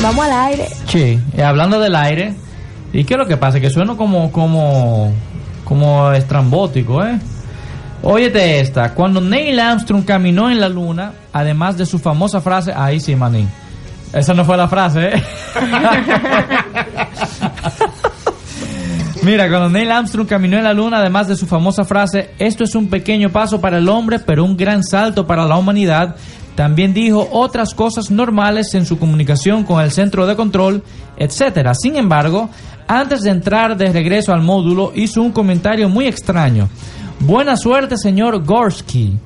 Vamos 0.02 0.24
al 0.24 0.32
aire. 0.32 0.68
Sí, 0.86 1.20
eh, 1.36 1.42
hablando 1.42 1.78
del 1.80 1.96
aire. 1.96 2.34
¿Y 2.92 3.04
qué 3.04 3.14
es 3.14 3.18
lo 3.18 3.26
que 3.26 3.36
pasa? 3.36 3.60
Que 3.60 3.70
suena 3.70 3.96
como, 3.96 4.30
como, 4.32 5.12
como 5.64 6.12
estrambótico, 6.12 7.04
¿eh? 7.04 7.18
Óyete 8.02 8.60
esta. 8.60 8.94
Cuando 8.94 9.20
Neil 9.20 9.58
Armstrong 9.58 10.04
caminó 10.04 10.50
en 10.50 10.60
la 10.60 10.68
luna, 10.68 11.12
además 11.32 11.76
de 11.76 11.84
su 11.84 11.98
famosa 11.98 12.40
frase, 12.40 12.72
ahí 12.74 13.00
sí, 13.00 13.16
manín. 13.16 13.48
Esa 14.12 14.34
no 14.34 14.44
fue 14.44 14.56
la 14.56 14.68
frase, 14.68 15.08
¿eh? 15.08 15.22
Mira, 19.22 19.48
cuando 19.48 19.68
Neil 19.68 19.90
Armstrong 19.90 20.26
caminó 20.26 20.56
en 20.56 20.64
la 20.64 20.72
luna, 20.72 20.98
además 20.98 21.28
de 21.28 21.36
su 21.36 21.46
famosa 21.46 21.84
frase, 21.84 22.30
esto 22.38 22.64
es 22.64 22.74
un 22.74 22.88
pequeño 22.88 23.30
paso 23.30 23.60
para 23.60 23.78
el 23.78 23.88
hombre, 23.88 24.18
pero 24.20 24.44
un 24.44 24.56
gran 24.56 24.84
salto 24.84 25.26
para 25.26 25.44
la 25.44 25.56
humanidad, 25.56 26.16
también 26.58 26.92
dijo 26.92 27.28
otras 27.30 27.72
cosas 27.72 28.10
normales 28.10 28.74
en 28.74 28.84
su 28.84 28.98
comunicación 28.98 29.62
con 29.62 29.80
el 29.80 29.92
centro 29.92 30.26
de 30.26 30.34
control, 30.34 30.82
etc. 31.16 31.70
Sin 31.80 31.94
embargo, 31.94 32.50
antes 32.88 33.22
de 33.22 33.30
entrar 33.30 33.76
de 33.76 33.92
regreso 33.92 34.32
al 34.32 34.42
módulo, 34.42 34.90
hizo 34.92 35.22
un 35.22 35.30
comentario 35.30 35.88
muy 35.88 36.08
extraño. 36.08 36.68
Buena 37.20 37.56
suerte, 37.56 37.96
señor 37.96 38.44
Gorsky. 38.44 39.16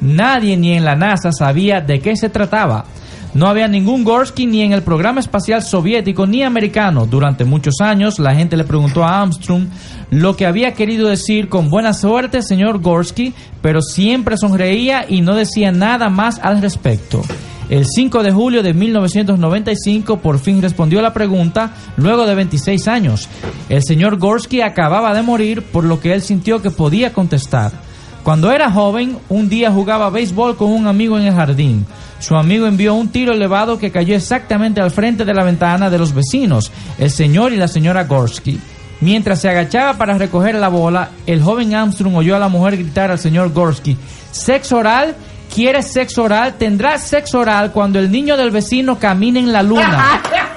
Nadie 0.00 0.56
ni 0.56 0.72
en 0.72 0.86
la 0.86 0.96
NASA 0.96 1.32
sabía 1.32 1.82
de 1.82 2.00
qué 2.00 2.16
se 2.16 2.30
trataba. 2.30 2.86
No 3.32 3.46
había 3.46 3.68
ningún 3.68 4.02
Gorsky 4.02 4.46
ni 4.46 4.62
en 4.62 4.72
el 4.72 4.82
programa 4.82 5.20
espacial 5.20 5.62
soviético 5.62 6.26
ni 6.26 6.42
americano. 6.42 7.06
Durante 7.06 7.44
muchos 7.44 7.76
años 7.80 8.18
la 8.18 8.34
gente 8.34 8.56
le 8.56 8.64
preguntó 8.64 9.04
a 9.04 9.20
Armstrong 9.20 9.68
lo 10.10 10.36
que 10.36 10.46
había 10.46 10.74
querido 10.74 11.08
decir 11.08 11.48
con 11.48 11.70
buena 11.70 11.94
suerte, 11.94 12.42
señor 12.42 12.80
Gorsky, 12.80 13.32
pero 13.62 13.82
siempre 13.82 14.36
sonreía 14.36 15.06
y 15.08 15.20
no 15.20 15.36
decía 15.36 15.70
nada 15.70 16.08
más 16.08 16.40
al 16.40 16.60
respecto. 16.60 17.22
El 17.68 17.86
5 17.86 18.24
de 18.24 18.32
julio 18.32 18.64
de 18.64 18.74
1995 18.74 20.16
por 20.16 20.40
fin 20.40 20.60
respondió 20.60 21.00
la 21.00 21.12
pregunta 21.12 21.72
luego 21.96 22.26
de 22.26 22.34
26 22.34 22.88
años. 22.88 23.28
El 23.68 23.84
señor 23.84 24.18
Gorsky 24.18 24.60
acababa 24.60 25.14
de 25.14 25.22
morir 25.22 25.62
por 25.62 25.84
lo 25.84 26.00
que 26.00 26.12
él 26.12 26.20
sintió 26.20 26.60
que 26.60 26.72
podía 26.72 27.12
contestar. 27.12 27.89
Cuando 28.22 28.52
era 28.52 28.70
joven, 28.70 29.18
un 29.28 29.48
día 29.48 29.70
jugaba 29.70 30.10
béisbol 30.10 30.56
con 30.56 30.70
un 30.70 30.86
amigo 30.86 31.18
en 31.18 31.26
el 31.26 31.34
jardín. 31.34 31.86
Su 32.18 32.36
amigo 32.36 32.66
envió 32.66 32.94
un 32.94 33.08
tiro 33.08 33.32
elevado 33.32 33.78
que 33.78 33.90
cayó 33.90 34.14
exactamente 34.14 34.80
al 34.80 34.90
frente 34.90 35.24
de 35.24 35.32
la 35.32 35.42
ventana 35.42 35.88
de 35.88 35.98
los 35.98 36.12
vecinos, 36.12 36.70
el 36.98 37.10
señor 37.10 37.52
y 37.52 37.56
la 37.56 37.66
señora 37.66 38.04
Gorsky. 38.04 38.60
Mientras 39.00 39.40
se 39.40 39.48
agachaba 39.48 39.94
para 39.94 40.18
recoger 40.18 40.54
la 40.56 40.68
bola, 40.68 41.10
el 41.26 41.42
joven 41.42 41.74
Armstrong 41.74 42.14
oyó 42.14 42.36
a 42.36 42.38
la 42.38 42.48
mujer 42.48 42.76
gritar 42.76 43.10
al 43.10 43.18
señor 43.18 43.52
Gorsky, 43.54 43.96
¿sexo 44.30 44.76
oral? 44.76 45.16
¿Quieres 45.52 45.90
sexo 45.90 46.24
oral? 46.24 46.54
Tendrás 46.58 47.08
sexo 47.08 47.40
oral 47.40 47.72
cuando 47.72 47.98
el 47.98 48.12
niño 48.12 48.36
del 48.36 48.50
vecino 48.50 48.98
camine 48.98 49.40
en 49.40 49.52
la 49.52 49.62
luna. 49.62 50.22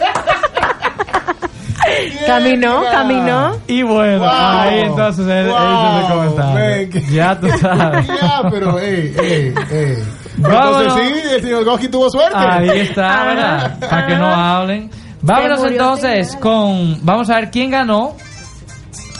Caminó, 2.25 2.83
caminó. 2.91 3.57
Y 3.67 3.83
bueno, 3.83 4.19
Wow. 4.19 4.29
ahí 4.29 4.79
entonces 4.81 5.25
él, 5.27 5.31
él 5.31 5.47
hizo 5.47 5.99
ese 5.99 6.13
Wow, 6.13 6.19
comentario. 6.35 6.87
man, 6.93 7.03
Ya 7.11 7.39
tú 7.39 7.47
sabes. 7.61 8.07
Ya, 8.07 8.41
pero, 8.49 8.79
ey, 8.79 9.13
ey, 9.21 9.53
ey. 9.71 9.97
Vámonos. 10.37 10.81
Entonces 10.97 11.23
sí, 11.23 11.29
el 11.35 11.41
señor 11.41 11.63
Goski 11.65 11.87
tuvo 11.89 12.09
suerte. 12.09 12.35
Ahí 12.37 12.69
está, 12.81 13.23
¿verdad? 13.25 13.77
Para 13.89 14.07
que 14.07 14.15
no 14.15 14.25
hablen. 14.27 14.89
Vámonos 15.21 15.63
entonces 15.63 16.35
con. 16.37 16.99
Vamos 17.05 17.29
a 17.29 17.35
ver 17.35 17.51
quién 17.51 17.69
ganó. 17.71 18.15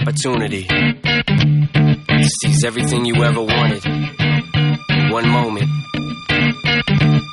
Opportunity. 0.00 0.64
To 0.64 2.28
seize 2.40 2.64
everything 2.64 3.04
you 3.04 3.22
ever 3.24 3.42
wanted, 3.42 3.84
one 5.10 5.28
moment, 5.28 5.68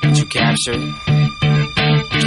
would 0.04 0.18
you 0.18 0.26
capture 0.26 0.72
it? 0.72 1.08
Or 1.08 1.15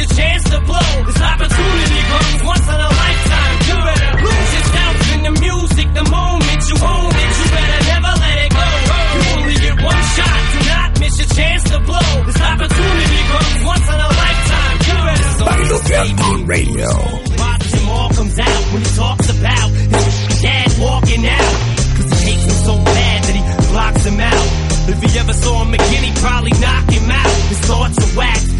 your 0.00 0.08
chance 0.16 0.44
to 0.48 0.58
blow. 0.64 0.90
This 1.04 1.20
opportunity 1.20 2.00
comes 2.08 2.40
once 2.40 2.66
in 2.72 2.80
a 2.80 2.90
lifetime. 3.04 3.54
You 3.68 3.76
better 3.84 4.12
lose 4.24 4.50
yourself 4.56 4.96
in 5.12 5.20
the 5.28 5.34
music. 5.44 5.86
The 5.92 6.06
moment 6.08 6.60
you 6.72 6.76
own 6.80 7.12
it, 7.12 7.30
you 7.36 7.46
better 7.52 7.80
never 7.92 8.12
let 8.16 8.36
it 8.40 8.50
go. 8.56 8.68
You 9.12 9.20
only 9.36 9.56
get 9.60 9.76
one 9.84 10.02
shot. 10.16 10.38
Do 10.56 10.58
not 10.72 10.88
miss 11.00 11.14
your 11.20 11.30
chance 11.36 11.62
to 11.68 11.78
blow. 11.84 12.10
This 12.24 12.40
opportunity 12.40 13.20
comes 13.28 13.60
once 13.60 13.86
in 13.92 14.00
a 14.00 14.10
lifetime. 14.24 14.76
You 14.88 14.96
better 15.04 15.30
Bailoteando 15.44 16.48
Radio. 16.48 16.90
him 17.76 17.88
all 17.92 18.10
comes 18.16 18.38
out 18.40 18.62
when 18.72 18.80
he 18.80 18.90
talks 18.96 19.28
about 19.28 19.68
his 19.68 20.40
dad 20.40 20.68
walking 20.80 21.22
out. 21.28 21.52
Cause 22.00 22.08
he 22.08 22.18
hates 22.32 22.44
him 22.48 22.58
so 22.64 22.74
bad 22.88 23.18
that 23.28 23.36
he 23.36 23.42
blocks 23.68 24.04
him 24.08 24.20
out. 24.20 24.48
If 24.88 24.98
he 25.04 25.18
ever 25.18 25.34
saw 25.34 25.64
him 25.64 25.74
again, 25.74 26.02
he'd 26.08 26.16
probably 26.16 26.56
knock 26.56 26.88
him 26.88 27.10
out. 27.10 27.32
His 27.52 27.60
thoughts 27.68 27.98
are 28.00 28.16
whacked. 28.16 28.59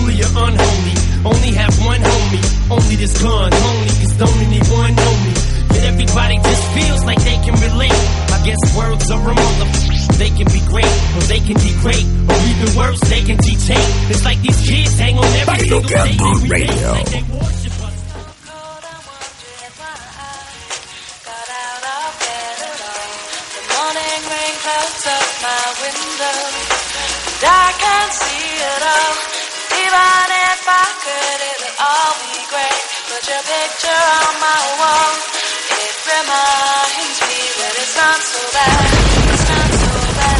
holy 0.00 0.16
or 0.22 0.32
unholy. 0.48 0.94
Only 1.20 1.52
have 1.52 1.74
one 1.84 2.00
homie, 2.00 2.70
only 2.70 2.96
this 2.96 3.22
gun, 3.22 3.52
only 3.52 3.92
cause 4.00 4.16
don't 4.16 4.38
anyone 4.40 4.94
know 4.96 5.14
me. 5.24 5.32
Yet 5.74 5.84
everybody 5.92 6.36
just 6.38 6.64
feels 6.72 7.04
like 7.04 7.20
they 7.22 7.36
can 7.44 7.54
relate. 7.60 8.00
I 8.32 8.40
guess 8.44 8.60
words 8.76 9.10
are 9.10 9.20
a 9.20 9.34
motherfucker. 9.34 10.16
They 10.16 10.30
can 10.30 10.46
be 10.48 10.60
great, 10.68 10.94
or 11.16 11.22
they 11.28 11.40
can 11.40 11.56
degrade, 11.60 12.08
or 12.28 12.38
even 12.50 12.76
worse, 12.76 13.00
they 13.00 13.22
can 13.22 13.38
teach 13.38 13.68
hate. 13.68 14.10
It's 14.10 14.24
like 14.24 14.40
these 14.40 14.60
kids 14.66 14.98
hang 14.98 15.18
on 15.18 15.24
every 15.24 15.58
single 15.68 15.80
day. 15.80 16.16
Radio. 16.48 16.92
Like 16.92 17.50
dark 27.40 27.82
and 27.82 28.12
see 28.12 28.60
it 28.60 28.82
all. 28.82 29.29
Could, 31.00 31.40
it 31.40 31.56
would 31.64 31.76
all 31.80 32.12
be 32.20 32.36
great. 32.52 32.82
Put 33.08 33.24
your 33.26 33.40
picture 33.40 33.88
on 34.20 34.34
my 34.36 34.60
wall. 34.80 35.12
It 35.80 35.96
reminds 36.12 37.18
me 37.24 37.40
that 37.56 37.74
it's 37.80 37.96
not 37.96 38.20
so 38.20 38.40
bad. 38.52 38.88
It's 39.32 39.48
not 39.48 39.70
so 39.80 40.14
bad. 40.20 40.39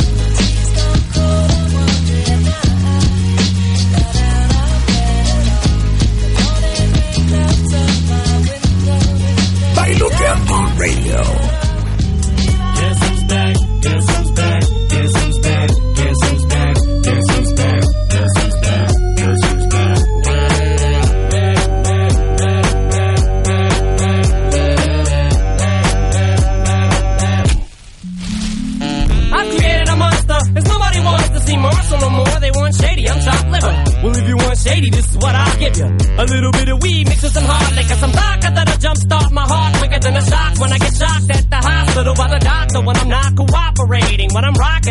Bailoteando 10.21 10.53
Radio. 10.77 11.60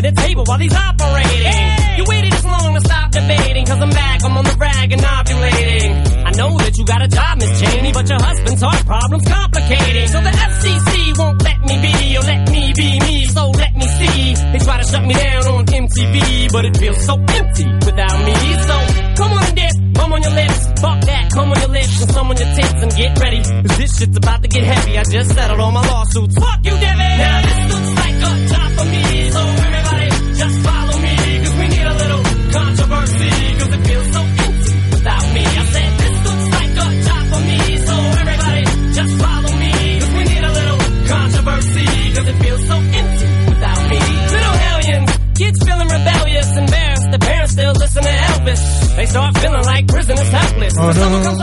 When 0.01 0.15
the 0.15 0.23
table 0.23 0.45
while 0.49 0.59
he's 0.59 0.73
operating. 0.73 1.69
You 1.99 2.05
waited 2.09 2.33
this 2.33 2.45
long 2.47 2.73
to 2.73 2.81
stop 2.81 3.11
debating. 3.13 3.67
Cause 3.67 3.81
I'm 3.85 3.91
back. 3.91 4.25
I'm 4.25 4.35
on 4.35 4.45
the 4.45 4.57
rag 4.57 4.93
and 4.93 5.03
ovulating. 5.03 5.93
I 6.25 6.31
know 6.41 6.57
that 6.57 6.73
you 6.79 6.85
got 6.87 7.03
a 7.03 7.09
job, 7.09 7.37
Miss 7.37 7.61
Cheney, 7.61 7.93
but 7.93 8.09
your 8.09 8.17
husband's 8.17 8.63
heart 8.63 8.87
problem's 8.87 9.29
complicating. 9.29 10.09
So 10.09 10.19
the 10.25 10.33
FCC 10.33 11.19
won't 11.19 11.43
let 11.45 11.61
me 11.69 11.75
be 11.85 12.17
or 12.17 12.25
let 12.25 12.49
me 12.49 12.73
be 12.73 12.89
me. 12.97 13.25
So 13.27 13.51
let 13.51 13.77
me 13.77 13.87
see. 14.01 14.35
They 14.53 14.61
try 14.65 14.81
to 14.81 14.87
shut 14.89 15.05
me 15.05 15.13
down 15.13 15.45
on 15.53 15.67
MTV, 15.67 16.49
but 16.51 16.65
it 16.65 16.77
feels 16.79 17.05
so 17.05 17.15
empty 17.21 17.67
without 17.85 18.19
me. 18.25 18.37
So 18.57 18.77
come 19.21 19.33
on 19.37 19.45
and 19.45 19.57
dip, 19.61 19.75
come 20.01 20.13
on 20.17 20.23
your 20.23 20.33
lips. 20.33 20.61
Fuck 20.81 21.01
that, 21.13 21.29
come 21.35 21.53
on 21.53 21.61
your 21.61 21.73
lips 21.77 22.01
and 22.01 22.11
some 22.11 22.31
on 22.31 22.37
your 22.41 22.51
tits 22.57 22.81
and 22.89 22.93
get 22.97 23.21
ready. 23.21 23.41
Cause 23.45 23.77
this 23.77 23.99
shit's 23.99 24.17
about 24.17 24.41
to 24.41 24.49
get 24.49 24.65
heavy. 24.65 24.97
I 24.97 25.05
just 25.05 25.29
settled 25.37 25.61
all 25.61 25.73
my 25.73 25.85
lawsuits. 25.85 26.41
Fuck 26.41 26.65
you, 26.65 26.73
Devin. 26.81 27.10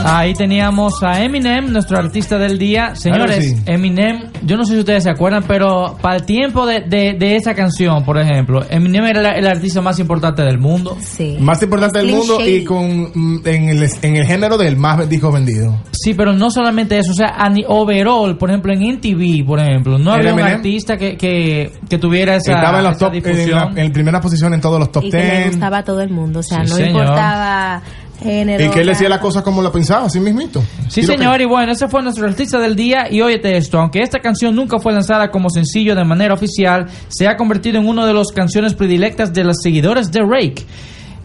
Ahí 0.04 0.32
teníamos 0.34 1.02
a 1.02 1.22
Eminem, 1.22 1.72
nuestro 1.72 1.98
artista 1.98 2.38
del 2.38 2.58
día. 2.58 2.94
Señores, 2.94 3.36
Claro 3.36 3.40
que 3.40 3.48
sí. 3.48 3.62
Eminem, 3.66 4.30
yo 4.48 4.56
no 4.56 4.64
sé 4.64 4.72
si 4.72 4.78
ustedes 4.80 5.04
se 5.04 5.10
acuerdan, 5.10 5.44
pero 5.46 5.96
para 6.02 6.16
el 6.16 6.24
tiempo 6.24 6.66
de, 6.66 6.80
de- 6.80 7.14
de 7.18 7.36
esa 7.36 7.54
canción, 7.54 8.04
por 8.04 8.18
ejemplo, 8.18 8.64
Eminem 8.68 9.04
era 9.04 9.22
la- 9.22 9.32
el 9.38 9.46
artista 9.46 9.80
más 9.80 9.98
importante 10.00 10.42
del 10.42 10.58
mundo. 10.58 10.96
Sí. 11.00 11.36
Más 11.38 11.62
importante 11.62 11.98
del 11.98 12.08
mundo 12.12 12.38
Shady. 12.40 12.56
y 12.56 12.64
con 12.64 13.10
mm, 13.14 13.40
en 13.44 13.68
el, 13.68 13.88
en 14.02 14.16
el 14.16 14.26
género 14.26 14.56
del 14.58 14.76
más 14.76 15.08
discos 15.08 15.32
vendidos. 15.34 15.74
Sí, 15.92 16.14
pero 16.14 16.32
no 16.32 16.50
solamente 16.50 16.98
eso, 16.98 17.12
o 17.12 17.14
sea, 17.14 17.34
a 17.36 17.48
ni- 17.50 17.64
overall, 17.68 18.36
por 18.38 18.50
ejemplo, 18.50 18.72
en 18.72 18.82
MTV, 18.94 19.46
por 19.46 19.60
ejemplo, 19.60 19.98
no 19.98 20.14
¿Era 20.14 20.30
había 20.32 20.34
un 20.46 20.50
artista 20.50 20.96
que, 20.96 21.16
que, 21.16 21.70
que 21.88 21.98
tuviera 21.98 22.36
esa, 22.36 22.54
Estaba 22.54 22.78
en 22.78 22.84
los 22.84 22.96
esa 22.96 23.06
top, 23.10 23.14
en, 23.26 23.50
la, 23.50 23.72
en 23.76 23.92
primera 23.92 24.20
posición 24.20 24.54
en 24.54 24.60
todos 24.60 24.78
los 24.80 24.90
top 24.90 25.04
Y 25.04 25.10
que 25.10 25.18
le 25.18 25.36
10. 25.38 25.50
gustaba 25.50 25.78
a 25.78 25.84
todo 25.84 26.00
el 26.00 26.10
mundo. 26.10 26.40
O 26.40 26.42
sea, 26.42 26.64
Sí, 26.64 26.70
no 26.70 26.76
señor. 26.76 26.90
importaba 27.02 27.82
género. 28.18 28.64
Y 28.64 28.68
que 28.70 28.80
él 28.80 28.86
decía 28.86 29.08
las 29.08 29.18
cosas 29.20 29.42
como 29.42 29.62
la 29.62 29.70
pensaba, 29.72 30.06
así 30.06 30.20
mismito. 30.20 30.62
Sí, 30.88 31.00
que- 31.02 31.06
señor, 31.06 31.40
y 31.40 31.44
bueno, 31.46 31.72
ese 31.72 31.88
fue 31.88 32.02
nuestro 32.02 32.26
artista 32.26 32.58
del 32.58 32.74
día. 32.76 33.06
Y 33.10 33.20
óyete 33.20 33.56
esto, 33.56 33.78
aunque 33.78 34.00
esta 34.02 34.18
canción 34.20 34.54
nunca 34.54 34.78
fue 34.78 34.92
lanzada 34.92 35.30
como 35.30 35.50
sencillo 35.50 35.94
de 35.94 36.04
manera 36.04 36.34
oficial, 36.34 36.86
se 37.08 37.26
ha 37.28 37.36
convertido 37.36 37.78
en 37.78 37.86
una 37.88 38.06
de 38.06 38.14
las 38.14 38.28
canciones 38.28 38.74
predilectas 38.74 39.32
de 39.32 39.44
los 39.44 39.56
seguidores 39.62 40.10
de 40.10 40.20
Rake. 40.20 40.64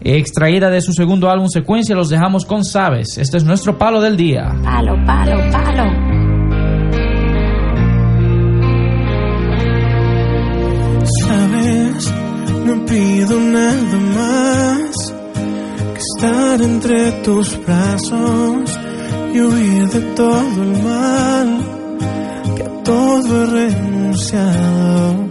Extraída 0.06 0.68
de 0.68 0.82
su 0.82 0.92
segundo 0.92 1.30
álbum 1.30 1.48
Secuencia, 1.48 1.94
los 1.94 2.10
dejamos 2.10 2.44
con 2.44 2.64
Sabes. 2.64 3.16
Este 3.16 3.38
es 3.38 3.44
nuestro 3.44 3.78
palo 3.78 4.00
del 4.02 4.16
día. 4.18 4.54
Palo, 4.62 4.96
palo, 5.06 5.38
palo. 5.50 5.84
Sabes, 11.20 12.12
no 12.66 12.86
pido 12.86 13.40
nada 13.40 13.63
entre 16.62 17.12
tus 17.22 17.58
brazos 17.64 18.78
y 19.32 19.40
huir 19.40 19.88
de 19.88 20.00
todo 20.14 20.62
el 20.62 20.82
mal, 20.82 21.48
que 22.56 22.62
a 22.62 22.82
todo 22.82 23.42
he 23.42 23.46
renunciado 23.46 25.26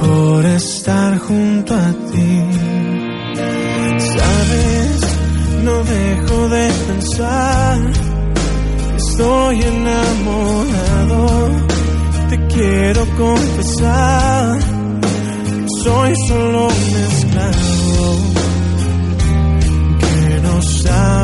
por 0.00 0.46
estar 0.46 1.18
junto 1.18 1.74
a 1.74 1.90
ti. 2.10 2.42
Sabes, 3.98 5.00
no 5.64 5.84
dejo 5.84 6.48
de 6.48 6.72
pensar 6.88 8.12
estoy 8.96 9.60
enamorado 9.62 11.26
te 12.30 12.46
quiero 12.46 13.06
confesar 13.16 14.58
que 14.58 15.66
soy 15.84 16.14
solo 16.28 16.66
un 16.66 16.72
esclavo 17.08 18.41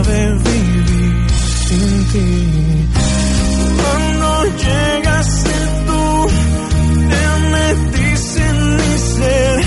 que 0.03 0.05
no 0.05 0.05
sabe 0.05 0.33
vivir 0.35 1.31
sin 1.31 2.05
ti. 2.13 2.89
Cuando 3.77 4.45
llegaste 4.57 5.51
tú, 5.87 6.29
te 7.09 7.23
metiste 7.51 8.41
en 8.49 8.77
mi 8.77 8.99
ser, 8.99 9.58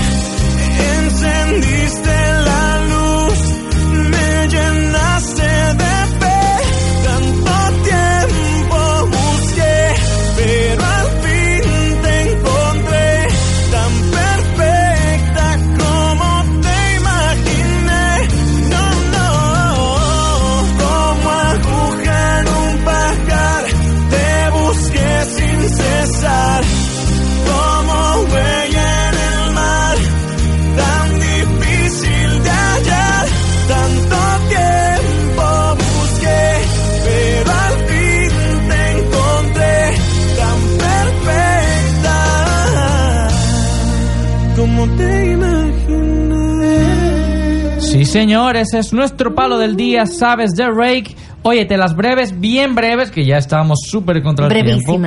señor, 48.12 48.56
ese 48.56 48.78
es 48.78 48.92
nuestro 48.92 49.34
palo 49.34 49.56
del 49.56 49.74
día, 49.74 50.04
sabes, 50.04 50.50
de 50.52 50.66
Rake. 50.68 51.16
Óyete, 51.40 51.78
las 51.78 51.96
breves, 51.96 52.38
bien 52.38 52.74
breves, 52.74 53.10
que 53.10 53.24
ya 53.24 53.38
estábamos 53.38 53.80
súper 53.90 54.22
contra 54.22 54.48
el 54.48 54.64
tiempo. 54.64 55.00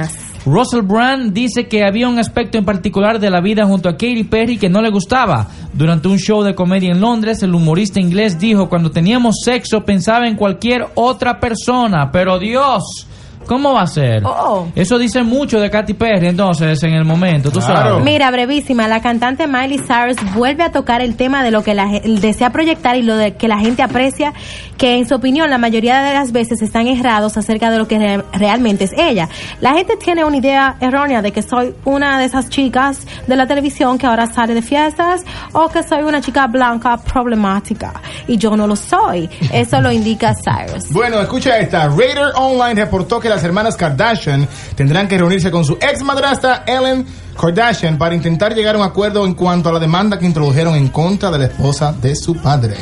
Russell 0.44 0.82
Brand 0.82 1.32
dice 1.32 1.68
que 1.68 1.84
había 1.84 2.08
un 2.08 2.18
aspecto 2.18 2.58
en 2.58 2.66
particular 2.66 3.20
de 3.20 3.30
la 3.30 3.42
vida 3.42 3.66
junto 3.66 3.90
a 3.90 3.94
Katy 3.94 4.24
Perry 4.24 4.58
que 4.58 4.70
no 4.70 4.82
le 4.82 4.90
gustaba. 4.90 5.48
Durante 5.72 6.08
un 6.08 6.18
show 6.18 6.42
de 6.44 6.56
comedia 6.56 6.92
en 6.92 7.00
Londres, 7.00 7.44
el 7.44 7.54
humorista 7.54 8.00
inglés 8.00 8.40
dijo, 8.40 8.70
cuando 8.70 8.90
teníamos 8.90 9.36
sexo 9.44 9.86
pensaba 9.86 10.28
en 10.28 10.36
cualquier 10.36 10.88
otra 10.96 11.40
persona, 11.40 12.12
pero 12.12 12.40
Dios, 12.40 13.08
¿cómo 13.46 13.74
va 13.74 13.82
a 13.82 13.88
ser? 13.88 14.24
Oh. 14.26 14.68
Eso 14.76 14.98
dice 14.98 15.24
mucho 15.24 15.60
de 15.60 15.70
Katy 15.70 15.94
Perry 15.94 16.28
entonces 16.28 16.82
en 16.84 16.94
el 16.94 17.06
momento, 17.06 17.52
tú 17.52 17.62
sabes. 17.62 18.04
Mira, 18.04 18.32
brevísima, 18.32 18.88
la 18.88 19.02
cantante 19.02 19.48
Miley 19.48 19.80
Cyrus 19.80 20.18
vuelve 20.34 20.64
a 20.64 20.72
tocar 20.72 21.02
el 21.02 21.16
tema 21.16 21.44
de 21.44 21.52
lo 21.52 21.64
que 21.64 21.74
la 21.74 21.88
desea 22.04 22.52
proyectar 22.52 22.96
y 22.96 23.02
lo 23.02 23.16
de 23.18 23.34
que 23.34 23.48
la 23.48 23.60
gente 23.60 23.82
aprecia, 23.84 24.34
que 24.78 24.98
en 24.98 25.08
su 25.08 25.16
opinión 25.16 25.50
la 25.50 25.58
mayoría 25.58 26.02
de 26.04 26.14
las 26.14 26.32
veces 26.32 26.62
están 26.62 26.88
errados 26.88 27.38
acerca 27.38 27.72
de 27.72 27.78
lo 27.78 27.88
que 27.88 27.98
re- 27.98 28.24
realmente 28.34 28.84
es 28.86 28.92
ella. 28.98 29.30
La 29.62 29.74
gente 29.74 29.96
tiene 29.98 30.24
una 30.26 30.38
idea 30.38 30.76
errónea 30.80 31.22
de 31.22 31.32
que 31.32 31.42
soy 31.42 31.74
una 31.86 32.20
de 32.20 32.26
esas 32.26 32.50
chicas 32.50 33.00
de 33.28 33.36
la 33.36 33.48
televisión 33.48 33.98
que 33.98 34.06
ahora 34.08 34.28
sale 34.32 34.54
de 34.54 34.62
fiestas 34.62 35.22
o 35.54 35.70
que 35.70 35.82
soy 35.84 36.04
una 36.04 36.22
chica 36.22 36.48
blanca 36.48 36.98
problemática 36.98 37.94
y 38.28 38.38
yo 38.38 38.56
no 38.58 38.68
lo 38.68 38.76
soy. 38.76 39.30
Eso 39.52 39.80
lo 39.82 39.92
indica 39.92 40.34
Cyrus. 40.36 40.86
Bueno, 40.92 41.20
escucha 41.22 41.58
esta. 41.60 41.88
Radar 41.88 42.32
Online 42.36 42.76
reportó 42.76 43.20
que 43.20 43.30
las 43.30 43.44
hermanas 43.44 43.76
Kardashian 43.76 44.48
tendrán 44.76 45.08
que 45.08 45.18
reunirse 45.18 45.52
con 45.52 45.64
su 45.66 45.74
ex 45.74 46.02
madrastra 46.04 46.64
Ellen 46.66 47.06
Kardashian 47.40 47.98
para 47.98 48.16
intentar 48.16 48.54
llegar 48.54 48.76
a 48.76 48.78
un 48.80 48.84
acuerdo 48.84 49.26
en 49.26 49.34
cuanto 49.34 49.70
a 49.70 49.74
la 49.74 49.80
demanda 49.80 50.18
que 50.20 50.26
introdujeron 50.26 50.76
en 50.76 50.88
contra 50.90 51.32
de 51.32 51.38
la 51.40 51.46
esposa 51.46 51.94
de 51.94 52.16
su 52.16 52.36
padre. 52.36 52.76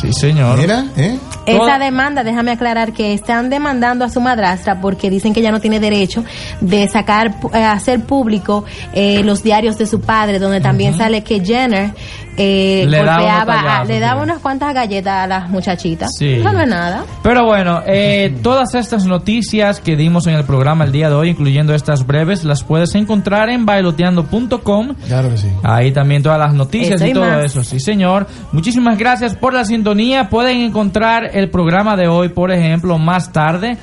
Sí, 0.00 0.12
señor. 0.12 0.58
Mira, 0.58 0.84
¿eh? 0.96 1.18
Esa 1.46 1.78
demanda, 1.78 2.22
déjame 2.24 2.52
aclarar 2.52 2.92
que 2.92 3.12
están 3.14 3.48
demandando 3.50 4.04
a 4.04 4.10
su 4.10 4.20
madrastra 4.20 4.80
porque 4.80 5.08
dicen 5.10 5.32
que 5.32 5.40
ella 5.40 5.50
no 5.50 5.60
tiene 5.60 5.80
derecho 5.80 6.24
de 6.60 6.88
sacar, 6.88 7.40
pu- 7.40 7.54
eh, 7.54 7.64
hacer 7.64 8.00
público 8.04 8.64
eh, 8.92 9.22
los 9.24 9.42
diarios 9.42 9.78
de 9.78 9.86
su 9.86 10.00
padre, 10.00 10.38
donde 10.38 10.60
también 10.60 10.96
sale 10.96 11.22
que 11.24 11.40
Jenner 11.44 11.90
eh, 12.38 12.84
Le 12.86 12.98
daba 12.98 13.16
golpeaba, 13.16 13.40
a- 13.40 13.46
tallazos, 13.62 13.88
le 13.88 14.00
daba 14.00 14.22
unas 14.22 14.38
cuantas 14.38 14.72
galletas 14.74 15.24
a 15.24 15.26
las 15.26 15.48
muchachitas. 15.50 16.10
Sí. 16.16 16.34
Eso 16.34 16.52
no 16.52 16.60
es 16.60 16.68
nada. 16.68 17.04
Pero 17.22 17.44
bueno, 17.44 17.82
eh, 17.86 18.34
todas 18.42 18.74
estas 18.74 19.04
noticias 19.04 19.80
que 19.80 19.96
dimos 19.96 20.26
en 20.26 20.34
el 20.34 20.44
programa 20.44 20.84
el 20.84 20.92
día 20.92 21.08
de 21.08 21.14
hoy, 21.16 21.30
incluyendo 21.30 21.74
estas 21.74 22.06
breves, 22.06 22.44
las 22.44 22.62
puedes 22.64 22.94
encontrar 22.94 23.50
en 23.50 23.66
bailoteando.com. 23.66 24.94
Claro 25.06 25.30
que 25.30 25.36
sí. 25.38 25.48
Ahí 25.62 25.92
también 25.92 26.22
todas 26.22 26.38
las 26.38 26.54
noticias 26.54 26.94
Eso 27.00 27.06
y 27.06 27.10
y 27.10 27.12
todo 27.14 27.24
más. 27.24 27.44
eso, 27.44 27.64
sí 27.64 27.80
señor. 27.80 28.26
Muchísimas 28.52 28.96
gracias 28.98 29.34
por 29.34 29.52
la 29.54 29.64
sintonía. 29.64 30.28
Pueden 30.28 30.58
encontrar 30.62 31.30
el 31.36 31.50
programa 31.50 31.96
de 31.96 32.08
hoy, 32.08 32.28
por 32.28 32.50
ejemplo, 32.52 32.98
más 32.98 33.32
tarde 33.32 33.76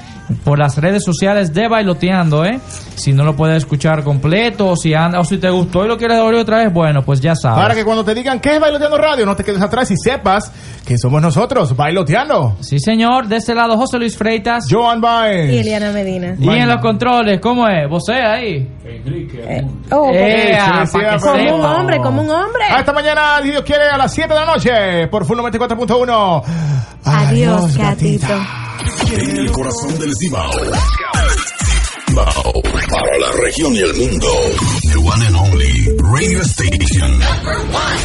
por 0.44 0.58
las 0.58 0.76
redes 0.80 1.04
sociales 1.04 1.54
de 1.54 1.68
Bailoteando, 1.68 2.46
¿eh? 2.46 2.60
Si 2.96 3.14
no 3.14 3.24
lo 3.24 3.36
puedes 3.36 3.58
escuchar 3.58 4.04
completo 4.04 4.70
o 4.70 4.76
si 4.76 4.96
anda, 4.96 5.20
o 5.20 5.24
si 5.24 5.38
te 5.38 5.52
gustó 5.52 5.86
y 5.86 5.88
lo 5.88 5.98
quieres 6.00 6.20
oír 6.20 6.36
otra 6.40 6.64
vez, 6.64 6.74
bueno, 6.74 7.04
pues 7.04 7.22
ya 7.22 7.36
sabes. 7.36 7.62
Para 7.62 7.76
que 7.76 7.86
cuando 7.86 8.04
te 8.04 8.16
digan 8.16 8.40
que 8.46 8.54
es 8.54 8.62
Bailoteando 8.62 9.00
Radio, 9.00 9.26
no 9.26 9.36
te 9.36 9.44
quedes 9.44 9.60
atrás 9.60 9.90
y 9.90 9.96
sepas 9.98 10.52
que 10.86 11.00
somos 11.00 11.20
nosotros, 11.20 11.76
Bailoteando. 11.76 12.58
Sí, 12.60 12.78
señor. 12.80 13.26
De 13.28 13.38
este 13.38 13.56
lado, 13.56 13.76
José 13.76 13.98
Luis 13.98 14.16
Freitas. 14.16 14.66
Joan 14.70 15.00
Y 15.00 15.02
Baez. 15.02 15.50
Eliana 15.62 15.92
Medina. 15.92 16.36
Y 16.38 16.48
en 16.48 16.70
los 16.70 16.80
controles, 16.80 17.40
¿cómo 17.42 17.68
es? 17.68 17.90
¿Vos 17.90 18.04
ahí? 18.10 18.70
Oh, 19.90 20.12
Eh, 20.14 20.60
sí, 20.60 20.72
pa' 20.72 20.86
sí, 20.86 21.00
que 21.00 21.18
como 21.20 21.56
un 21.56 21.66
hombre, 21.66 21.98
como 21.98 22.22
un 22.22 22.30
hombre. 22.30 22.66
Hasta 22.70 22.94
mañana, 22.94 23.40
si 23.42 23.50
Dios 23.50 23.64
quiere, 23.64 23.86
a 23.86 23.98
las 23.98 24.14
7 24.14 24.32
de 24.32 24.40
la 24.40 24.46
noche, 24.46 25.08
por 25.10 25.26
Full 25.26 25.40
94.1. 25.40 26.44
Adiós, 27.04 27.76
gatito. 27.78 28.28
En 29.12 29.38
el 29.38 29.52
corazón 29.52 29.98
del 29.98 30.14
Cibao. 30.16 30.52
Cibao. 32.16 32.62
Para 32.62 33.18
la 33.20 33.32
región 33.44 33.76
y 33.76 33.80
el 33.80 33.94
mundo. 33.94 34.28
The 34.94 35.00
one 35.00 35.22
and 35.28 35.36
only 35.36 35.98
radio 36.00 36.42
station. 36.44 37.20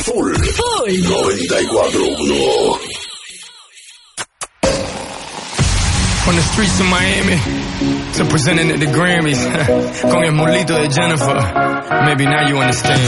Full. 0.04 0.34
Full. 0.34 0.88
94.1. 0.88 2.78
From 6.24 6.36
the 6.36 6.42
streets 6.42 6.80
of 6.80 6.86
Miami 6.86 7.38
to 8.14 8.24
presenting 8.26 8.70
at 8.70 8.80
the 8.80 8.86
Grammys. 8.86 9.40
Con 10.10 10.24
el 10.24 10.32
molito 10.32 10.74
de 10.74 10.88
Jennifer. 10.88 11.40
Maybe 12.04 12.24
now 12.24 12.48
you 12.48 12.58
understand. 12.58 13.00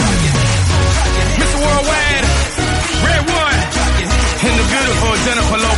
Mr. 1.39 1.59
Worldwide, 1.59 2.27
Red 3.03 3.27
One, 3.27 3.59
and 4.47 4.55
the 4.55 4.67
beautiful 4.71 5.17
Jennifer 5.27 5.59
Lopez. 5.59 5.72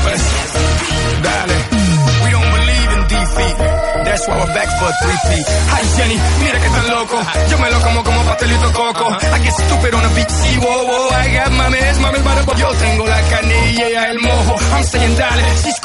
Back 4.14 4.70
for 4.78 4.86
a 4.86 4.94
three-peat. 5.02 5.46
Hi 5.74 5.82
Jenny, 5.96 6.16
mira 6.38 6.60
que 6.60 6.68
tan 6.68 6.86
loco. 6.86 7.18
Yo 7.50 7.58
me 7.58 7.68
lo 7.68 7.80
como 7.80 8.04
como 8.04 8.22
pastelito 8.22 8.72
coco. 8.72 9.10
I 9.10 9.38
get 9.42 9.52
stupid 9.52 9.92
on 9.92 10.02
the 10.02 10.14
beach, 10.14 10.30
see, 10.30 10.56
whoa, 10.58 10.86
whoa. 10.86 11.08
I 11.10 11.34
got 11.34 11.50
mami, 11.50 11.78
para 12.22 12.44
Yo 12.56 12.68
tengo 12.74 13.06
la 13.06 13.20
canilla 13.22 13.90
y 13.90 13.94
el 14.10 14.20
mojo. 14.20 14.54
I'm 14.72 14.84
saying, 14.84 15.16
dale, 15.16 15.42
she's. 15.64 15.84